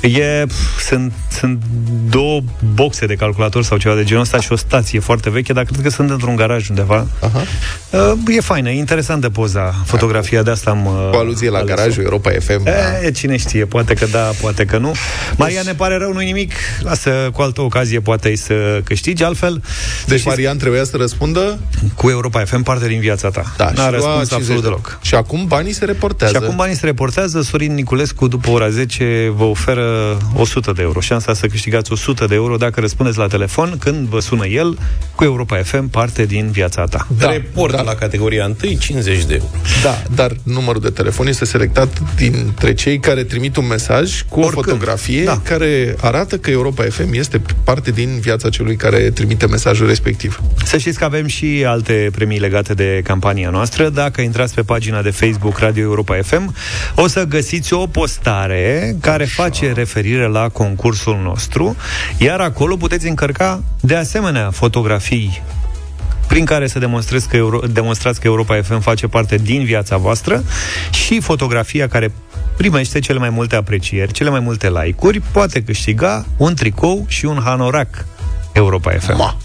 respectivă? 0.00 0.20
E, 0.24 0.44
pf, 0.46 0.80
sunt, 0.88 1.12
sunt 1.38 1.62
două 2.10 2.40
boxe 2.74 3.06
de 3.06 3.14
calculator 3.14 3.64
sau 3.64 3.76
ceva 3.78 3.94
de 3.94 4.04
genul 4.04 4.22
ăsta 4.22 4.40
și 4.40 4.52
o 4.52 4.56
stație 4.56 5.00
foarte 5.00 5.30
veche, 5.30 5.52
dar 5.52 5.64
cred 5.64 5.80
că 5.82 5.90
sunt 5.90 6.10
într-un 6.10 6.36
garaj 6.36 6.68
undeva. 6.68 7.06
Aha. 7.20 7.42
Uh, 7.90 8.36
e 8.36 8.40
faină, 8.40 8.70
e 8.70 8.76
interesantă 8.78 9.30
poza, 9.30 9.74
fotografia 9.84 10.42
de 10.42 10.50
asta 10.50 10.70
am... 10.70 10.86
uh, 10.86 11.08
Cu 11.10 11.16
aluzie 11.16 11.50
la 11.50 11.58
ales-o. 11.58 11.74
garajul 11.74 12.02
Europa 12.02 12.30
FM. 12.40 12.62
da. 12.64 12.70
E, 13.04 13.10
cine 13.10 13.36
știe, 13.36 13.64
poate 13.64 13.94
că 13.94 14.06
da, 14.06 14.30
poate 14.40 14.64
că 14.64 14.78
nu. 14.78 14.92
Maria, 15.36 15.62
ne 15.64 15.74
pare 15.74 15.96
rău, 15.96 16.12
nu 16.12 16.18
nimic. 16.20 16.52
Lasă, 16.80 17.10
cu 17.32 17.42
altă 17.42 17.60
ocazie 17.60 18.00
poate 18.00 18.36
să 18.36 18.80
câștigi, 18.84 19.22
altfel. 19.22 19.62
Deci 20.06 20.24
Marian 20.24 20.56
trebuia 20.58 20.84
să 20.84 20.96
răspundă 20.96 21.58
Cu 21.94 22.08
Europa 22.10 22.40
FM, 22.44 22.62
parte 22.62 22.88
din 22.88 23.00
viața 23.00 23.28
ta. 23.30 23.54
da, 23.56 23.64
N-a 23.64 23.70
și 23.70 23.76
lua 23.76 23.90
răspuns 23.90 24.28
50 24.28 24.32
absolut 24.38 24.60
de- 24.62 24.66
deloc. 24.68 24.98
Și 25.02 25.14
acum 25.14 25.46
banii 25.46 25.72
se 25.72 25.84
reportează. 25.84 26.36
Și 26.36 26.42
acum 26.44 26.56
banii 26.56 26.76
se 26.76 26.86
reportează, 26.86 27.42
Sorin 27.42 27.74
Niculescu, 27.74 28.17
după 28.26 28.50
ora 28.50 28.68
10, 28.68 29.32
vă 29.36 29.44
oferă 29.44 30.16
100 30.34 30.72
de 30.72 30.82
euro. 30.82 31.00
Șansa 31.00 31.34
să 31.34 31.46
câștigați 31.46 31.92
100 31.92 32.24
de 32.24 32.34
euro 32.34 32.56
dacă 32.56 32.80
răspundeți 32.80 33.18
la 33.18 33.26
telefon 33.26 33.76
când 33.78 34.08
vă 34.08 34.20
sună 34.20 34.46
el 34.46 34.78
cu 35.14 35.24
Europa 35.24 35.56
FM, 35.56 35.88
parte 35.88 36.24
din 36.24 36.50
viața 36.50 36.84
ta. 36.84 37.06
Da, 37.18 37.30
Report 37.30 37.74
da. 37.74 37.82
la 37.82 37.94
categoria 37.94 38.44
1, 38.64 38.72
50 38.78 39.24
de 39.24 39.34
euro. 39.34 39.46
Da, 39.82 40.02
dar 40.14 40.32
numărul 40.42 40.80
de 40.80 40.90
telefon 40.90 41.26
este 41.26 41.44
selectat 41.44 41.88
dintre 42.16 42.74
cei 42.74 42.98
care 43.00 43.24
trimit 43.24 43.56
un 43.56 43.66
mesaj 43.66 44.22
cu 44.28 44.40
Oricând. 44.40 44.66
o 44.66 44.70
fotografie 44.70 45.24
Da. 45.24 45.40
care 45.44 45.94
arată 46.00 46.38
că 46.38 46.50
Europa 46.50 46.82
FM 46.90 47.12
este 47.12 47.42
parte 47.64 47.90
din 47.90 48.18
viața 48.20 48.48
celui 48.48 48.76
care 48.76 48.98
trimite 49.10 49.46
mesajul 49.46 49.86
respectiv. 49.86 50.40
Să 50.64 50.76
știți 50.78 50.98
că 50.98 51.04
avem 51.04 51.26
și 51.26 51.64
alte 51.66 52.08
premii 52.14 52.38
legate 52.38 52.74
de 52.74 53.00
campania 53.04 53.50
noastră. 53.50 53.88
Dacă 53.88 54.20
intrați 54.20 54.54
pe 54.54 54.62
pagina 54.62 55.02
de 55.02 55.10
Facebook 55.10 55.58
Radio 55.58 55.82
Europa 55.82 56.16
FM, 56.22 56.54
o 56.94 57.06
să 57.06 57.24
găsiți 57.24 57.72
o 57.72 57.76
postare 57.86 58.06
care 59.00 59.24
face 59.24 59.72
referire 59.72 60.26
la 60.26 60.48
concursul 60.48 61.18
nostru, 61.22 61.76
iar 62.18 62.40
acolo 62.40 62.76
puteți 62.76 63.06
încărca 63.08 63.62
de 63.80 63.94
asemenea 63.96 64.50
fotografii 64.50 65.42
prin 66.26 66.44
care 66.44 66.66
să 66.66 66.78
demonstrați 66.78 67.28
că, 67.28 67.36
Euro- 67.36 67.60
demonstrați 67.66 68.20
că 68.20 68.26
Europa 68.26 68.60
FM 68.62 68.80
face 68.80 69.06
parte 69.06 69.36
din 69.36 69.64
viața 69.64 69.96
voastră 69.96 70.42
și 70.90 71.20
fotografia 71.20 71.88
care 71.88 72.12
primește 72.56 72.98
cele 72.98 73.18
mai 73.18 73.30
multe 73.30 73.56
aprecieri, 73.56 74.12
cele 74.12 74.30
mai 74.30 74.40
multe 74.40 74.70
like-uri, 74.70 75.20
poate 75.32 75.62
câștiga 75.62 76.24
un 76.36 76.54
tricou 76.54 77.04
și 77.08 77.24
un 77.24 77.40
hanorac 77.44 78.04
Europa 78.52 78.90
FM. 78.98 79.16
Ma. 79.16 79.36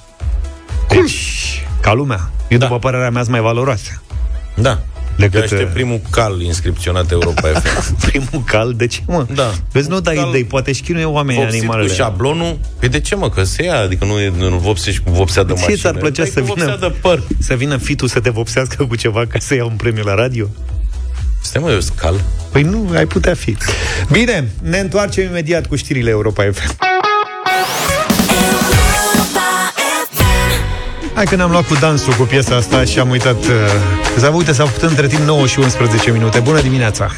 Deci, 0.89 1.66
ca 1.82 1.93
lumea. 1.93 2.30
Eu, 2.47 2.57
Da. 2.57 2.66
după 2.66 2.80
părerea 2.80 3.09
mea, 3.09 3.22
sunt 3.22 3.34
mai 3.34 3.41
valoroase. 3.43 4.01
Da. 4.55 4.80
Decât, 5.18 5.34
Eu 5.36 5.41
aștept 5.41 5.61
uh, 5.61 5.70
primul 5.74 6.01
cal 6.09 6.41
inscripționat 6.41 7.11
Europa 7.11 7.47
FM. 7.47 7.95
Primul 8.09 8.43
cal, 8.45 8.74
de 8.74 8.88
ce, 8.88 8.99
mă? 9.07 9.26
Da. 9.36 9.51
Vezi, 9.72 9.89
nu 9.89 9.99
dai 9.99 10.16
Cal- 10.16 10.30
idei, 10.30 10.43
poate 10.43 10.70
își 10.70 10.82
chinuie 10.82 11.05
oamenii 11.05 11.41
Vopsit 11.41 11.59
cu 11.59 11.66
animalele. 11.66 11.93
șablonul. 11.93 12.59
Păi 12.80 12.89
de 12.89 12.99
ce, 12.99 13.16
mă? 13.16 13.30
Că 13.30 13.43
se 13.43 13.64
ia, 13.64 13.80
adică 13.80 14.05
nu, 14.05 14.20
e- 14.20 14.34
nu 14.38 14.57
vopsești 14.57 15.01
cu 15.03 15.11
vopsea 15.11 15.43
de 15.43 15.53
Ce 15.53 15.59
mașină. 15.59 15.78
ți-ar 15.78 15.95
plăcea 15.95 16.22
Dai 16.24 16.32
să 16.34 16.39
cu 16.39 16.53
vină, 16.53 16.66
vopsea 16.66 16.89
de 16.89 16.95
păr. 17.01 17.24
să 17.39 17.53
vină 17.53 17.78
fitul 17.78 18.07
să 18.07 18.20
te 18.20 18.30
vopsească 18.30 18.86
cu 18.86 18.95
ceva 18.95 19.26
ca 19.26 19.39
să 19.39 19.55
ia 19.55 19.66
un 19.66 19.76
premiu 19.76 20.03
la 20.03 20.16
radio? 20.16 20.47
Stai, 21.41 21.61
mă, 21.61 21.72
eu 21.72 21.80
sunt 21.80 21.97
cal. 21.97 22.22
Păi 22.51 22.61
nu, 22.61 22.89
ai 22.95 23.05
putea 23.05 23.34
fi. 23.34 23.57
Bine, 24.11 24.51
ne 24.61 24.78
întoarcem 24.80 25.24
imediat 25.30 25.66
cu 25.68 25.76
știrile 25.76 26.09
Europa 26.09 26.43
FM. 26.53 26.76
Hai 31.14 31.26
că 31.26 31.36
ne-am 31.36 31.51
luat 31.51 31.68
cu 31.68 31.74
dansul 31.74 32.14
cu 32.14 32.24
piesa 32.24 32.55
asta 32.55 32.84
și 32.84 32.99
am 32.99 33.09
uitat 33.09 33.36
uh, 33.36 33.49
să 34.18 34.28
uite, 34.28 34.51
s-au 34.51 34.66
făcut 34.66 34.89
între 34.89 35.07
timp 35.07 35.22
9 35.22 35.47
și 35.47 35.59
11 35.59 36.11
minute. 36.11 36.39
Bună 36.39 36.61
dimineața! 36.61 37.11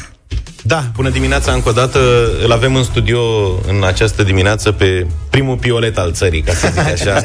Da, 0.62 0.84
bună 0.94 1.08
dimineața 1.10 1.52
încă 1.52 1.68
o 1.68 1.72
dată. 1.72 2.00
Îl 2.44 2.52
avem 2.52 2.74
în 2.74 2.82
studio 2.82 3.20
în 3.66 3.84
această 3.84 4.22
dimineață 4.22 4.72
pe 4.72 5.06
primul 5.30 5.56
piolet 5.56 5.98
al 5.98 6.12
țării, 6.12 6.42
ca 6.42 6.52
să 6.52 6.68
zic 6.72 7.08
așa. 7.08 7.24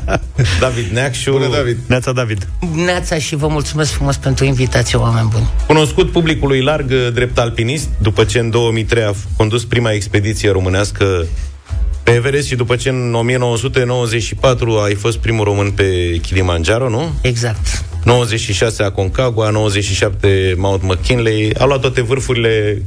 David 0.60 0.92
Neacșu. 0.92 1.30
Bună, 1.30 1.48
David. 1.48 1.78
Neața 1.86 2.12
David. 2.12 2.48
Neața 2.74 3.18
și 3.18 3.36
vă 3.36 3.46
mulțumesc 3.46 3.92
frumos 3.92 4.16
pentru 4.16 4.44
invitație, 4.44 4.98
oameni 4.98 5.28
buni. 5.32 5.48
Cunoscut 5.66 6.10
publicului 6.10 6.62
larg 6.62 6.92
drept 7.14 7.38
alpinist, 7.38 7.88
după 7.98 8.24
ce 8.24 8.38
în 8.38 8.50
2003 8.50 9.02
a 9.02 9.12
condus 9.36 9.64
prima 9.64 9.92
expediție 9.92 10.50
românească 10.50 11.26
pe 12.06 12.12
Everest 12.12 12.46
și 12.46 12.54
după 12.54 12.76
ce 12.76 12.88
în 12.88 13.14
1994 13.14 14.78
ai 14.78 14.94
fost 14.94 15.18
primul 15.18 15.44
român 15.44 15.70
pe 15.70 16.16
Kilimanjaro, 16.22 16.88
nu? 16.88 17.12
Exact. 17.20 17.84
96 18.04 18.82
Aconcagua, 18.82 19.50
97 19.50 20.54
Mount 20.56 20.82
McKinley, 20.82 21.52
a 21.58 21.64
luat 21.64 21.80
toate 21.80 22.02
vârfurile. 22.02 22.82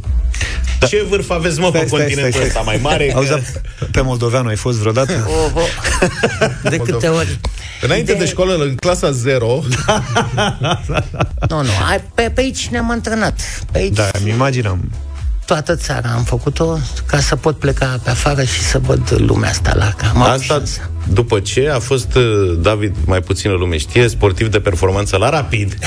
Da. 0.79 0.87
Ce 0.87 1.05
vârf 1.09 1.29
aveți, 1.29 1.59
mă, 1.59 1.67
Stai, 1.67 1.81
pe 1.81 1.87
stai, 1.87 1.99
continentul 1.99 2.31
stai, 2.31 2.47
ăsta 2.47 2.61
stai. 2.61 2.63
mai 2.65 2.91
mare? 2.91 3.11
Auzi, 3.15 3.29
Că... 3.29 3.39
pe 3.91 4.01
moldoveanu 4.01 4.47
ai 4.47 4.55
fost 4.55 4.77
vreodată? 4.77 5.27
Oho. 5.53 5.61
De 6.69 6.77
câte 6.77 7.07
ori? 7.07 7.39
Înainte 7.81 8.13
de, 8.13 8.25
școală, 8.25 8.53
în 8.63 8.75
clasa 8.75 9.11
0, 9.11 9.47
Nu, 11.49 11.61
nu, 11.61 11.69
ai, 11.89 12.03
pe, 12.15 12.31
pe 12.35 12.41
aici 12.41 12.67
ne-am 12.67 12.91
antrenat. 12.91 13.63
Pe 13.71 13.77
aici 13.77 13.95
Da, 13.95 14.09
îmi 14.19 14.29
imaginam. 14.29 14.91
Toată 15.53 15.75
țara 15.75 16.09
am 16.09 16.23
făcut-o 16.23 16.77
ca 17.05 17.19
să 17.19 17.35
pot 17.35 17.59
pleca 17.59 17.99
pe 18.03 18.09
afară 18.09 18.43
și 18.43 18.61
să 18.61 18.79
văd 18.79 19.13
lumea 19.17 19.49
asta 19.49 19.71
la 19.75 19.93
Am 20.09 20.21
avut 20.21 20.31
Asta 20.41 20.53
șansa. 20.53 20.89
după 21.07 21.39
ce 21.39 21.69
a 21.73 21.79
fost 21.79 22.15
uh, 22.15 22.23
David, 22.61 22.95
mai 23.05 23.21
puțină 23.21 23.53
lume 23.53 23.77
știe, 23.77 24.07
sportiv 24.07 24.47
de 24.47 24.59
performanță 24.59 25.17
la 25.17 25.29
Rapid, 25.29 25.77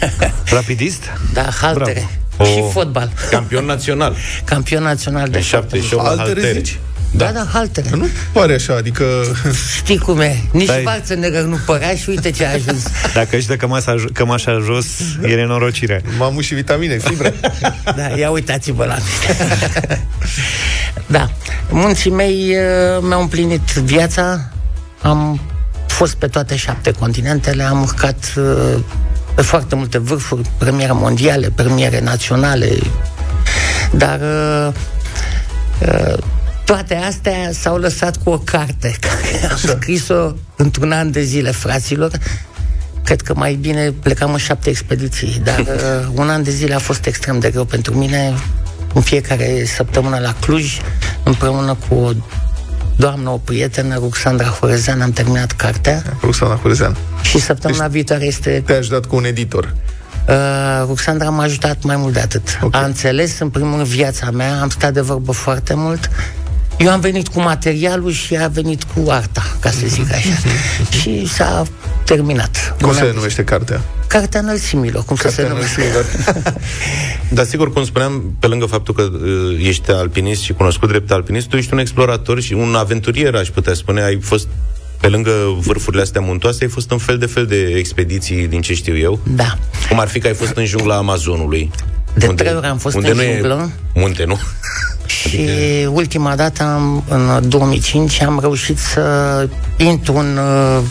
Rapidist? 0.56 1.02
Da, 1.32 1.48
haltere. 1.60 2.08
Bravo. 2.36 2.50
Și 2.52 2.58
O- 2.58 2.68
fotbal. 2.68 3.12
campion 3.30 3.64
național. 3.64 4.16
Campion 4.44 4.82
național 4.82 5.28
de 5.28 5.36
În 5.36 5.42
fotbal. 5.42 5.80
78 5.80 6.02
la 6.02 6.08
Haltere 6.08 6.40
haltere. 6.40 6.58
zici? 6.58 6.78
Da, 7.14 7.32
da, 7.32 7.46
haltere. 7.52 7.88
Nu 7.96 8.06
pare 8.32 8.54
așa, 8.54 8.74
adică... 8.74 9.04
Știi 9.76 9.98
cum 9.98 10.20
e? 10.20 10.42
Nici 10.52 10.66
Dai. 10.66 10.78
Schwarzenegger 10.78 11.42
nu 11.42 11.58
părea 11.66 11.94
și 11.94 12.08
uite 12.08 12.30
ce 12.30 12.44
a 12.44 12.52
ajuns. 12.52 12.82
Dacă 13.14 13.36
își 13.36 13.46
dă 13.46 13.56
cămasa, 13.56 13.94
cămașa 14.12 14.58
jos, 14.64 14.86
e 15.22 15.34
nenorocire. 15.34 16.02
M-am 16.18 16.40
și 16.40 16.54
vitamine, 16.54 16.98
fibre. 16.98 17.34
Da, 17.96 18.08
ia 18.16 18.30
uitați-vă 18.30 18.84
la 18.84 18.94
mine. 18.94 19.48
da, 21.16 21.30
munții 21.70 22.10
mei 22.10 22.56
uh, 22.56 23.02
mi-au 23.02 23.20
împlinit 23.20 23.72
viața, 23.72 24.50
am 25.02 25.40
fost 25.86 26.14
pe 26.14 26.26
toate 26.26 26.56
șapte 26.56 26.90
continentele, 26.90 27.62
am 27.62 27.80
urcat 27.80 28.32
uh, 28.36 28.78
pe 29.34 29.42
foarte 29.42 29.74
multe 29.74 29.98
vârfuri, 29.98 30.50
premiere 30.58 30.92
mondiale, 30.92 31.52
premiere 31.54 32.00
naționale, 32.00 32.68
dar 33.92 34.20
uh, 34.20 34.72
uh, 35.88 36.18
toate 36.64 36.94
astea 36.94 37.50
s-au 37.52 37.76
lăsat 37.76 38.16
cu 38.22 38.30
o 38.30 38.38
carte 38.38 38.96
care 39.00 39.50
am 39.50 39.56
scris-o 39.56 40.32
într-un 40.56 40.92
an 40.92 41.10
de 41.10 41.22
zile, 41.22 41.50
fraților. 41.50 42.10
Cred 43.04 43.20
că 43.20 43.34
mai 43.36 43.54
bine 43.54 43.90
plecam 44.02 44.32
în 44.32 44.38
șapte 44.38 44.70
expediții, 44.70 45.40
dar 45.44 45.58
uh, 45.66 46.08
un 46.14 46.28
an 46.28 46.42
de 46.42 46.50
zile 46.50 46.74
a 46.74 46.78
fost 46.78 47.06
extrem 47.06 47.38
de 47.38 47.50
greu 47.50 47.64
pentru 47.64 47.94
mine. 47.94 48.34
În 48.94 49.00
fiecare 49.00 49.64
săptămână 49.64 50.18
la 50.18 50.34
Cluj, 50.40 50.80
împreună 51.22 51.76
cu 51.88 51.94
o 51.94 52.12
doamnă, 52.96 53.30
o 53.30 53.36
prietenă, 53.36 53.94
Ruxandra 53.94 54.46
Horezean, 54.46 55.00
am 55.00 55.10
terminat 55.10 55.52
cartea. 55.52 56.02
Ruxandra 56.22 56.56
Horezean. 56.56 56.96
Și 57.22 57.40
săptămâna 57.40 57.82
deci, 57.82 57.92
viitoare 57.92 58.24
este... 58.24 58.62
Te-ai 58.66 58.78
ajutat 58.78 59.06
cu 59.06 59.16
un 59.16 59.24
editor. 59.24 59.74
Uh, 60.28 60.34
Ruxandra 60.86 61.30
m-a 61.30 61.42
ajutat 61.42 61.82
mai 61.82 61.96
mult 61.96 62.12
de 62.12 62.20
atât. 62.20 62.58
Okay. 62.62 62.80
A 62.80 62.84
înțeles, 62.84 63.38
în 63.38 63.48
primul 63.48 63.74
rând, 63.74 63.86
viața 63.86 64.30
mea, 64.30 64.60
am 64.60 64.68
stat 64.68 64.92
de 64.92 65.00
vorbă 65.00 65.32
foarte 65.32 65.74
mult. 65.74 66.10
Eu 66.82 66.90
am 66.90 67.00
venit 67.00 67.28
cu 67.28 67.40
materialul 67.40 68.10
și 68.10 68.34
ea 68.34 68.44
a 68.44 68.48
venit 68.48 68.82
cu 68.82 69.10
arta, 69.10 69.42
ca 69.60 69.70
să 69.70 69.86
zic 69.86 70.12
așa. 70.12 70.34
și 71.00 71.26
s-a 71.28 71.62
terminat. 72.04 72.76
Cum 72.80 72.94
se 72.94 73.12
numește 73.14 73.44
cartea? 73.44 73.80
Cartea 74.06 74.40
înălțimilor, 74.40 75.04
cum 75.04 75.16
Cartea 75.16 75.30
să 75.30 75.40
se 75.42 75.48
numește. 75.48 75.82
Dar 77.36 77.44
sigur, 77.44 77.72
cum 77.72 77.84
spuneam, 77.84 78.34
pe 78.38 78.46
lângă 78.46 78.66
faptul 78.66 78.94
că 78.94 79.02
uh, 79.02 79.66
ești 79.66 79.90
alpinist 79.90 80.40
și 80.40 80.52
cunoscut 80.52 80.88
drept 80.88 81.10
alpinist, 81.10 81.48
tu 81.48 81.56
ești 81.56 81.72
un 81.72 81.78
explorator 81.78 82.40
și 82.40 82.52
un 82.52 82.74
aventurier, 82.74 83.34
aș 83.34 83.48
putea 83.48 83.74
spune. 83.74 84.02
Ai 84.02 84.18
fost 84.22 84.48
pe 85.00 85.08
lângă 85.08 85.30
vârfurile 85.58 86.02
astea 86.02 86.20
muntoase, 86.20 86.64
ai 86.64 86.70
fost 86.70 86.90
în 86.90 86.98
fel 86.98 87.18
de 87.18 87.26
fel 87.26 87.46
de 87.46 87.74
expediții, 87.76 88.46
din 88.46 88.60
ce 88.60 88.74
știu 88.74 88.96
eu. 88.96 89.20
Da. 89.26 89.58
Cum 89.88 90.00
ar 90.00 90.08
fi 90.08 90.18
că 90.18 90.26
ai 90.26 90.34
fost 90.34 90.56
în 90.56 90.64
jungla 90.64 90.96
Amazonului. 90.96 91.70
De 92.14 92.26
trei 92.26 92.54
ori 92.54 92.66
am 92.66 92.78
fost 92.78 92.96
unde 92.96 93.10
în 93.10 93.16
nu 93.16 93.22
junglă. 93.22 93.70
E 93.94 94.00
munte, 94.00 94.24
nu? 94.24 94.38
Și 95.18 95.48
ultima 95.92 96.36
dată, 96.36 96.62
am, 96.62 97.04
în 97.08 97.48
2005, 97.48 98.22
am 98.22 98.38
reușit 98.40 98.78
să 98.78 99.48
intru 99.76 100.16
în 100.16 100.36
uh, 100.36 100.82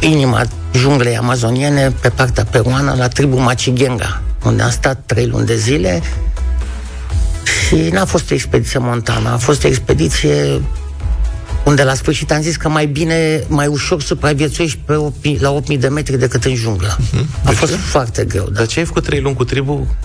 inima 0.00 0.42
junglei 0.74 1.16
amazoniene, 1.16 1.92
pe 2.00 2.08
partea 2.08 2.44
peruană, 2.44 2.94
la 2.98 3.08
tribu 3.08 3.40
Machigenga, 3.40 4.22
unde 4.44 4.62
am 4.62 4.70
stat 4.70 5.02
trei 5.06 5.26
luni 5.26 5.46
de 5.46 5.56
zile 5.56 6.02
și 7.42 7.74
n-a 7.74 8.04
fost 8.04 8.30
o 8.30 8.34
expediție 8.34 8.78
montană, 8.78 9.28
a 9.28 9.36
fost 9.36 9.64
o 9.64 9.66
expediție 9.66 10.60
unde 11.64 11.82
la 11.82 11.94
sfârșit 11.94 12.32
am 12.32 12.40
zis 12.40 12.56
că 12.56 12.68
mai 12.68 12.86
bine, 12.86 13.44
mai 13.48 13.66
ușor 13.66 14.02
supraviețuiești 14.02 14.78
pe 14.84 14.94
8, 14.94 15.40
la 15.40 15.50
8000 15.50 15.78
de 15.78 15.88
metri 15.88 16.18
decât 16.18 16.44
în 16.44 16.54
junglă. 16.54 16.96
A 17.44 17.50
fost 17.50 17.74
foarte 17.74 18.24
greu. 18.24 18.44
Da. 18.44 18.50
Dar 18.50 18.66
ce 18.66 18.78
ai 18.78 18.84
făcut 18.84 19.04
trei 19.04 19.20
luni 19.20 19.36
cu 19.36 19.44
tribu? 19.44 19.96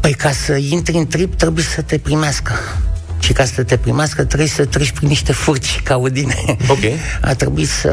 Păi 0.00 0.12
ca 0.12 0.30
să 0.30 0.52
intri 0.52 0.96
în 0.96 1.06
trip 1.06 1.34
trebuie 1.34 1.64
să 1.64 1.82
te 1.82 1.98
primească. 1.98 2.52
Și 3.22 3.32
ca 3.32 3.44
să 3.44 3.62
te 3.62 3.76
primească 3.76 4.24
trebuie 4.24 4.48
să 4.48 4.64
treci 4.64 4.90
prin 4.90 5.08
niște 5.08 5.32
furci 5.32 5.80
caudine. 5.84 6.34
Ok. 6.68 6.78
A 7.20 7.34
trebuit 7.34 7.68
să 7.68 7.90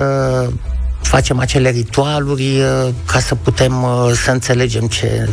facem 1.02 1.40
acele 1.40 1.70
ritualuri 1.70 2.60
uh, 2.62 2.90
ca 3.06 3.20
să 3.20 3.36
putem 3.36 3.84
uh, 3.84 4.12
să 4.24 4.32
înțelegem 4.32 4.88
ce 4.88 5.30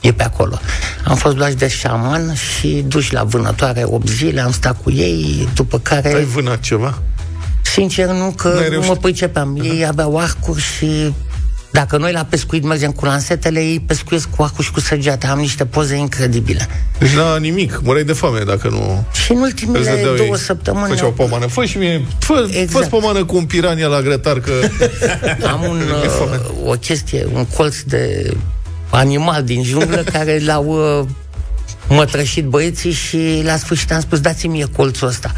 e 0.00 0.12
pe 0.12 0.22
acolo. 0.22 0.58
Am 1.04 1.16
fost 1.16 1.36
luați 1.36 1.56
de 1.56 1.68
șaman 1.68 2.34
și 2.34 2.84
duși 2.88 3.12
la 3.12 3.24
vânătoare 3.24 3.82
8 3.84 4.08
zile, 4.08 4.40
am 4.40 4.52
stat 4.52 4.82
cu 4.82 4.90
ei, 4.90 5.48
după 5.54 5.78
care... 5.78 6.14
Ai 6.14 6.24
vânat 6.24 6.60
ceva? 6.60 7.02
Sincer, 7.62 8.06
nu, 8.06 8.32
că 8.36 8.48
N-ai 8.48 8.68
nu 8.68 8.76
mă 8.76 8.82
reușit? 8.82 9.00
pricepeam. 9.00 9.60
Ei 9.62 9.86
aveau 9.86 10.18
arcuri 10.18 10.60
și 10.60 11.14
dacă 11.72 11.96
noi 11.96 12.12
la 12.12 12.24
pescuit 12.24 12.64
mergem 12.64 12.90
cu 12.90 13.04
lansetele, 13.04 13.60
ei 13.60 13.80
pescuiesc 13.80 14.28
cu 14.36 14.42
arcul 14.42 14.64
și 14.64 14.70
cu 14.70 14.80
săgeata. 14.80 15.28
Am 15.28 15.38
niște 15.38 15.66
poze 15.66 15.96
incredibile. 15.96 16.68
Deci 16.98 17.14
la 17.14 17.38
nimic, 17.38 17.80
mureai 17.82 18.04
de 18.04 18.12
foame 18.12 18.40
dacă 18.40 18.68
nu... 18.68 19.04
Și 19.24 19.32
în 19.32 19.40
ultimele 19.40 19.78
Îți 19.78 19.88
dădeau 19.88 20.14
două 20.14 20.28
ei. 20.28 20.38
săptămâni... 20.38 20.88
Făceau 20.88 21.12
pomană. 21.12 21.46
Fă 21.46 21.64
și 21.64 21.78
mie, 21.78 22.04
fă, 22.18 22.48
Exact. 22.52 22.84
fă 22.84 22.90
pomană 22.90 23.24
cu 23.24 23.36
un 23.36 23.44
pirania 23.44 23.86
la 23.86 24.00
grătar, 24.00 24.40
că... 24.40 24.52
Am 25.52 25.62
un, 25.62 25.80
uh, 26.64 26.70
o 26.70 26.72
chestie, 26.72 27.26
un 27.32 27.44
colț 27.44 27.80
de 27.80 28.32
animal 28.90 29.42
din 29.42 29.62
junglă 29.64 30.04
care 30.12 30.38
l-au 30.44 30.98
uh, 31.00 31.06
mătrășit 31.88 32.44
băieții 32.44 32.92
și 32.92 33.42
la 33.44 33.56
sfârșit 33.56 33.92
am 33.92 34.00
spus 34.00 34.20
dați-mi 34.20 34.52
mie 34.52 34.66
colțul 34.76 35.08
ăsta. 35.08 35.32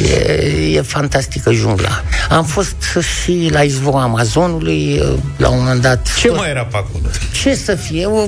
E, 0.00 0.76
e 0.76 0.80
fantastică 0.80 1.52
jungla. 1.52 2.02
Am 2.28 2.44
fost 2.44 2.76
și 3.22 3.48
la 3.52 3.62
izvorul 3.62 4.00
Amazonului, 4.00 4.98
uh, 4.98 5.18
la 5.36 5.48
un 5.48 5.58
moment 5.58 5.80
dat... 5.80 6.08
Ce 6.18 6.30
mai 6.30 6.50
era 6.50 6.64
pe 6.64 6.76
acolo? 6.76 7.04
Ce 7.42 7.54
să 7.54 7.74
fie? 7.74 8.06
O, 8.06 8.26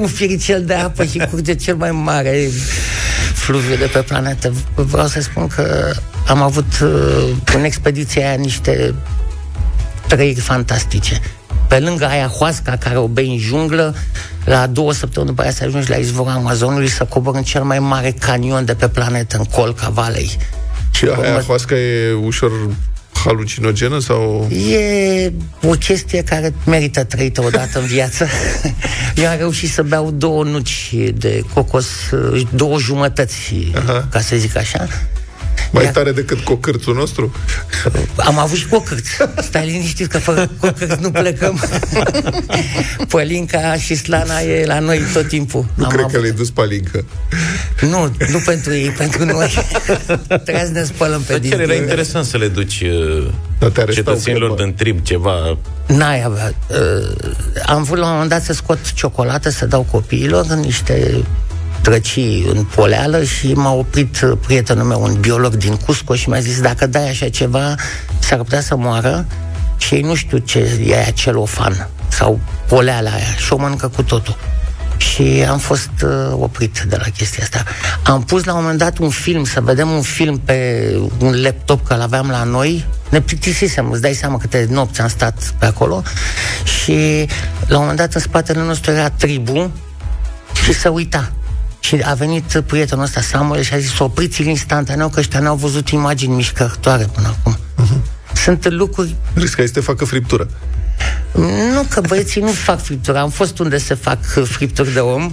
un 0.00 0.06
firicel 0.06 0.64
de 0.64 0.74
apă 0.74 1.04
și 1.04 1.18
curge 1.30 1.54
cel 1.54 1.76
mai 1.76 1.90
mare 1.90 2.48
fluviu 3.34 3.76
de 3.76 3.90
pe 3.92 3.98
planetă. 3.98 4.52
Vreau 4.74 5.06
să 5.06 5.20
spun 5.20 5.46
că 5.46 5.92
am 6.26 6.42
avut 6.42 6.80
uh, 6.82 7.28
în 7.54 7.64
expediția 7.64 8.26
aia 8.26 8.36
niște 8.36 8.94
trăiri 10.06 10.40
fantastice. 10.40 11.20
Pe 11.68 11.78
lângă 11.78 12.06
ayahuasca 12.06 12.76
care 12.76 12.98
o 12.98 13.06
bei 13.06 13.28
în 13.28 13.38
junglă, 13.38 13.94
la 14.44 14.66
două 14.66 14.92
săptămâni 14.92 15.30
după 15.30 15.42
aia 15.42 15.50
să 15.50 15.64
ajungi 15.64 15.90
la 15.90 15.96
izvorul 15.96 16.32
Amazonului 16.32 16.88
să 16.88 17.04
cobori 17.04 17.36
în 17.36 17.42
cel 17.42 17.62
mai 17.62 17.78
mare 17.78 18.14
canion 18.18 18.64
de 18.64 18.74
pe 18.74 18.88
planetă, 18.88 19.36
în 19.36 19.44
Colca 19.44 19.88
Valley. 19.88 20.36
Și 20.90 21.04
aia 21.22 21.40
hoasca 21.40 21.74
e 21.74 22.12
ușor 22.12 22.50
halucinogenă 23.24 23.98
sau... 23.98 24.48
E 24.50 25.32
o 25.62 25.70
chestie 25.70 26.22
care 26.22 26.54
merită 26.66 27.04
trăită 27.04 27.42
odată 27.44 27.78
în 27.78 27.86
viață. 27.86 28.26
Eu 29.16 29.28
am 29.28 29.36
reușit 29.38 29.70
să 29.70 29.82
beau 29.82 30.10
două 30.10 30.44
nuci 30.44 30.94
de 31.14 31.42
cocos, 31.54 31.86
două 32.50 32.78
jumătăți, 32.78 33.70
Aha. 33.74 34.06
ca 34.10 34.20
să 34.20 34.36
zic 34.36 34.56
așa. 34.56 34.88
Mai 35.72 35.84
Iar- 35.84 35.92
tare 35.92 36.12
decât 36.12 36.40
cocârțul 36.40 36.94
nostru? 36.94 37.34
Am 38.16 38.38
avut 38.38 38.56
și 38.58 38.66
cocârți. 38.66 39.10
Stai 39.42 39.66
liniștit 39.66 40.06
că 40.06 40.18
fără 40.18 40.50
cocârți 40.60 41.00
nu 41.02 41.10
plecăm. 41.10 41.60
Pălinca 43.08 43.74
și 43.76 43.94
slana 43.94 44.40
e 44.40 44.66
la 44.66 44.78
noi 44.78 45.00
tot 45.12 45.28
timpul. 45.28 45.66
Nu 45.74 45.84
Am 45.84 45.90
cred 45.90 46.00
avut- 46.04 46.14
că 46.14 46.20
le-ai 46.20 46.32
dus 46.32 46.50
palincă. 46.50 47.04
Nu, 47.80 48.12
nu 48.30 48.38
pentru 48.44 48.72
ei, 48.74 48.88
pentru 48.88 49.24
noi. 49.24 49.54
Trebuie 50.44 50.64
să 50.64 50.70
ne 50.72 50.82
spălăm 50.84 51.20
pe 51.22 51.32
Dar 51.32 51.40
chiar 51.40 51.52
era 51.60 51.64
dinți. 51.68 51.80
interesant 51.80 52.24
să 52.26 52.36
le 52.36 52.48
duci 52.48 52.80
uh, 52.80 53.28
Dar 53.58 53.70
te 53.70 53.80
arestau, 53.80 54.04
cetățenilor 54.04 54.54
cred, 54.54 54.66
din 54.66 54.74
trib 54.74 55.02
ceva. 55.02 55.58
N-ai 55.86 56.22
avea. 56.24 56.52
Uh, 56.68 57.32
am 57.66 57.82
vrut 57.82 57.98
la 57.98 58.04
un 58.06 58.12
moment 58.12 58.30
dat 58.30 58.42
să 58.42 58.52
scot 58.52 58.92
ciocolată, 58.92 59.50
să 59.50 59.66
dau 59.66 59.86
copiilor 59.90 60.46
niște 60.46 61.24
drăcii 61.82 62.46
în 62.54 62.64
poleală 62.64 63.24
și 63.24 63.52
m-a 63.52 63.72
oprit 63.72 64.20
uh, 64.20 64.32
prietenul 64.46 64.84
meu, 64.84 65.02
un 65.02 65.20
biolog 65.20 65.54
din 65.54 65.76
Cusco 65.76 66.14
și 66.14 66.28
mi-a 66.28 66.40
zis 66.40 66.60
dacă 66.60 66.86
dai 66.86 67.08
așa 67.08 67.28
ceva, 67.28 67.74
s-ar 68.18 68.38
putea 68.38 68.60
să 68.60 68.76
moară 68.76 69.26
și 69.76 69.94
ei 69.94 70.02
nu 70.02 70.14
știu 70.14 70.38
ce 70.38 70.80
e 70.86 70.94
aia 70.94 71.10
celofan 71.10 71.88
sau 72.08 72.40
poleala 72.68 73.10
aia 73.10 73.34
și 73.36 73.52
o 73.52 73.56
mănâncă 73.56 73.88
cu 73.88 74.02
totul. 74.02 74.36
Și 74.96 75.44
am 75.48 75.58
fost 75.58 75.90
uh, 76.04 76.10
oprit 76.32 76.84
de 76.88 76.96
la 76.96 77.04
chestia 77.16 77.42
asta. 77.42 77.64
Am 78.02 78.22
pus 78.22 78.44
la 78.44 78.54
un 78.54 78.60
moment 78.60 78.78
dat 78.78 78.98
un 78.98 79.08
film, 79.08 79.44
să 79.44 79.60
vedem 79.60 79.90
un 79.90 80.02
film 80.02 80.38
pe 80.38 80.96
un 81.18 81.42
laptop 81.42 81.86
că 81.86 81.94
l-aveam 81.94 82.28
la 82.30 82.42
noi. 82.42 82.84
Ne 83.08 83.20
plictisisem, 83.20 83.90
îți 83.90 84.00
dai 84.00 84.14
seama 84.14 84.38
câte 84.38 84.66
nopți 84.70 85.00
am 85.00 85.08
stat 85.08 85.54
pe 85.58 85.66
acolo. 85.66 86.02
Și 86.64 87.26
la 87.66 87.74
un 87.74 87.80
moment 87.80 87.96
dat 87.96 88.14
în 88.14 88.20
spatele 88.20 88.62
nostru 88.62 88.90
era 88.90 89.10
tribu 89.10 89.70
și 90.64 90.72
se 90.72 90.88
uita. 90.88 91.32
Și 91.96 92.02
a 92.04 92.14
venit 92.14 92.62
prietenul 92.66 93.04
ăsta, 93.04 93.20
Samuel, 93.20 93.62
și 93.62 93.74
a 93.74 93.78
zis, 93.78 93.98
opriți-l 93.98 94.46
instantaneu, 94.46 95.08
că 95.08 95.20
ăștia 95.20 95.40
n-au 95.40 95.56
văzut 95.56 95.88
imagini 95.88 96.34
mișcătoare 96.34 97.08
până 97.14 97.34
acum. 97.38 97.56
Sunt 98.34 98.68
lucruri 98.68 99.14
Riscai 99.34 99.66
să 99.66 99.72
te 99.72 99.80
facă 99.80 100.04
friptură. 100.04 100.48
nu, 101.72 101.82
că 101.88 102.00
băieții 102.00 102.40
nu 102.40 102.50
fac 102.50 102.82
fripturi. 102.82 103.18
Am 103.18 103.30
fost 103.30 103.58
unde 103.58 103.78
se 103.78 103.94
fac 103.94 104.18
uh, 104.36 104.44
fripturi 104.48 104.92
de 104.92 104.98
om. 105.00 105.24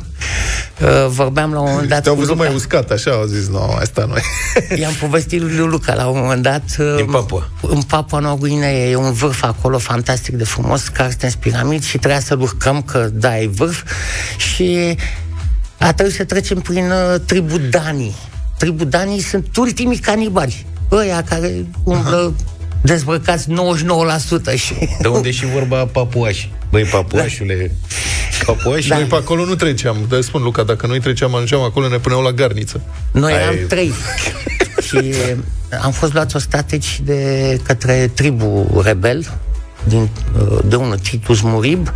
Uh, 0.82 1.08
Vorbeam 1.08 1.53
la 1.53 1.60
un 1.60 1.70
moment 1.72 1.89
dat 1.89 2.01
Te-au 2.03 2.14
cu 2.14 2.20
văzut 2.20 2.36
Luca. 2.36 2.47
mai 2.47 2.55
uscat, 2.55 2.89
așa, 2.91 3.12
au 3.12 3.26
zis, 3.26 3.47
nu, 3.47 3.62
asta 3.80 4.05
nu 4.05 4.16
e. 4.16 4.76
I-am 4.82 4.93
povestit 4.93 5.41
lui 5.41 5.55
Luca 5.55 5.93
la 5.93 6.08
un 6.08 6.20
moment 6.20 6.41
dat. 6.43 6.64
uh, 6.80 6.93
Din 6.95 7.05
Papua. 7.05 7.49
În 7.62 7.82
Papua 7.82 8.20
Noua 8.20 8.36
Guinee 8.36 8.89
e 8.89 8.95
un 8.95 9.12
vârf 9.14 9.43
acolo 9.43 9.78
fantastic 9.78 10.36
de 10.36 10.43
frumos, 10.43 10.88
Carstens 10.88 11.36
Piramid 11.36 11.84
și 11.84 11.97
trebuia 11.97 12.20
să-l 12.20 12.41
urcăm, 12.41 12.82
că 12.82 13.10
da, 13.14 13.39
e 13.39 13.47
vârf. 13.47 13.84
Și 14.38 14.97
a 15.80 15.93
trebuit 15.93 16.15
să 16.15 16.23
trecem 16.23 16.59
prin 16.59 16.91
uh, 16.91 17.19
tribu 17.25 17.57
Danii. 17.57 18.15
Tribu 18.57 18.84
Danii 18.84 19.21
sunt 19.21 19.57
ultimii 19.57 19.97
canibali. 19.97 20.65
ăia 20.91 21.23
care 21.23 21.65
umblă 21.84 22.34
dezbrăcați 22.82 23.47
99% 23.49 23.53
și... 24.55 24.73
De 25.01 25.07
unde 25.07 25.28
e 25.28 25.32
și 25.32 25.45
vorba 25.45 25.86
papuași? 25.86 26.51
Băi, 26.69 26.84
papuașule, 26.84 27.71
papuași? 28.45 28.88
Da. 28.88 28.95
Noi 28.95 29.05
pe 29.05 29.15
acolo 29.15 29.45
nu 29.45 29.55
treceam. 29.55 29.97
Dar 30.09 30.21
spun, 30.21 30.43
Luca, 30.43 30.63
dacă 30.63 30.88
noi 30.88 30.99
treceam, 30.99 31.34
ajungeam 31.34 31.61
acolo, 31.61 31.88
ne 31.88 31.97
puneau 31.97 32.21
la 32.21 32.32
garniță. 32.32 32.82
Noi 33.11 33.34
Ai- 33.34 33.41
eram 33.41 33.55
trei. 33.67 33.91
și 34.88 35.13
am 35.82 35.91
fost 35.91 36.13
luați 36.13 36.36
ostateci 36.36 36.99
de 37.03 37.59
către 37.63 38.11
tribu 38.13 38.82
rebel, 38.84 39.39
din, 39.84 40.09
de 40.65 40.75
unul 40.75 40.97
Titus 40.97 41.41
Murib, 41.41 41.93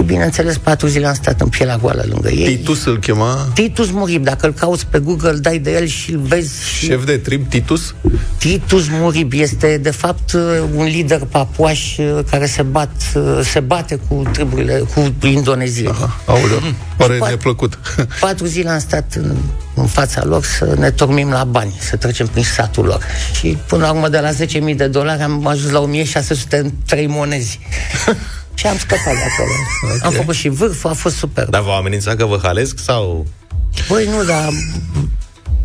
și 0.00 0.06
bineînțeles 0.06 0.58
patru 0.58 0.86
zile 0.86 1.06
am 1.06 1.14
stat 1.14 1.40
în 1.40 1.48
pielea 1.48 1.76
goală 1.76 2.04
lângă 2.08 2.30
ei. 2.30 2.56
Titus 2.56 2.84
îl 2.84 2.98
chema 2.98 3.48
Titus 3.54 3.90
Murib, 3.90 4.24
dacă 4.24 4.46
îl 4.46 4.52
cauți 4.52 4.86
pe 4.86 4.98
Google, 4.98 5.32
dai 5.32 5.58
de 5.58 5.72
el 5.72 5.86
și 5.86 6.12
îl 6.12 6.20
vezi 6.20 6.68
și... 6.68 6.84
șef 6.84 7.04
de 7.04 7.16
trib, 7.16 7.48
Titus. 7.48 7.94
Titus 8.38 8.88
Murib 8.88 9.32
este, 9.34 9.78
de 9.82 9.90
fapt, 9.90 10.32
un 10.74 10.84
lider 10.84 11.20
papuaș 11.30 11.98
uh, 11.98 12.18
care 12.30 12.46
se, 12.46 12.62
bat, 12.62 12.90
uh, 13.14 13.40
se 13.42 13.60
bate 13.60 14.00
cu 14.08 14.22
triburile, 14.32 14.82
cu 14.94 15.26
indonezii. 15.26 15.90
Aoleu, 16.24 16.60
pare 16.96 17.14
Poate- 17.14 17.32
neplăcut. 17.32 17.78
Patru 18.20 18.46
zile 18.46 18.68
am 18.70 18.78
stat 18.78 19.14
în, 19.16 19.36
în 19.74 19.86
fața 19.86 20.24
lor 20.24 20.44
să 20.44 20.74
ne 20.78 20.90
tormim 20.90 21.30
la 21.30 21.44
bani, 21.44 21.76
să 21.80 21.96
trecem 21.96 22.26
prin 22.26 22.44
satul 22.44 22.84
lor. 22.84 23.04
Și 23.38 23.58
până 23.66 23.84
la 23.84 23.92
urmă, 23.92 24.08
de 24.08 24.18
la 24.18 24.30
10.000 24.70 24.76
de 24.76 24.86
dolari, 24.86 25.22
am 25.22 25.46
ajuns 25.46 25.72
la 25.72 25.80
1600 25.80 26.56
în 26.56 26.70
trei 26.86 27.06
monezi. 27.06 27.58
și 28.60 28.66
am 28.66 28.78
scăpat 28.78 29.04
de 29.04 29.22
acolo. 29.32 29.50
Okay. 29.82 29.98
Am 30.02 30.12
făcut 30.12 30.34
și 30.34 30.48
vârful, 30.48 30.90
a 30.90 30.92
fost 30.92 31.16
super. 31.16 31.44
Dar 31.44 31.62
v-au 31.62 31.76
amenințat 31.76 32.16
că 32.16 32.24
vă 32.24 32.38
halesc 32.42 32.78
sau... 32.78 33.26
Băi, 33.88 34.04
nu, 34.04 34.24
dar 34.24 34.48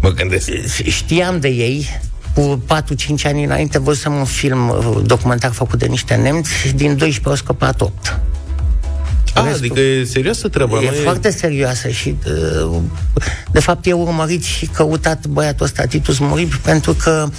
Mă 0.01 0.09
gândesc. 0.09 0.49
știam 0.87 1.39
de 1.39 1.47
ei, 1.47 1.99
cu 2.33 2.63
4-5 3.21 3.23
ani 3.23 3.43
înainte 3.43 3.79
văzusem 3.79 4.13
un 4.13 4.25
film 4.25 4.69
uh, 4.69 5.01
documentar 5.03 5.51
făcut 5.51 5.79
de 5.79 5.85
niște 5.85 6.15
nemți 6.15 6.51
și 6.53 6.71
din 6.73 6.97
12 6.97 7.29
au 7.29 7.35
scăpat 7.35 7.81
8. 7.81 8.19
A, 9.33 9.41
adică 9.41 9.79
e 9.79 10.03
serioasă 10.03 10.47
treaba. 10.47 10.81
E 10.81 10.89
nu 10.89 11.01
foarte 11.03 11.31
serioasă 11.31 11.89
și 11.89 12.15
uh, 12.71 12.81
de 13.51 13.59
fapt 13.59 13.85
e 13.85 13.93
urmărit 13.93 14.43
și 14.43 14.65
căutat 14.65 15.25
băiatul 15.25 15.65
ăsta 15.65 15.85
Titus 15.85 16.19
Murib 16.19 16.53
pentru 16.53 16.93
că 16.93 17.29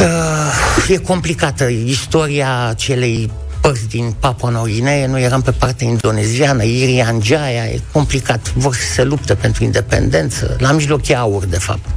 uh, 0.00 0.88
e 0.88 0.96
complicată 0.96 1.64
istoria 1.64 2.74
celei 2.76 3.30
părți 3.66 3.88
din 3.88 4.14
Papua 4.18 4.50
Noua 4.50 4.64
Guinee, 4.64 5.06
noi 5.06 5.22
eram 5.22 5.42
pe 5.42 5.50
partea 5.50 5.86
indoneziană, 5.86 6.62
Irian 6.64 7.20
Jaya, 7.22 7.64
e 7.64 7.80
complicat, 7.92 8.52
vor 8.54 8.74
să 8.74 8.92
se 8.92 9.02
lupte 9.02 9.34
pentru 9.34 9.64
independență, 9.64 10.56
la 10.58 10.72
mijloc 10.72 11.08
e 11.08 11.16
aur, 11.16 11.44
de 11.44 11.58
fapt. 11.58 11.88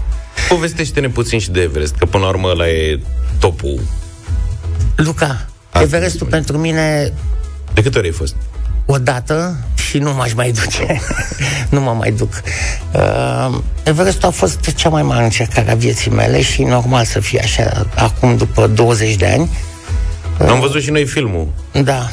Povestește-ne 0.47 1.09
puțin 1.09 1.39
și 1.39 1.51
de 1.51 1.61
Everest, 1.61 1.95
că 1.95 2.05
până 2.05 2.23
la 2.23 2.29
urmă 2.29 2.47
ăla 2.47 2.69
e 2.69 2.99
topul. 3.39 3.79
Luca, 4.95 5.45
Everestul 5.81 6.27
pentru 6.27 6.57
mine 6.57 7.13
De 7.73 7.81
câte 7.81 7.97
ori 7.97 8.07
ai 8.07 8.13
fost? 8.13 8.35
odată 8.85 9.57
și 9.75 9.97
nu 9.97 10.13
m-aș 10.13 10.33
mai 10.33 10.51
duce. 10.51 11.01
nu 11.69 11.81
mă 11.81 11.91
mai 11.91 12.11
duc. 12.11 12.41
Uh, 12.93 13.57
Everestul 13.83 14.27
a 14.27 14.31
fost 14.31 14.75
cea 14.75 14.89
mai 14.89 15.03
mare 15.03 15.23
încercare 15.23 15.71
a 15.71 15.75
vieții 15.75 16.11
mele 16.11 16.41
și 16.41 16.63
normal 16.63 17.05
să 17.05 17.19
fie 17.19 17.39
așa 17.39 17.85
acum 17.95 18.37
după 18.37 18.67
20 18.67 19.15
de 19.15 19.27
ani. 19.27 19.49
Am 20.47 20.59
văzut 20.59 20.81
și 20.81 20.91
noi 20.91 21.05
filmul. 21.05 21.47
Da. 21.83 22.09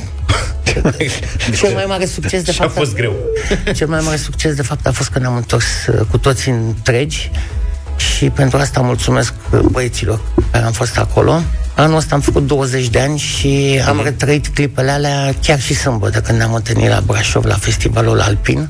Cel 1.61 1.73
mai 1.75 1.85
mare 1.87 2.07
succes 2.07 2.43
de 2.43 2.53
Și 2.53 2.61
a 2.61 2.63
fapt 2.63 2.77
fost 2.77 2.95
greu. 2.95 3.15
Cel 3.77 3.87
mai 3.87 4.01
mare 4.05 4.17
succes 4.17 4.55
de 4.55 4.63
fapt 4.63 4.87
a 4.87 4.93
fost 4.93 5.09
că 5.09 5.19
ne-am 5.19 5.37
întors 5.37 5.65
uh, 5.87 6.01
cu 6.11 6.19
toți 6.19 6.49
întregi 6.49 7.31
și 7.97 8.31
pentru 8.31 8.59
asta 8.59 8.81
mulțumesc 8.81 9.33
uh, 9.51 9.61
băieților 9.61 10.21
care 10.51 10.65
am 10.65 10.73
fost 10.73 10.99
acolo. 10.99 11.41
Anul 11.75 11.97
ăsta 11.97 12.15
am 12.15 12.21
făcut 12.21 12.47
20 12.47 12.89
de 12.89 13.01
ani 13.01 13.19
și 13.19 13.83
am 13.87 14.01
retrăit 14.03 14.49
clipele 14.49 14.91
alea 14.91 15.35
chiar 15.43 15.61
și 15.61 15.75
sâmbătă 15.75 16.21
când 16.21 16.39
ne-am 16.39 16.55
întâlnit 16.55 16.89
la 16.89 17.01
Brașov 17.07 17.45
la 17.45 17.55
festivalul 17.55 18.21
alpin. 18.21 18.69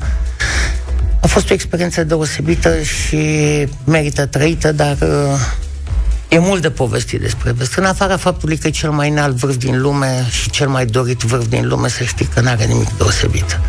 A 1.21 1.27
fost 1.27 1.51
o 1.51 1.53
experiență 1.53 2.05
deosebită 2.05 2.83
și 2.83 3.19
merită 3.85 4.27
trăită, 4.27 4.73
dar 4.73 4.97
uh, 5.01 5.41
e 6.29 6.39
mult 6.39 6.62
de 6.62 6.70
povestit 6.70 7.20
despre 7.20 7.49
Everest. 7.49 7.74
În 7.74 7.85
afara 7.85 8.16
faptului 8.16 8.57
că 8.59 8.66
e 8.66 8.70
cel 8.70 8.91
mai 8.91 9.09
înalt 9.09 9.35
vârf 9.37 9.57
din 9.57 9.81
lume 9.81 10.27
și 10.31 10.51
cel 10.51 10.68
mai 10.68 10.87
dorit 10.87 11.20
vârf 11.22 11.47
din 11.49 11.68
lume, 11.68 11.89
să 11.89 12.05
știi 12.05 12.27
că 12.27 12.41
n-are 12.41 12.64
nimic 12.64 12.97
deosebit. 12.97 13.61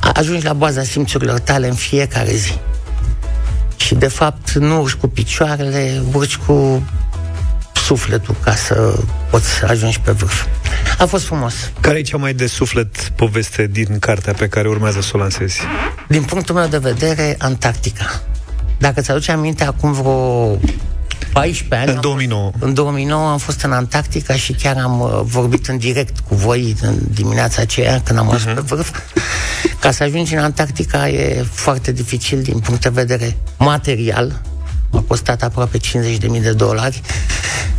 A- 0.00 0.10
Ajungi 0.14 0.44
la 0.44 0.52
baza 0.52 0.82
simțurilor 0.82 1.38
tale 1.38 1.68
în 1.68 1.74
fiecare 1.74 2.34
zi. 2.34 2.58
Și 3.76 3.94
de 3.94 4.08
fapt 4.08 4.52
nu 4.52 4.80
urci 4.80 4.94
cu 4.94 5.08
picioarele, 5.08 6.02
urci 6.12 6.36
cu 6.36 6.82
sufletul 7.74 8.34
ca 8.42 8.54
să 8.54 8.98
poți 9.30 9.46
să 9.48 9.66
ajungi 9.68 10.00
pe 10.00 10.10
vârf. 10.10 10.44
A 10.98 11.06
fost 11.06 11.24
frumos. 11.24 11.54
Care 11.80 11.98
e 11.98 12.02
cea 12.02 12.16
mai 12.16 12.32
de 12.34 12.46
suflet 12.46 12.96
poveste 13.16 13.66
din 13.66 13.98
cartea 13.98 14.32
pe 14.32 14.48
care 14.48 14.68
urmează 14.68 15.00
să 15.00 15.10
o 15.14 15.18
lansezi? 15.18 15.60
Din 16.08 16.22
punctul 16.22 16.54
meu 16.54 16.66
de 16.66 16.78
vedere, 16.78 17.34
Antarctica. 17.38 18.22
Dacă 18.78 19.00
ți-aduce 19.00 19.32
aminte, 19.32 19.64
acum 19.64 19.92
vreo 19.92 20.58
14 21.32 21.74
ani... 21.88 21.94
În 21.94 22.00
2009. 22.00 22.50
În 22.58 22.74
2009 22.74 23.30
am 23.30 23.38
fost 23.38 23.60
în 23.62 23.72
Antarctica 23.72 24.34
și 24.34 24.52
chiar 24.52 24.76
am 24.76 25.00
uh, 25.00 25.20
vorbit 25.22 25.66
în 25.66 25.78
direct 25.78 26.18
cu 26.28 26.34
voi 26.34 26.76
în 26.82 26.94
dimineața 27.10 27.62
aceea, 27.62 28.00
când 28.04 28.18
am 28.18 28.30
ajuns 28.30 28.44
Mhm. 28.44 28.64
uh-huh. 28.64 28.68
pe 28.68 28.74
vârf. 28.74 28.98
Ca 29.80 29.90
să 29.90 30.02
ajungi 30.02 30.34
în 30.34 30.40
Antarctica 30.42 31.08
e 31.08 31.44
foarte 31.52 31.92
dificil 31.92 32.42
din 32.42 32.58
punct 32.58 32.80
de 32.82 32.88
vedere 32.88 33.36
material. 33.58 34.40
A 34.92 35.04
costat 35.06 35.42
aproape 35.42 35.78
50.000 35.78 36.40
de 36.42 36.52
dolari. 36.52 37.00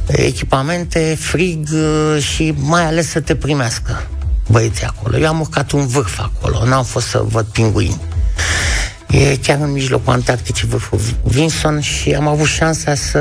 Echipamente, 0.08 1.18
frig 1.20 1.68
uh, 1.74 2.22
și 2.24 2.54
mai 2.58 2.86
ales 2.86 3.10
să 3.10 3.20
te 3.20 3.36
primească 3.36 4.08
băieții 4.49 4.86
acolo. 4.86 5.18
Eu 5.18 5.28
am 5.28 5.39
urcat 5.39 5.72
un 5.72 5.88
vârf 5.88 6.20
acolo, 6.20 6.66
n-am 6.66 6.84
fost 6.84 7.08
să 7.08 7.24
văd 7.28 7.45
pinguini. 7.45 8.02
E 9.12 9.38
chiar 9.38 9.59
în 9.62 9.72
mijlocul 9.72 10.14
Antarcticii 10.14 10.68
vârful 10.68 10.99
Vinson 11.24 11.80
și 11.80 12.14
am 12.14 12.28
avut 12.28 12.47
șansa 12.47 12.95
să 12.95 13.20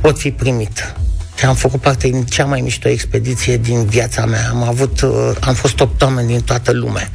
pot 0.00 0.18
fi 0.18 0.30
primit. 0.30 0.94
Și 1.34 1.44
am 1.44 1.54
făcut 1.54 1.80
parte 1.80 2.08
din 2.08 2.24
cea 2.24 2.44
mai 2.44 2.60
mișto 2.60 2.88
expediție 2.88 3.56
din 3.56 3.84
viața 3.84 4.26
mea. 4.26 4.48
Am 4.50 4.62
avut, 4.62 5.00
uh, 5.00 5.30
am 5.40 5.54
fost 5.54 5.80
opt 5.80 6.02
oameni 6.02 6.26
din 6.26 6.40
toată 6.40 6.72
lumea. 6.72 7.10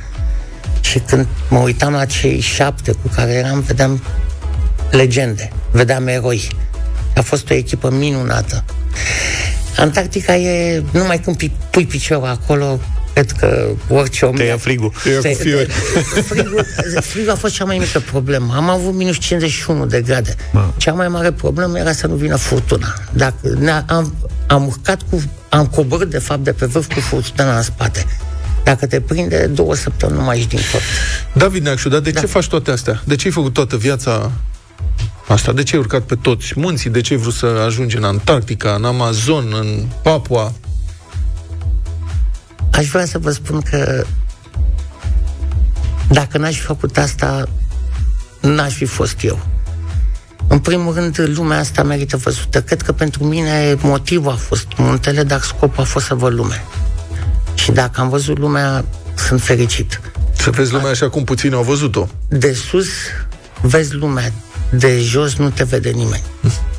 Și 0.81 0.99
când 0.99 1.27
mă 1.49 1.59
uitam 1.59 1.93
la 1.93 2.05
cei 2.05 2.39
șapte 2.39 2.91
cu 2.91 3.07
care 3.15 3.31
eram, 3.31 3.59
vedeam 3.59 4.03
legende, 4.91 5.49
vedeam 5.71 6.07
eroi. 6.07 6.49
A 7.15 7.21
fost 7.21 7.49
o 7.49 7.53
echipă 7.53 7.89
minunată. 7.89 8.63
Antarctica 9.77 10.35
e, 10.35 10.83
numai 10.91 11.19
când 11.19 11.37
pi- 11.37 11.69
pui 11.71 11.85
piciorul 11.85 12.27
acolo, 12.27 12.79
cred 13.17 13.31
că 13.31 13.67
orice 13.89 14.25
om... 14.25 14.35
Te 14.35 14.43
ia 14.43 14.57
frigul. 14.57 14.93
Te 15.03 15.09
ia 15.09 15.19
cu 15.21 15.41
fiori. 15.41 15.69
frigul, 16.27 16.65
frigul 17.01 17.31
a 17.31 17.35
fost 17.35 17.53
cea 17.53 17.65
mai 17.65 17.77
mică 17.77 17.99
problemă. 17.99 18.53
Am 18.55 18.69
avut 18.69 18.93
minus 18.93 19.17
51 19.17 19.85
de 19.85 20.01
grade. 20.01 20.35
Cea 20.77 20.93
mai 20.93 21.07
mare 21.07 21.31
problemă 21.31 21.79
era 21.79 21.91
să 21.91 22.07
nu 22.07 22.15
vină 22.15 22.35
furtuna. 22.35 22.93
Dacă 23.11 23.35
ne- 23.59 23.83
am, 23.87 24.15
am 24.47 24.65
urcat 24.65 24.99
cu... 25.09 25.23
Am 25.49 25.65
coborât, 25.65 26.09
de 26.09 26.19
fapt, 26.19 26.43
de 26.43 26.51
pe 26.51 26.65
vârf 26.65 26.93
cu 26.93 26.99
furtuna 26.99 27.55
în 27.55 27.61
spate. 27.61 28.05
Dacă 28.63 28.87
te 28.87 28.99
prinde, 28.99 29.47
două 29.53 29.75
săptămâni 29.75 30.17
nu 30.17 30.25
mai 30.25 30.37
ești 30.37 30.49
din 30.49 30.59
tot. 30.71 30.81
David 31.33 31.63
Neacșu, 31.63 31.89
dar 31.89 31.99
de 31.99 32.11
ce 32.11 32.25
faci 32.25 32.47
toate 32.47 32.71
astea? 32.71 33.01
De 33.05 33.15
ce 33.15 33.27
ai 33.27 33.33
făcut 33.33 33.53
toată 33.53 33.77
viața 33.77 34.31
asta? 35.27 35.53
De 35.53 35.63
ce 35.63 35.75
ai 35.75 35.81
urcat 35.81 36.01
pe 36.01 36.15
toți 36.15 36.53
munții? 36.55 36.89
De 36.89 37.01
ce 37.01 37.13
ai 37.13 37.19
vrut 37.19 37.33
să 37.33 37.45
ajungi 37.65 37.97
în 37.97 38.03
Antarctica, 38.03 38.73
în 38.73 38.83
Amazon, 38.83 39.55
în 39.59 39.85
Papua? 40.01 40.53
Aș 42.77 42.87
vrea 42.87 43.05
să 43.05 43.17
vă 43.17 43.31
spun 43.31 43.61
că 43.61 44.05
dacă 46.09 46.37
n-aș 46.37 46.55
fi 46.55 46.61
făcut 46.61 46.97
asta, 46.97 47.49
n-aș 48.41 48.73
fi 48.73 48.85
fost 48.85 49.23
eu. 49.23 49.39
În 50.47 50.59
primul 50.59 50.93
rând, 50.93 51.23
lumea 51.35 51.59
asta 51.59 51.83
merită 51.83 52.17
văzută. 52.17 52.61
Cred 52.61 52.81
că 52.81 52.91
pentru 52.91 53.23
mine 53.23 53.75
motivul 53.81 54.31
a 54.31 54.35
fost 54.35 54.67
muntele, 54.77 55.23
dar 55.23 55.41
scopul 55.41 55.83
a 55.83 55.85
fost 55.85 56.05
să 56.05 56.13
văd 56.13 56.33
lume. 56.33 56.63
Și 57.53 57.71
dacă 57.71 58.01
am 58.01 58.09
văzut 58.09 58.37
lumea, 58.37 58.85
sunt 59.15 59.41
fericit. 59.41 60.01
Să 60.35 60.49
vezi 60.49 60.71
lumea 60.71 60.89
așa 60.89 61.09
cum 61.09 61.23
puțini 61.23 61.53
au 61.53 61.63
văzut-o. 61.63 62.07
De 62.27 62.53
sus 62.53 62.87
vezi 63.61 63.93
lumea, 63.93 64.31
de 64.69 64.99
jos 64.99 65.35
nu 65.35 65.49
te 65.49 65.63
vede 65.63 65.89
nimeni. 65.89 66.23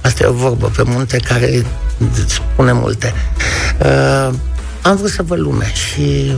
Asta 0.01 0.25
e 0.25 0.27
o 0.27 0.33
vorbă 0.33 0.71
pe 0.77 0.83
munte 0.83 1.19
care 1.19 1.67
spune 2.27 2.73
multe. 2.73 3.13
Uh, 3.85 4.35
am 4.83 4.97
vrut 4.97 5.11
să 5.11 5.23
văd 5.23 5.39
lumea 5.39 5.69
și 5.69 6.33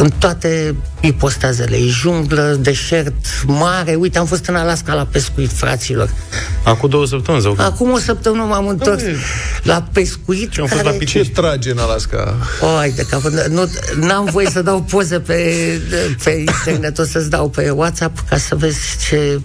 în 0.00 0.10
toate 0.18 0.74
ipostazele, 1.00 1.76
e 1.76 1.86
junglă, 1.86 2.56
deșert, 2.60 3.14
mare. 3.46 3.94
Uite, 3.94 4.18
am 4.18 4.26
fost 4.26 4.46
în 4.46 4.54
Alaska 4.54 4.94
la 4.94 5.06
pescuit, 5.10 5.50
fraților. 5.50 6.10
Acum 6.62 6.88
două 6.88 7.06
săptămâni 7.06 7.42
sau 7.42 7.56
Acum 7.58 7.90
o 7.90 7.98
săptămână 7.98 8.42
m-am 8.42 8.68
întors 8.68 9.02
la 9.62 9.84
pescuit. 9.92 10.58
Am 10.58 10.66
fost 10.66 10.82
la 10.82 10.96
Ce 11.04 11.30
trage 11.30 11.70
în 11.70 11.78
Alaska? 11.78 12.34
Oi, 12.80 12.92
de 12.96 13.06
cap, 13.10 13.22
nu, 13.48 13.70
n-am 14.00 14.24
voie 14.24 14.50
să 14.50 14.62
dau 14.62 14.82
poze 14.82 15.20
pe, 15.20 15.54
pe 16.24 16.30
internet, 16.30 16.98
o 16.98 17.04
să-ți 17.04 17.30
dau 17.30 17.48
pe 17.48 17.70
WhatsApp 17.70 18.28
ca 18.28 18.36
să 18.36 18.54
vezi 18.54 18.78
ce 19.08 19.40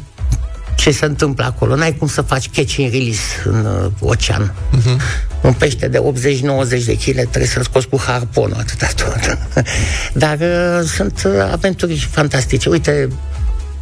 ce 0.76 0.92
se 0.92 1.06
întâmplă 1.06 1.46
acolo. 1.46 1.76
N-ai 1.76 1.96
cum 1.96 2.08
să 2.08 2.22
faci 2.22 2.50
catch 2.50 2.76
and 2.80 2.92
release 2.92 3.42
în 3.44 3.66
uh, 3.66 3.92
ocean. 4.00 4.54
Uh-huh. 4.78 5.32
Un 5.44 5.54
pește 5.54 5.88
de 5.88 5.98
80-90 5.98 6.86
de 6.86 6.98
kg 6.98 7.14
trebuie 7.14 7.46
să-l 7.46 7.64
scoți 7.64 7.88
cu 7.88 8.02
harponul 8.06 8.58
atâta 8.60 8.88
tot. 8.96 9.38
Dar 10.24 10.38
uh, 10.40 10.88
sunt 10.88 11.24
uh, 11.26 11.32
aventuri 11.52 12.08
fantastice. 12.12 12.70
Uite, 12.70 13.08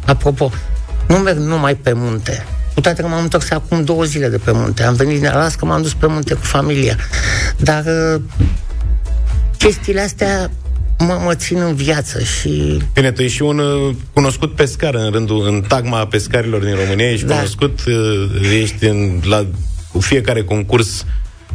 apropo, 0.06 0.50
nu 1.08 1.16
merg 1.16 1.38
numai 1.38 1.74
pe 1.74 1.92
munte. 1.92 2.46
Cu 2.74 2.80
toate 2.80 3.02
că 3.02 3.08
m-am 3.08 3.22
întors 3.22 3.50
acum 3.50 3.84
două 3.84 4.04
zile 4.04 4.28
de 4.28 4.38
pe 4.38 4.52
munte. 4.52 4.82
Am 4.82 4.94
venit 4.94 5.18
din 5.18 5.26
Alaska, 5.28 5.66
m-am 5.66 5.82
dus 5.82 5.94
pe 5.94 6.06
munte 6.06 6.34
cu 6.34 6.44
familia. 6.44 6.96
Dar 7.56 7.84
uh, 7.84 8.20
chestiile 9.58 10.00
astea 10.00 10.50
mă, 10.98 11.20
mă 11.24 11.34
țin 11.34 11.60
în 11.60 11.74
viață 11.74 12.22
și... 12.22 12.82
Bine, 12.94 13.12
tu 13.12 13.22
ești 13.22 13.36
și 13.36 13.42
un 13.42 13.58
uh, 13.58 13.94
cunoscut 14.12 14.54
pescar 14.54 14.94
în 14.94 15.10
rândul, 15.10 15.46
în 15.46 15.60
tagma 15.68 16.06
pescarilor 16.06 16.64
din 16.64 16.74
România, 16.74 17.10
ești 17.10 17.26
Da. 17.26 17.34
cunoscut, 17.34 17.80
uh, 17.86 18.50
ești 18.60 18.84
în, 18.84 19.20
la 19.24 19.46
fiecare 20.00 20.44
concurs 20.44 21.04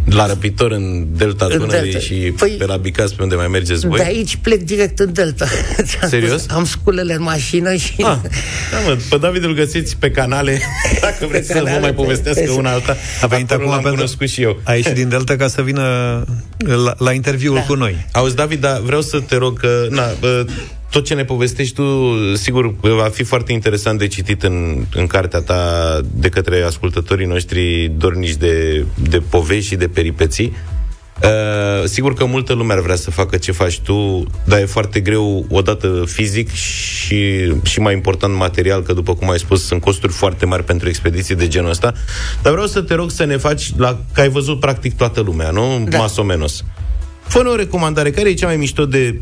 la 0.10 0.26
răpitor 0.28 0.72
în 0.72 1.06
Delta 1.18 1.46
În 1.50 1.58
Dunării 1.58 1.92
Delta. 1.92 2.06
și 2.06 2.34
Păi- 2.36 2.58
pe 2.58 2.66
la 2.66 2.76
Bicas, 2.78 3.12
pe 3.12 3.24
unde 3.24 3.36
mai 3.36 3.48
mergeți 3.48 3.88
voi. 3.88 3.98
De 3.98 4.04
aici 4.06 4.36
plec 4.42 4.62
direct 4.64 5.00
în 5.00 5.14
Delta. 5.14 5.46
Ți-am 5.82 6.10
Serios? 6.16 6.42
spus, 6.42 6.56
Am 6.56 6.66
sculele 6.66 7.14
în 7.14 7.22
mașină 7.24 7.76
și... 7.76 7.94
Ah, 7.98 8.18
da, 8.72 8.80
mă, 8.86 8.98
pe 9.10 9.18
David 9.18 9.44
îl 9.44 9.54
găsiți 9.54 9.96
pe 10.00 10.12
canale, 10.12 10.60
dacă 11.02 11.26
vreți 11.28 11.48
să 11.48 11.54
vă 11.54 11.60
canale, 11.60 11.80
mai 11.80 11.90
pe- 11.90 11.96
povestească 11.96 12.42
pe- 12.44 12.50
una 12.52 12.72
alta. 12.72 12.96
A 13.22 13.28
venit 13.28 13.52
Acolo 13.52 13.64
acum 13.68 13.74
l-am 13.74 13.82
pentru- 13.84 14.00
cunoscut 14.00 14.30
și 14.30 14.42
eu. 14.42 14.60
A 14.64 14.74
ieșit 14.74 14.94
din 14.94 15.10
Delta 15.10 15.36
ca 15.36 15.48
să 15.48 15.62
vină 15.62 15.84
la, 16.58 16.94
la 16.98 17.12
interviul 17.12 17.56
da. 17.56 17.62
cu 17.62 17.74
noi. 17.76 18.06
Auzi, 18.12 18.36
David, 18.36 18.60
dar 18.62 18.80
vreau 18.80 19.02
să 19.02 19.20
te 19.20 19.36
rog 19.36 19.60
că, 19.60 19.88
na, 19.90 20.04
bă, 20.20 20.46
tot 20.98 21.06
ce 21.06 21.14
ne 21.14 21.26
povestești 21.26 21.74
tu, 21.74 21.84
sigur, 22.36 22.74
va 22.80 23.10
fi 23.14 23.24
foarte 23.24 23.52
interesant 23.52 24.00
de 24.00 24.08
citit 24.08 24.44
în, 24.44 24.86
în 24.94 25.08
cartea 25.08 25.40
ta 25.42 25.62
de 26.14 26.30
către 26.30 26.62
ascultătorii 26.62 27.26
noștri 27.26 27.92
dornici 27.98 28.36
de, 28.36 28.86
de 29.10 29.22
povești 29.30 29.68
și 29.68 29.76
de 29.76 29.88
peripeții. 29.88 30.56
Uh, 31.24 31.84
sigur 31.84 32.14
că 32.14 32.26
multă 32.26 32.54
lume 32.54 32.74
ar 32.74 32.80
vrea 32.80 32.96
să 32.96 33.12
facă 33.12 33.38
ce 33.38 33.52
faci 33.52 33.80
tu, 33.80 34.26
dar 34.46 34.60
e 34.60 34.66
foarte 34.66 35.00
greu 35.00 35.46
odată 35.50 36.04
fizic 36.06 36.54
și, 36.54 37.54
și 37.64 37.80
mai 37.80 37.94
important 37.94 38.36
material, 38.36 38.82
că 38.82 38.94
după 38.94 39.16
cum 39.16 39.30
ai 39.30 39.40
spus, 39.40 39.66
sunt 39.66 39.82
costuri 39.82 40.14
foarte 40.14 40.46
mari 40.46 40.64
pentru 40.64 40.88
expediții 40.88 41.36
de 41.36 41.48
genul 41.48 41.70
ăsta. 41.70 41.94
Dar 42.42 42.52
vreau 42.52 42.68
să 42.68 42.82
te 42.82 42.94
rog 42.94 43.12
să 43.12 43.26
ne 43.26 43.38
faci, 43.38 43.72
la, 43.76 44.00
că 44.14 44.22
ai 44.22 44.30
văzut 44.30 44.60
practic 44.60 44.98
toată 44.98 45.22
lumea, 45.22 45.50
nu? 45.50 45.86
Da. 45.90 45.98
Mas 45.98 46.18
o 46.18 46.24
menos. 46.24 46.64
fă 47.28 47.48
o 47.48 47.56
recomandare. 47.56 48.12
Care 48.12 48.30
e 48.30 48.34
cea 48.34 48.48
mai 48.48 48.58
mișto 48.58 48.86
de 48.86 49.22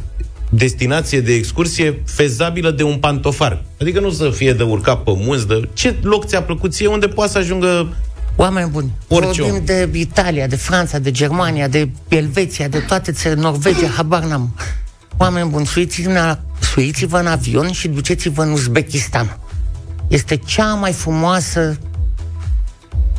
destinație 0.56 1.22
de 1.22 1.34
excursie 1.34 2.02
fezabilă 2.06 2.72
de 2.72 2.84
un 2.84 2.98
pantofar? 2.98 3.64
Adică 3.82 4.00
nu 4.00 4.10
să 4.10 4.30
fie 4.30 4.54
de 4.54 4.64
urcat 4.64 5.04
pe 5.04 5.12
munți, 5.16 5.48
de... 5.48 5.70
Ce 5.74 5.96
loc 6.02 6.26
ți-a 6.26 6.42
plăcut 6.44 6.74
ție 6.74 6.88
unde 6.88 7.08
poate 7.08 7.32
să 7.32 7.38
ajungă 7.38 7.96
Oameni 8.36 8.70
buni, 8.70 8.92
Orice 9.08 9.42
vorbim 9.42 9.60
om. 9.60 9.66
de 9.66 9.90
Italia, 9.94 10.48
de 10.48 10.56
Franța, 10.56 11.00
de 11.00 11.12
Germania, 11.12 11.68
de 11.68 11.90
Elveția, 12.08 12.68
de 12.68 12.80
toate 12.80 13.12
țările, 13.12 13.42
Norvegia, 13.42 13.88
habar 13.88 14.24
n-am. 14.24 14.56
Oameni 15.18 15.50
buni, 15.50 15.66
suiți-vă, 15.66 16.40
suiți-vă 16.60 17.18
în 17.18 17.28
avion 17.28 17.72
și 17.72 17.88
duceți-vă 17.88 18.44
în 18.44 18.52
Uzbekistan. 18.52 19.38
Este 20.08 20.36
cea 20.36 20.74
mai 20.74 20.92
frumoasă 20.92 21.78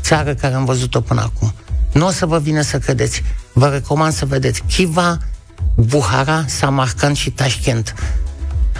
țară 0.00 0.34
care 0.34 0.54
am 0.54 0.64
văzut-o 0.64 1.00
până 1.00 1.20
acum. 1.20 1.52
Nu 1.92 2.06
o 2.06 2.10
să 2.10 2.26
vă 2.26 2.38
vină 2.38 2.60
să 2.60 2.78
credeți. 2.78 3.22
Vă 3.52 3.66
recomand 3.66 4.12
să 4.12 4.26
vedeți 4.26 4.62
Chiva, 4.68 5.18
Buhara, 5.74 6.44
Samarkand 6.46 7.16
și 7.16 7.30
Tashkent. 7.30 7.94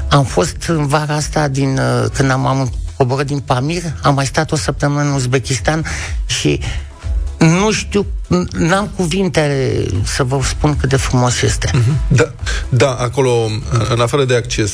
Am 0.08 0.24
fost 0.24 0.56
în 0.66 0.86
vara 0.86 1.14
asta, 1.14 1.48
din, 1.48 1.78
uh, 1.78 2.06
când 2.12 2.30
am, 2.30 2.46
am 2.46 2.72
coborât 2.96 3.26
din 3.26 3.38
Pamir, 3.38 3.82
am 4.02 4.14
mai 4.14 4.26
stat 4.26 4.52
o 4.52 4.56
săptămână 4.56 5.00
în 5.02 5.12
Uzbekistan 5.12 5.84
și 6.26 6.60
nu 7.38 7.72
știu, 7.72 8.06
n- 8.26 8.58
n-am 8.58 8.90
cuvinte 8.96 9.70
să 10.04 10.22
vă 10.22 10.40
spun 10.42 10.76
cât 10.76 10.88
de 10.88 10.96
frumos 10.96 11.42
este. 11.42 11.70
Da, 12.08 12.32
da, 12.68 12.94
acolo, 12.94 13.30
în 13.88 14.00
afară 14.00 14.24
de 14.24 14.34
acces, 14.34 14.72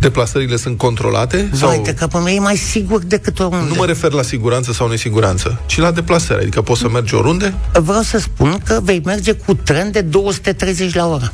deplasările 0.00 0.56
sunt 0.56 0.78
controlate? 0.78 1.48
Sau... 1.52 1.58
Sau... 1.68 1.70
Uite 1.78 1.94
că 1.94 2.06
pe 2.06 2.18
mine 2.18 2.32
e 2.32 2.38
mai 2.38 2.56
sigur 2.56 3.02
decât 3.02 3.38
oriunde. 3.38 3.68
Nu 3.68 3.74
mă 3.76 3.84
refer 3.86 4.12
la 4.12 4.22
siguranță 4.22 4.72
sau 4.72 4.88
nesiguranță, 4.88 5.60
ci 5.66 5.78
la 5.78 5.90
deplasări. 5.90 6.40
Adică 6.40 6.62
poți 6.62 6.80
să 6.80 6.88
mergi 6.88 7.14
oriunde? 7.14 7.54
Vreau 7.72 8.02
să 8.02 8.18
spun 8.18 8.60
că 8.64 8.80
vei 8.82 9.00
merge 9.04 9.32
cu 9.32 9.54
tren 9.54 9.90
de 9.90 10.00
230 10.00 10.94
la 10.94 11.06
oră 11.06 11.32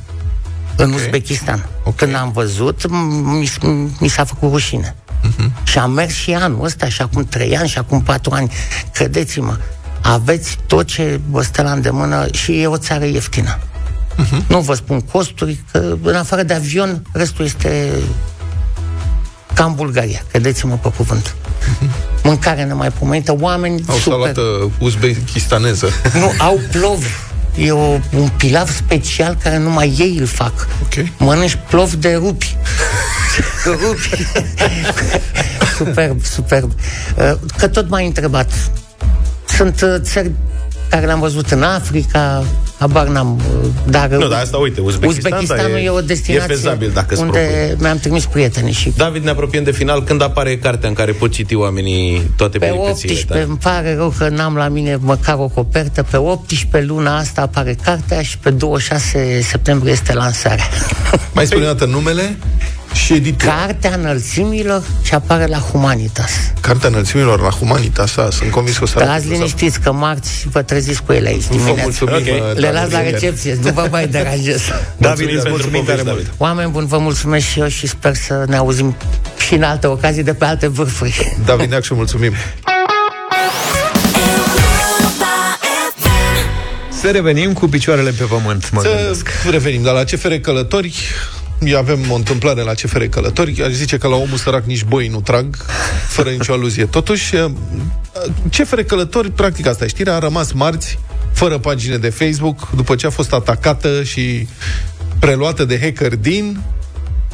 în 0.77 0.91
okay. 0.93 1.05
Uzbekistan. 1.05 1.67
Okay. 1.81 1.93
Când 1.97 2.15
am 2.15 2.33
văzut, 2.33 2.83
m- 2.87 2.91
mi, 3.39 3.47
s- 3.47 3.59
mi 4.01 4.09
s-a 4.09 4.25
făcut 4.25 4.51
rușine. 4.51 4.95
Uh-huh. 5.25 5.62
Și 5.62 5.79
am 5.79 5.91
mers 5.91 6.15
și 6.15 6.33
anul 6.33 6.65
ăsta, 6.65 6.89
și 6.89 7.03
acum 7.03 7.25
3 7.25 7.57
ani, 7.57 7.69
și 7.69 7.79
acum 7.79 8.03
4 8.03 8.33
ani. 8.35 8.53
Credeți-mă, 8.93 9.57
aveți 10.03 10.59
tot 10.67 10.87
ce 10.87 11.21
vă 11.31 11.43
stă 11.43 11.62
la 11.62 11.73
îndemână 11.73 12.27
și 12.33 12.61
e 12.61 12.67
o 12.67 12.77
țară 12.77 13.05
ieftină. 13.05 13.59
Uh-huh. 13.59 14.47
Nu 14.47 14.61
vă 14.61 14.75
spun 14.75 15.01
costuri, 15.01 15.61
că 15.73 15.97
în 16.03 16.15
afară 16.15 16.43
de 16.43 16.55
avion, 16.55 17.03
restul 17.12 17.45
este 17.45 17.91
ca 19.55 19.65
în 19.65 19.75
Bulgaria, 19.75 20.23
credeți-mă 20.31 20.79
pe 20.83 20.89
cuvânt. 20.97 21.35
Uh-huh. 21.35 21.89
Mâncare 22.23 22.65
nemaipomenită, 22.65 23.37
oameni 23.41 23.85
Au 23.87 23.97
super. 23.97 24.19
salată 24.19 24.71
uzbekistaneză. 24.79 25.89
Nu, 26.21 26.33
au 26.39 26.61
plov. 26.73 27.05
E 27.57 27.71
o, 27.73 27.99
un 28.17 28.29
pilav 28.37 28.71
special 28.71 29.37
care 29.43 29.59
numai 29.59 29.95
ei 29.99 30.17
îl 30.21 30.27
fac. 30.27 30.69
Okay. 30.85 31.13
Mănânci 31.19 31.59
plov 31.69 31.93
de 31.93 32.15
rupi. 32.15 32.57
rupi. 33.65 34.27
superb, 35.77 36.25
superb. 36.25 36.73
Uh, 37.17 37.33
Că 37.57 37.69
tot 37.69 37.89
m-ai 37.89 38.07
întrebat. 38.07 38.53
Sunt 39.57 39.81
uh, 39.81 39.95
țări 40.01 40.31
care 40.95 41.07
le-am 41.07 41.20
văzut 41.20 41.51
în 41.51 41.62
Africa, 41.62 42.45
habar 42.78 43.07
n-am, 43.07 43.40
uh, 43.62 43.68
dar... 43.86 44.09
Nu, 44.09 44.28
dar 44.28 44.40
asta, 44.40 44.57
uite, 44.57 44.80
Uzbekistan, 44.80 45.32
Uzbekistanul 45.32 45.72
da, 45.72 45.78
e- 45.78 45.84
e 45.84 45.88
o 45.88 45.99
e 45.99 46.03
destinație 46.03 46.55
fezabil 46.55 46.90
dacă 46.95 47.07
îți 47.14 47.22
unde 47.22 47.38
propui. 47.38 47.76
mi-am 47.84 47.99
trimis 47.99 48.24
prietenii 48.24 48.72
și 48.72 48.92
David, 48.97 49.24
ne 49.24 49.30
apropiem 49.30 49.64
de 49.64 49.70
final. 49.70 50.03
Când 50.05 50.22
apare 50.22 50.57
cartea 50.59 50.88
în 50.88 50.95
care 50.95 51.12
pot 51.12 51.30
citi 51.32 51.55
oamenii 51.55 52.30
toate 52.36 52.59
Pe 52.59 52.64
peripețiile 52.66 53.14
18, 53.14 53.26
tale? 53.26 53.42
îmi 53.42 53.57
pare 53.57 53.95
rău 53.95 54.14
că 54.18 54.28
n-am 54.28 54.55
la 54.57 54.68
mine 54.68 54.97
măcar 55.01 55.36
o 55.38 55.49
copertă. 55.49 56.03
Pe 56.03 56.16
18 56.16 56.90
luna 56.92 57.16
asta 57.16 57.40
apare 57.40 57.76
cartea 57.82 58.22
și 58.22 58.38
pe 58.38 58.51
26 58.51 59.40
septembrie 59.42 59.92
este 59.92 60.12
lansarea. 60.12 60.64
Mai 61.34 61.47
spune 61.47 61.62
o 61.64 61.66
dată 61.66 61.84
numele 61.84 62.36
și 62.95 63.12
editura. 63.14 63.53
Cartea 63.55 63.95
înălțimilor 63.95 64.82
și 65.03 65.14
apare 65.14 65.47
la 65.47 65.59
Humanitas. 65.59 66.30
Cartea 66.61 66.88
înălțimilor 66.88 67.40
la 67.40 67.49
Humanitas, 67.51 68.14
da, 68.14 68.30
sunt 68.30 68.51
convins 68.51 68.76
că 68.76 68.84
o 68.84 68.86
să 68.86 68.99
arate 68.99 69.11
Stați 69.20 69.28
liniștiți 69.32 69.80
că 69.80 69.92
marți 69.92 70.47
vă 70.51 70.62
treziți 70.62 71.03
cu 71.03 71.12
ele 71.12 71.28
aici 71.28 71.42
Vă 71.42 71.51
dimineața. 71.55 71.82
mulțumim, 71.82 72.14
Ok. 72.14 72.20
uh, 72.20 72.59
Le 72.61 72.70
las 72.70 72.82
la 72.82 72.88
David. 72.88 73.11
recepție, 73.12 73.59
nu 73.62 73.72
vă 73.72 73.88
mai 73.90 74.07
deranjez. 74.09 74.61
David, 74.97 75.28
îți 75.36 75.49
mulțumim 75.49 75.84
tare 75.84 76.03
mult. 76.05 76.32
Oameni 76.36 76.70
buni, 76.70 76.86
vă 76.86 76.99
mulțumesc 76.99 77.47
și 77.47 77.61
eu 77.61 77.68
și 77.68 77.86
sper 77.86 78.14
să 78.14 78.45
ne 78.47 78.57
auzim 78.57 78.97
și 79.47 79.55
în 79.55 79.62
alte 79.62 79.86
ocazii 79.86 80.22
de 80.22 80.34
pe 80.34 80.45
alte 80.45 80.66
vârfuri. 80.66 81.36
David 81.45 81.70
Neacșu, 81.70 81.95
mulțumim. 81.95 82.32
Să 87.01 87.11
revenim 87.11 87.53
cu 87.53 87.68
picioarele 87.68 88.11
pe 88.11 88.24
pământ, 88.24 88.70
mă 88.70 88.80
Să 88.82 88.88
gândesc. 88.97 89.28
revenim, 89.51 89.82
dar 89.82 89.95
la 89.95 90.05
CFR 90.05 90.32
Călători 90.32 91.03
avem 91.77 92.11
o 92.11 92.15
întâmplare 92.15 92.63
la 92.63 92.73
CFR 92.73 93.03
Călători 93.03 93.63
Aș 93.63 93.73
zice 93.73 93.99
că 93.99 94.09
la 94.09 94.17
omul 94.17 94.37
sărac 94.37 94.65
nici 94.65 94.85
boi 94.85 95.09
nu 95.09 95.21
trag 95.21 95.57
Fără 96.09 96.31
nicio 96.31 96.53
aluzie 96.53 96.85
Totuși, 96.85 97.35
CFR 98.51 98.81
Călători, 98.81 99.31
practic 99.31 99.67
asta 99.67 99.85
e 99.85 99.89
știrea 99.89 100.15
A 100.15 100.19
rămas 100.19 100.53
marți 100.53 100.99
fără 101.33 101.59
pagine 101.59 101.97
de 101.97 102.09
Facebook 102.09 102.71
După 102.71 102.95
ce 102.95 103.07
a 103.07 103.11
fost 103.11 103.33
atacată 103.33 104.03
și 104.03 104.49
preluată 105.19 105.65
de 105.65 105.79
hacker 105.81 106.17
din 106.17 106.61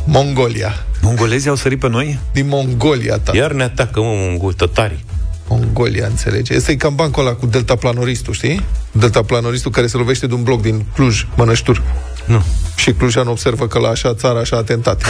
Mongolia 0.05 0.85
Mongolezii 1.01 1.49
au 1.49 1.55
sărit 1.57 1.79
pe 1.79 1.89
noi? 1.89 2.19
Din 2.33 2.49
Mongolia, 2.49 3.19
ta. 3.19 3.37
Iar 3.37 3.53
ne 3.53 3.63
atacă, 3.63 4.01
mă, 4.01 4.13
mongol, 4.17 4.53
tătari. 4.53 5.05
Mongolia, 5.49 6.07
înțelege. 6.07 6.55
Este 6.55 6.77
cam 6.77 6.95
bancul 6.95 7.27
ăla 7.27 7.35
cu 7.35 7.47
Delta 7.47 7.77
Planoristul, 7.77 8.35
știi? 8.35 8.65
Delta 8.93 9.23
Planoristul 9.23 9.71
care 9.71 9.87
se 9.87 9.97
lovește 9.97 10.27
de 10.27 10.35
un 10.35 10.43
bloc 10.43 10.63
din 10.63 10.85
Cluj, 10.95 11.27
Mănăștur. 11.37 11.83
Nu. 12.25 12.45
Și 12.77 12.93
Clujan 12.93 13.27
observă 13.27 13.67
că 13.67 13.79
la 13.79 13.89
așa 13.89 14.15
țară 14.15 14.39
așa 14.39 14.57
atentat. 14.57 15.03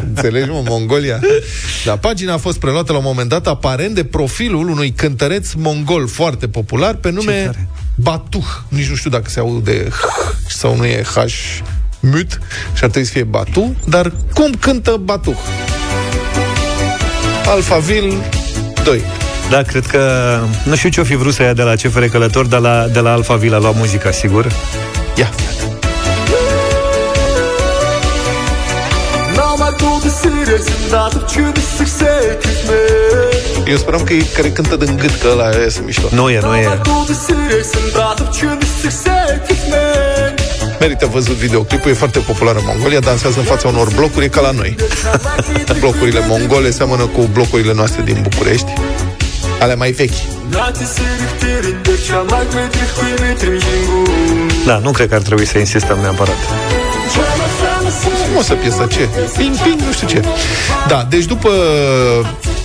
Înțelegi, 0.08 0.48
mă, 0.48 0.62
Mongolia? 0.64 1.20
Da, 1.84 1.96
pagina 1.96 2.32
a 2.32 2.36
fost 2.36 2.58
preluată 2.58 2.92
la 2.92 2.98
un 2.98 3.04
moment 3.04 3.28
dat 3.28 3.46
aparent 3.46 3.94
de 3.94 4.04
profilul 4.04 4.68
unui 4.68 4.90
cântăreț 4.92 5.52
mongol 5.52 6.08
foarte 6.08 6.48
popular 6.48 6.94
pe 6.94 7.10
nume 7.10 7.50
Batuh. 7.94 8.46
Nici 8.68 8.88
nu 8.88 8.94
știu 8.94 9.10
dacă 9.10 9.30
se 9.30 9.40
aude 9.40 9.88
H 9.90 10.04
sau 10.48 10.76
nu 10.76 10.84
e 10.84 11.02
H 11.02 11.18
mut 12.00 12.38
și 12.74 12.84
ar 12.84 12.90
trebui 12.90 13.04
să 13.04 13.12
fie 13.12 13.24
Batu, 13.24 13.76
dar 13.88 14.12
cum 14.34 14.52
cântă 14.52 14.96
Batuh? 15.04 15.36
Alphaville 17.46 18.14
2. 18.84 19.19
Da, 19.50 19.62
cred 19.62 19.86
că... 19.86 20.00
Nu 20.64 20.74
știu 20.74 20.88
ce-o 20.88 21.04
fi 21.04 21.14
vrut 21.14 21.34
să 21.34 21.42
ia 21.42 21.52
de 21.52 21.62
la 21.62 21.74
CFR 21.74 22.04
Călător, 22.04 22.46
dar 22.46 22.60
la, 22.60 22.86
de 22.92 23.00
la 23.00 23.12
Alfa 23.12 23.34
Vila 23.34 23.56
a 23.56 23.58
luat 23.58 23.76
muzica, 23.76 24.10
sigur. 24.10 24.46
Ia. 25.16 25.30
No 29.36 29.54
more 29.58 29.74
Eu 33.66 33.76
speram 33.76 34.02
că 34.02 34.12
e 34.12 34.24
care 34.34 34.48
cântă 34.48 34.76
din 34.76 34.96
gât, 34.96 35.20
că 35.20 35.28
ăla 35.32 35.48
e 35.64 35.68
să 35.68 35.80
mișto. 35.84 36.06
Nu 36.10 36.30
e, 36.30 36.40
nu 36.40 36.56
e. 36.56 36.80
Merită 40.80 41.06
văzut 41.06 41.34
videoclipul, 41.34 41.90
e 41.90 41.94
foarte 41.94 42.18
popular 42.18 42.54
în 42.54 42.62
Mongolia, 42.66 43.00
dansează 43.00 43.38
în 43.38 43.44
fața 43.44 43.68
unor 43.68 43.88
blocuri, 43.94 44.24
e 44.24 44.28
ca 44.28 44.40
la 44.40 44.50
noi. 44.50 44.74
Blocurile 45.78 46.20
mongole 46.28 46.70
seamănă 46.70 47.04
cu 47.04 47.28
blocurile 47.32 47.72
noastre 47.74 48.02
din 48.02 48.18
București, 48.22 48.72
ale 49.60 49.74
mai 49.74 49.90
vechi. 49.90 50.20
Da, 54.66 54.78
nu 54.78 54.90
cred 54.90 55.08
că 55.08 55.14
ar 55.14 55.20
trebui 55.20 55.46
să 55.46 55.58
insistăm 55.58 55.98
neapărat. 55.98 56.36
Frumoasă 58.24 58.54
piesa, 58.54 58.86
ce? 58.86 59.08
Ping, 59.36 59.56
ping, 59.56 59.80
nu 59.86 59.92
știu 59.92 60.06
ce. 60.06 60.22
Da, 60.88 61.06
deci 61.08 61.24
după 61.24 61.50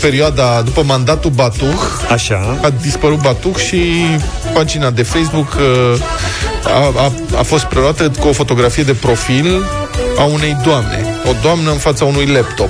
perioada, 0.01 0.61
după 0.61 0.83
mandatul 0.83 1.31
Batuh, 1.31 1.79
Așa. 2.11 2.59
a 2.61 2.69
dispărut 2.81 3.21
Batuh 3.21 3.55
și 3.55 4.05
pagina 4.53 4.89
de 4.89 5.03
Facebook 5.03 5.53
uh, 5.53 5.99
a, 6.63 6.91
a, 7.03 7.11
a 7.37 7.41
fost 7.41 7.63
preluată 7.63 8.11
cu 8.19 8.27
o 8.27 8.31
fotografie 8.31 8.83
de 8.83 8.93
profil 8.93 9.65
a 10.17 10.23
unei 10.23 10.57
doamne. 10.63 11.05
O 11.29 11.31
doamnă 11.41 11.71
în 11.71 11.77
fața 11.77 12.05
unui 12.05 12.25
laptop. 12.25 12.69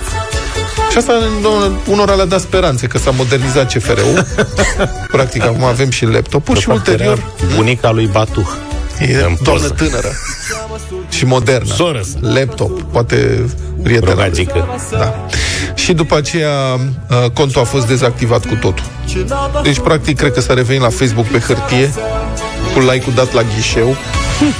Și 0.95 1.01
asta 1.01 1.13
unora 1.89 2.13
le-a 2.13 2.25
dat 2.25 2.39
speranțe 2.39 2.87
că 2.87 2.97
s-a 2.97 3.11
modernizat 3.11 3.73
CFR-ul. 3.73 4.25
Practic, 5.15 5.43
acum 5.43 5.63
avem 5.63 5.89
și 5.89 6.05
laptopul 6.05 6.57
și 6.57 6.69
ulterior... 6.69 7.23
Bunica 7.55 7.91
lui 7.91 8.09
Batuh. 8.11 8.47
E 8.99 9.13
În 9.13 9.35
doamnă 9.43 9.67
poză. 9.67 9.69
tânără 9.69 10.11
și 11.09 11.25
modernă. 11.25 11.73
Soră. 11.73 12.01
Laptop, 12.19 12.81
poate 12.81 13.45
prietena. 13.83 14.11
Rogagică. 14.11 14.67
Da. 14.91 15.25
Și 15.75 15.93
după 15.93 16.15
aceea 16.15 16.51
uh, 16.73 17.29
contul 17.33 17.61
a 17.61 17.63
fost 17.63 17.87
dezactivat 17.87 18.45
cu 18.45 18.55
totul. 18.55 18.83
Deci, 19.63 19.79
practic, 19.79 20.17
cred 20.17 20.33
că 20.33 20.41
s-a 20.41 20.53
revenit 20.53 20.81
la 20.81 20.89
Facebook 20.89 21.25
pe 21.25 21.39
hârtie, 21.39 21.93
cu 22.76 22.82
like-ul 22.82 23.13
dat 23.15 23.34
la 23.34 23.41
ghișeu. 23.41 23.95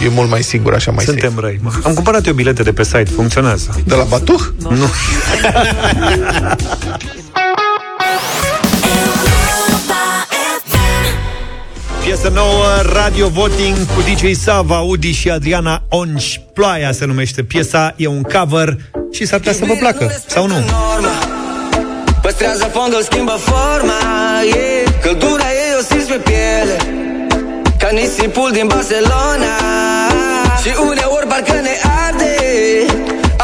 E 0.06 0.10
mult 0.10 0.30
mai 0.30 0.44
sigur, 0.44 0.74
așa 0.74 0.92
mai 0.92 1.04
Suntem 1.06 1.30
safe. 1.30 1.42
răi, 1.42 1.60
mă. 1.62 1.72
Am 1.84 1.94
cumpărat 1.94 2.26
eu 2.28 2.34
bilete 2.34 2.64
de 2.64 2.74
pe 2.74 2.84
site, 2.84 3.06
funcționează. 3.16 3.82
De 3.86 3.96
la 3.96 4.04
Batuh? 4.04 4.42
Nu. 4.58 4.70
Piesă 12.06 12.32
nouă, 12.34 12.66
Radio 12.94 13.28
Voting 13.28 13.76
cu 13.78 14.02
DJ 14.02 14.32
Sava, 14.36 14.80
Udi 14.80 15.12
și 15.12 15.30
Adriana 15.30 15.84
Onș. 15.90 16.38
Ploaia 16.54 16.92
se 16.92 17.06
numește 17.06 17.44
piesa, 17.44 17.94
e 17.96 18.08
un 18.08 18.22
cover 18.22 18.78
și 19.12 19.26
s-ar 19.26 19.40
putea 19.40 19.54
să 19.54 19.66
vă 19.66 19.74
placă, 19.80 20.24
sau 20.28 20.48
nu? 20.48 20.56
Păstrează 22.22 22.70
fondul, 22.74 23.02
schimbă 23.04 23.32
forma 23.32 23.94
yeah. 24.44 25.02
Căldura 25.02 25.44
ei 25.44 25.76
o 25.80 25.84
simți 25.90 26.08
pe 26.08 26.16
piele 26.24 26.78
Ca 26.78 27.05
nisipul 28.00 28.50
din 28.58 28.68
Barcelona. 28.74 29.54
Și 30.62 30.72
uneori 30.92 31.28
parcă 31.32 31.58
ne 31.68 31.76
arde. 32.06 32.36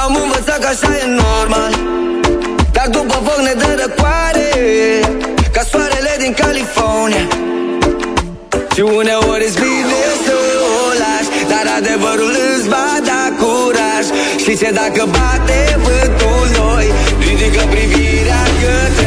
Am 0.04 0.12
învățat 0.24 0.60
că 0.64 0.68
așa 0.74 0.92
e 1.02 1.06
normal. 1.24 1.74
Dar 2.76 2.88
după 2.98 3.18
foc 3.26 3.40
ne 3.48 3.54
dă 3.62 3.72
răcoare 3.82 4.50
Ca 5.56 5.62
soarele 5.72 6.14
din 6.24 6.34
California. 6.42 7.26
Și 8.74 8.82
uneori 9.00 9.44
îți 9.48 9.60
bine 9.66 10.02
să 10.26 10.36
o 10.84 10.88
lași 11.02 11.30
Dar 11.52 11.66
adevărul 11.78 12.36
îți 12.56 12.68
va 12.74 12.90
da 13.10 13.24
curaj. 13.40 14.06
Și 14.44 14.52
ce 14.60 14.70
dacă 14.80 15.04
bate 15.16 15.60
vântul 15.86 16.44
noi 16.60 16.86
Ridică 17.20 17.64
privirea 17.74 18.44
către 18.62 19.01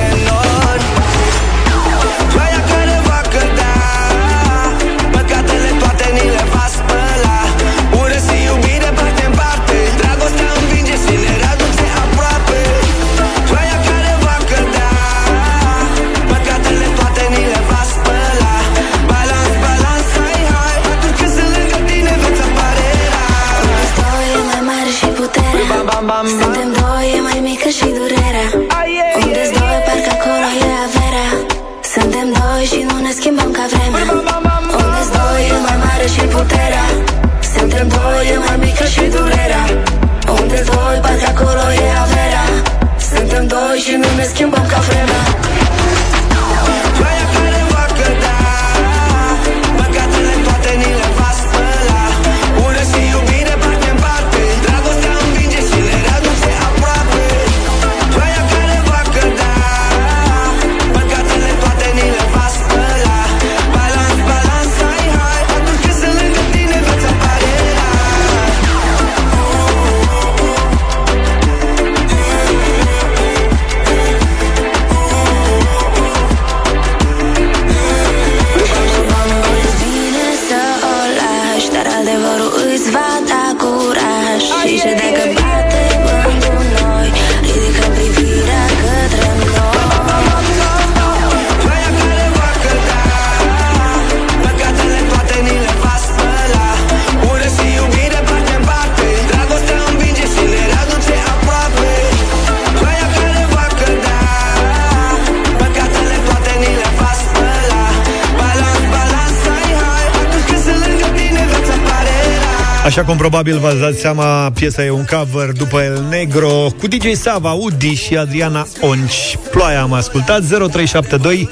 Așa 112.96 113.04
cum 113.04 113.16
probabil 113.16 113.58
v-ați 113.58 113.80
dat 113.80 113.94
seama, 113.94 114.50
piesa 114.50 114.84
e 114.84 114.90
un 114.90 115.04
cover 115.04 115.52
după 115.52 115.82
El 115.82 116.04
Negro 116.10 116.50
cu 116.80 116.86
DJ 116.86 117.06
Sava, 117.12 117.52
Udi 117.52 117.94
și 117.94 118.16
Adriana 118.16 118.66
Onci. 118.80 119.38
Ploaia 119.50 119.82
am 119.82 119.92
ascultat 119.92 120.42
0372 120.42 121.48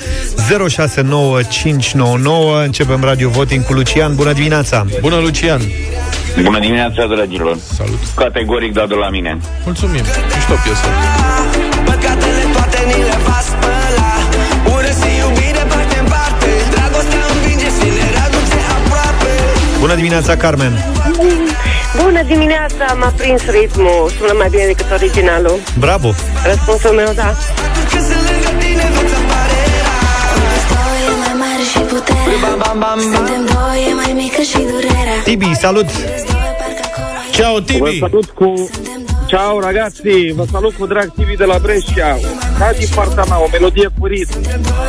069599. 0.68 2.62
Începem 2.62 3.00
Radio 3.04 3.28
Voting 3.28 3.64
cu 3.64 3.72
Lucian. 3.72 4.14
Bună 4.14 4.32
dimineața! 4.32 4.86
Bună, 5.00 5.16
Lucian! 5.16 5.60
Bună 6.42 6.58
dimineața, 6.58 7.06
dragilor! 7.06 7.56
Salut! 7.76 8.00
Categoric 8.16 8.72
dat 8.72 8.88
de 8.88 8.94
la 8.94 9.08
mine. 9.08 9.38
Mulțumim! 9.64 10.04
Mișto 10.34 10.54
piesă. 10.64 10.86
Păcatele 11.84 12.44
toate 12.52 12.78
ni 12.86 13.02
le 13.08 13.16
va 13.26 13.38
spăla 13.48 14.12
Ură 14.74 14.92
și 15.00 15.10
iubire 15.22 15.64
parte 15.72 15.96
în 16.02 16.08
parte 16.14 16.50
Dragostea 16.74 17.22
învinge 17.34 17.68
și 17.76 17.88
ne 17.98 18.06
readuce 18.14 18.58
aproape 18.76 19.32
Bună 19.80 19.94
dimineața, 19.94 20.36
Carmen! 20.36 21.01
Bună 22.02 22.22
dimineața, 22.22 22.94
m-a 22.98 23.12
prins 23.16 23.42
ritmul, 23.44 24.10
sună 24.18 24.32
mai 24.38 24.48
bine 24.48 24.66
decât 24.66 24.90
originalul. 24.90 25.58
Bravo! 25.78 26.08
Răspunsul 26.44 26.90
meu, 26.90 27.12
da. 27.14 27.34
Doi 30.72 31.02
e 31.08 31.14
mai 31.24 31.34
mare 31.38 31.64
și 31.72 31.78
puterea 31.78 32.22
Suntem 33.00 33.44
doi, 33.44 33.86
e 33.90 33.94
mai 33.94 34.12
mică 34.14 34.42
și 34.42 34.58
durerea 34.58 35.16
Tibi, 35.24 35.54
salut! 35.54 35.86
Ciao, 37.30 37.58
Vă 37.78 37.90
salut 38.00 38.30
cu... 38.30 38.70
Ciao 39.26 39.60
ragazzi, 39.60 40.32
vă 40.34 40.44
salut 40.52 40.74
cu 40.74 40.86
drag 40.86 41.12
Tibi 41.16 41.36
de 41.36 41.44
la 41.44 41.58
Brescia. 41.58 42.18
Ca 42.58 42.72
din 42.78 42.88
partea 42.94 43.24
mea, 43.28 43.42
o 43.42 43.46
melodie 43.52 43.88
cu 43.98 44.06
ritm. 44.06 44.38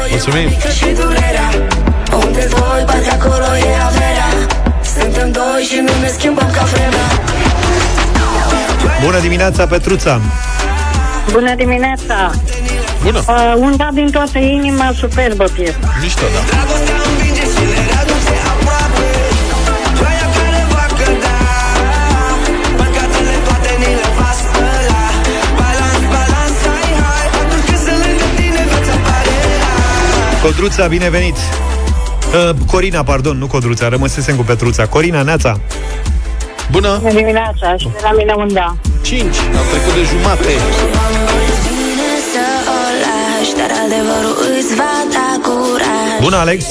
Mulțumim! 0.09 0.47
Mică 0.47 0.69
și 0.69 0.85
durerea 0.85 1.49
Unde 2.25 2.47
doi, 2.49 2.83
parcă 2.85 3.11
acolo 3.19 3.55
e 3.57 3.81
averea 3.85 4.12
Suntem 4.99 5.31
doi 5.31 5.61
și 5.69 5.79
nu 5.79 5.91
ne 6.01 6.07
schimbăm 6.07 6.49
ca 6.51 6.63
vremea 6.63 7.07
Bună 9.03 9.19
dimineața, 9.19 9.67
Petruța! 9.67 10.21
Bună 11.31 11.55
dimineața! 11.55 12.31
Bună! 13.03 13.23
Uh, 13.27 13.53
un 13.57 13.75
dat 13.77 13.91
din 13.91 14.09
toată 14.11 14.37
inima, 14.37 14.91
superbă 14.97 15.43
piesă. 15.53 15.77
Mișto, 16.01 16.21
da. 16.33 16.57
Codruța, 30.41 30.87
binevenit! 30.87 31.35
Uh, 32.33 32.49
Corina, 32.71 33.03
pardon, 33.03 33.37
nu 33.37 33.47
Codruța, 33.47 33.87
rămăsesem 33.89 34.35
cu 34.35 34.43
Petruța. 34.43 34.85
Corina, 34.85 35.21
Neața! 35.21 35.59
Bună! 36.71 36.97
Bună 37.01 37.13
dimineața 37.13 37.77
și 37.77 37.85
de 37.85 37.99
la 38.01 38.11
mine 38.11 38.33
un 38.37 38.53
da. 38.53 38.75
5, 39.01 39.21
am 39.21 39.65
trecut 39.71 39.93
de 39.93 40.03
jumate. 40.11 40.51
Să 42.33 42.45
o 42.75 42.79
lași, 43.03 43.53
dar 43.59 43.71
adevărul 43.85 44.35
îți 44.57 44.75
va 44.75 44.93
da 45.15 45.29
curaj 45.47 46.21
Bună, 46.21 46.35
Alex! 46.35 46.63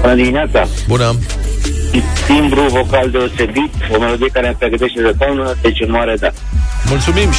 Bună 0.00 0.14
dimineața! 0.14 0.66
Bună! 0.88 1.14
Timbru 2.26 2.62
vocal 2.62 3.10
deosebit, 3.10 3.72
o 3.94 3.98
melodie 3.98 4.28
care 4.32 4.46
îmi 4.46 4.56
pregătește 4.58 5.02
de 5.02 5.14
toamnă, 5.18 5.54
deci 5.62 5.80
în 5.80 5.90
mare 5.90 6.14
da. 6.20 6.30
Mulțumim, 6.88 7.30
6-0. 7.30 7.34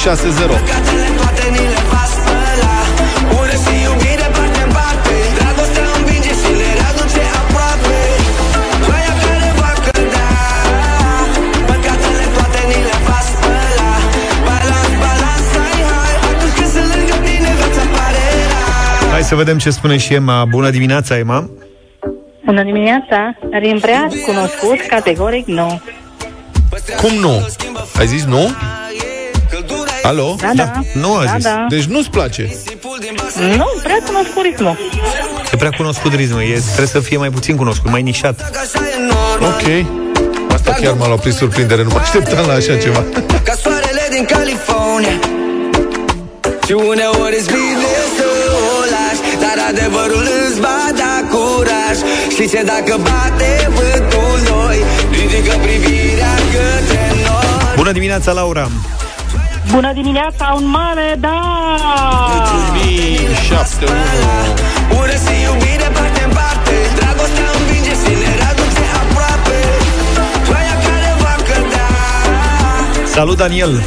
Să 19.27 19.35
vedem 19.35 19.57
ce 19.57 19.69
spune 19.69 19.97
și 19.97 20.13
Emma. 20.13 20.45
Bună 20.45 20.69
dimineața, 20.69 21.17
Emma! 21.17 21.49
Bună 22.45 22.63
dimineața, 22.63 23.37
dar 23.51 23.61
e 23.61 23.77
prea 23.81 24.07
cunoscut, 24.25 24.79
categoric 24.87 25.45
nu. 25.47 25.81
Cum 27.01 27.13
nu? 27.19 27.47
Ai 27.97 28.07
zis 28.07 28.23
nu? 28.23 28.49
Alo? 30.01 30.35
Da, 30.39 30.51
da. 30.55 30.71
Nu 30.93 31.13
a 31.15 31.23
Da, 31.23 31.31
zis. 31.35 31.43
da. 31.43 31.65
Deci 31.69 31.83
nu-ți 31.83 32.09
place? 32.09 32.49
Nu, 33.55 33.65
prea 33.83 33.97
cunoscut 34.05 34.43
ritmul. 34.43 34.77
E 35.53 35.55
prea 35.57 35.69
cunoscut 35.77 36.13
ritmul, 36.13 36.41
e, 36.41 36.59
trebuie 36.65 36.87
să 36.87 36.99
fie 36.99 37.17
mai 37.17 37.29
puțin 37.29 37.55
cunoscut, 37.55 37.91
mai 37.91 38.01
nișat. 38.01 38.51
Ok. 39.41 39.85
Asta 40.53 40.71
chiar 40.81 40.93
m-a 40.93 41.07
luat 41.07 41.19
prin 41.19 41.31
surprindere, 41.31 41.83
nu 41.83 41.89
mă 41.93 41.99
așteptam 41.99 42.45
la 42.47 42.53
așa 42.53 42.77
ceva. 42.77 43.03
Ca 43.43 43.53
soarele 43.53 44.07
din 44.11 44.25
California 44.25 45.19
Și 46.65 46.71
uneori 46.71 47.35
îți 47.39 47.47
bine 47.47 47.86
adevărul 49.69 50.27
îți 50.45 50.59
va 50.59 50.81
da 51.01 51.15
curaj 51.31 51.97
Și 52.35 52.43
ce 52.51 52.61
dacă 52.71 52.93
bate 53.07 53.51
vântul 53.77 54.37
noi 54.51 54.77
Ridică 55.11 55.55
privirea 55.65 56.35
către 56.53 57.05
noi 57.25 57.75
Bună 57.75 57.91
dimineața, 57.91 58.31
Laura! 58.31 58.67
Bună 59.71 59.93
dimineața, 59.93 60.45
un 60.59 60.65
mare 60.69 61.15
da! 61.19 61.39
Mulțumim, 62.33 63.29
7-1. 63.47 64.97
Ură 64.99 65.15
și 65.23 65.33
iubire 65.47 65.89
parte 65.97 66.21
în 66.27 66.33
parte 66.39 66.75
Dragostea 66.99 67.47
învinge 67.59 67.93
și 68.01 68.11
ne 68.21 68.31
readuce 68.39 68.83
aproape 69.01 69.59
Ploaia 70.45 70.75
care 70.85 71.09
va 71.23 71.35
cădea 71.47 71.89
Salut, 73.15 73.37
Daniel! 73.37 73.83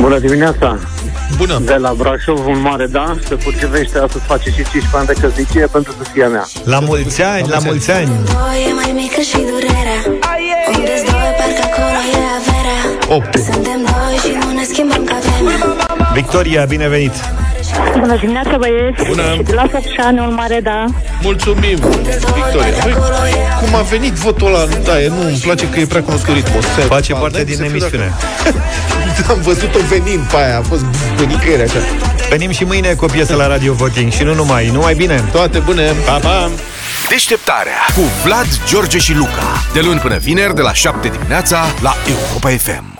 Bună 0.00 0.18
dimineața! 0.18 0.78
Bună! 1.36 1.60
De 1.64 1.74
la 1.74 1.92
Brașov, 1.92 2.46
un 2.46 2.60
mare 2.60 2.86
da, 2.86 3.16
se 3.28 3.34
potrivește 3.34 3.98
astăzi 3.98 4.24
face 4.24 4.48
și 4.50 4.62
15 4.70 4.96
ani 4.96 5.06
de 5.06 5.14
căsnicie 5.20 5.66
pentru 5.66 5.92
soția 6.02 6.28
mea. 6.28 6.46
La 6.64 6.78
mulți 6.78 7.22
ani, 7.22 7.48
la 7.48 7.58
mulți 7.64 7.90
ani! 7.90 8.10
Doi 8.24 8.66
e 8.68 8.72
mai 8.72 8.92
mică 8.94 9.20
și 9.20 9.36
durerea 9.36 10.00
Unde-s 10.76 11.02
doi, 11.10 11.30
parcă 11.38 11.62
acolo 11.68 12.00
e 12.18 12.22
averea 12.40 12.80
8. 13.08 13.38
Suntem 13.52 13.80
doi 13.92 14.16
și 14.22 14.30
nu 14.44 14.52
ne 14.58 14.64
schimbăm 14.64 15.04
ca 15.04 15.18
vremea 15.24 15.76
Victoria, 16.14 16.64
binevenit! 16.64 17.12
Bună 18.00 18.16
dimineața, 18.16 18.56
băieți! 18.58 19.04
Bună. 19.08 19.22
Și 19.34 19.42
de 19.42 19.52
la 19.52 19.64
Focșani, 19.70 20.18
un 20.18 20.34
mare 20.34 20.60
da. 20.62 20.84
Mulțumim, 21.22 21.76
Victoria. 22.34 22.74
Băi, 22.82 22.94
cum 23.64 23.74
a 23.74 23.80
venit 23.82 24.12
votul 24.12 24.46
ăla? 24.46 24.64
Da, 24.84 25.00
e, 25.02 25.08
nu, 25.08 25.20
îmi 25.26 25.40
place 25.42 25.68
că 25.68 25.80
e 25.80 25.84
prea 25.86 26.02
cunoscut 26.02 26.34
ritmul. 26.34 26.62
Se- 26.62 26.80
Face 26.80 27.12
parte 27.12 27.38
se 27.38 27.44
din 27.44 27.52
știu 27.54 27.66
emisiune. 27.66 28.12
dacă- 28.44 29.30
Am 29.32 29.40
văzut-o 29.40 29.78
venind 29.88 30.20
pe 30.30 30.36
aia, 30.36 30.58
a 30.58 30.62
fost 30.68 30.84
pe 31.16 31.24
nicăieri 31.24 31.62
așa. 31.62 31.78
Venim 32.28 32.50
și 32.50 32.64
mâine 32.64 32.88
cu 32.94 33.04
o 33.04 33.08
piesă 33.08 33.34
la 33.36 33.46
Radio 33.46 33.72
Voting 33.72 34.12
și 34.12 34.22
nu 34.22 34.34
numai, 34.34 34.68
numai 34.72 34.94
bine! 34.94 35.24
Toate 35.32 35.58
bune, 35.58 35.92
pa, 36.06 36.12
pa! 36.12 36.50
Deșteptarea 37.08 37.78
cu 37.94 38.00
Vlad, 38.24 38.46
George 38.68 38.98
și 38.98 39.14
Luca. 39.14 39.62
De 39.72 39.80
luni 39.80 39.98
până 40.00 40.16
vineri, 40.16 40.54
de 40.54 40.60
la 40.60 40.72
7 40.72 41.08
dimineața, 41.08 41.58
la 41.82 41.94
Europa 42.08 42.48
FM. 42.48 42.91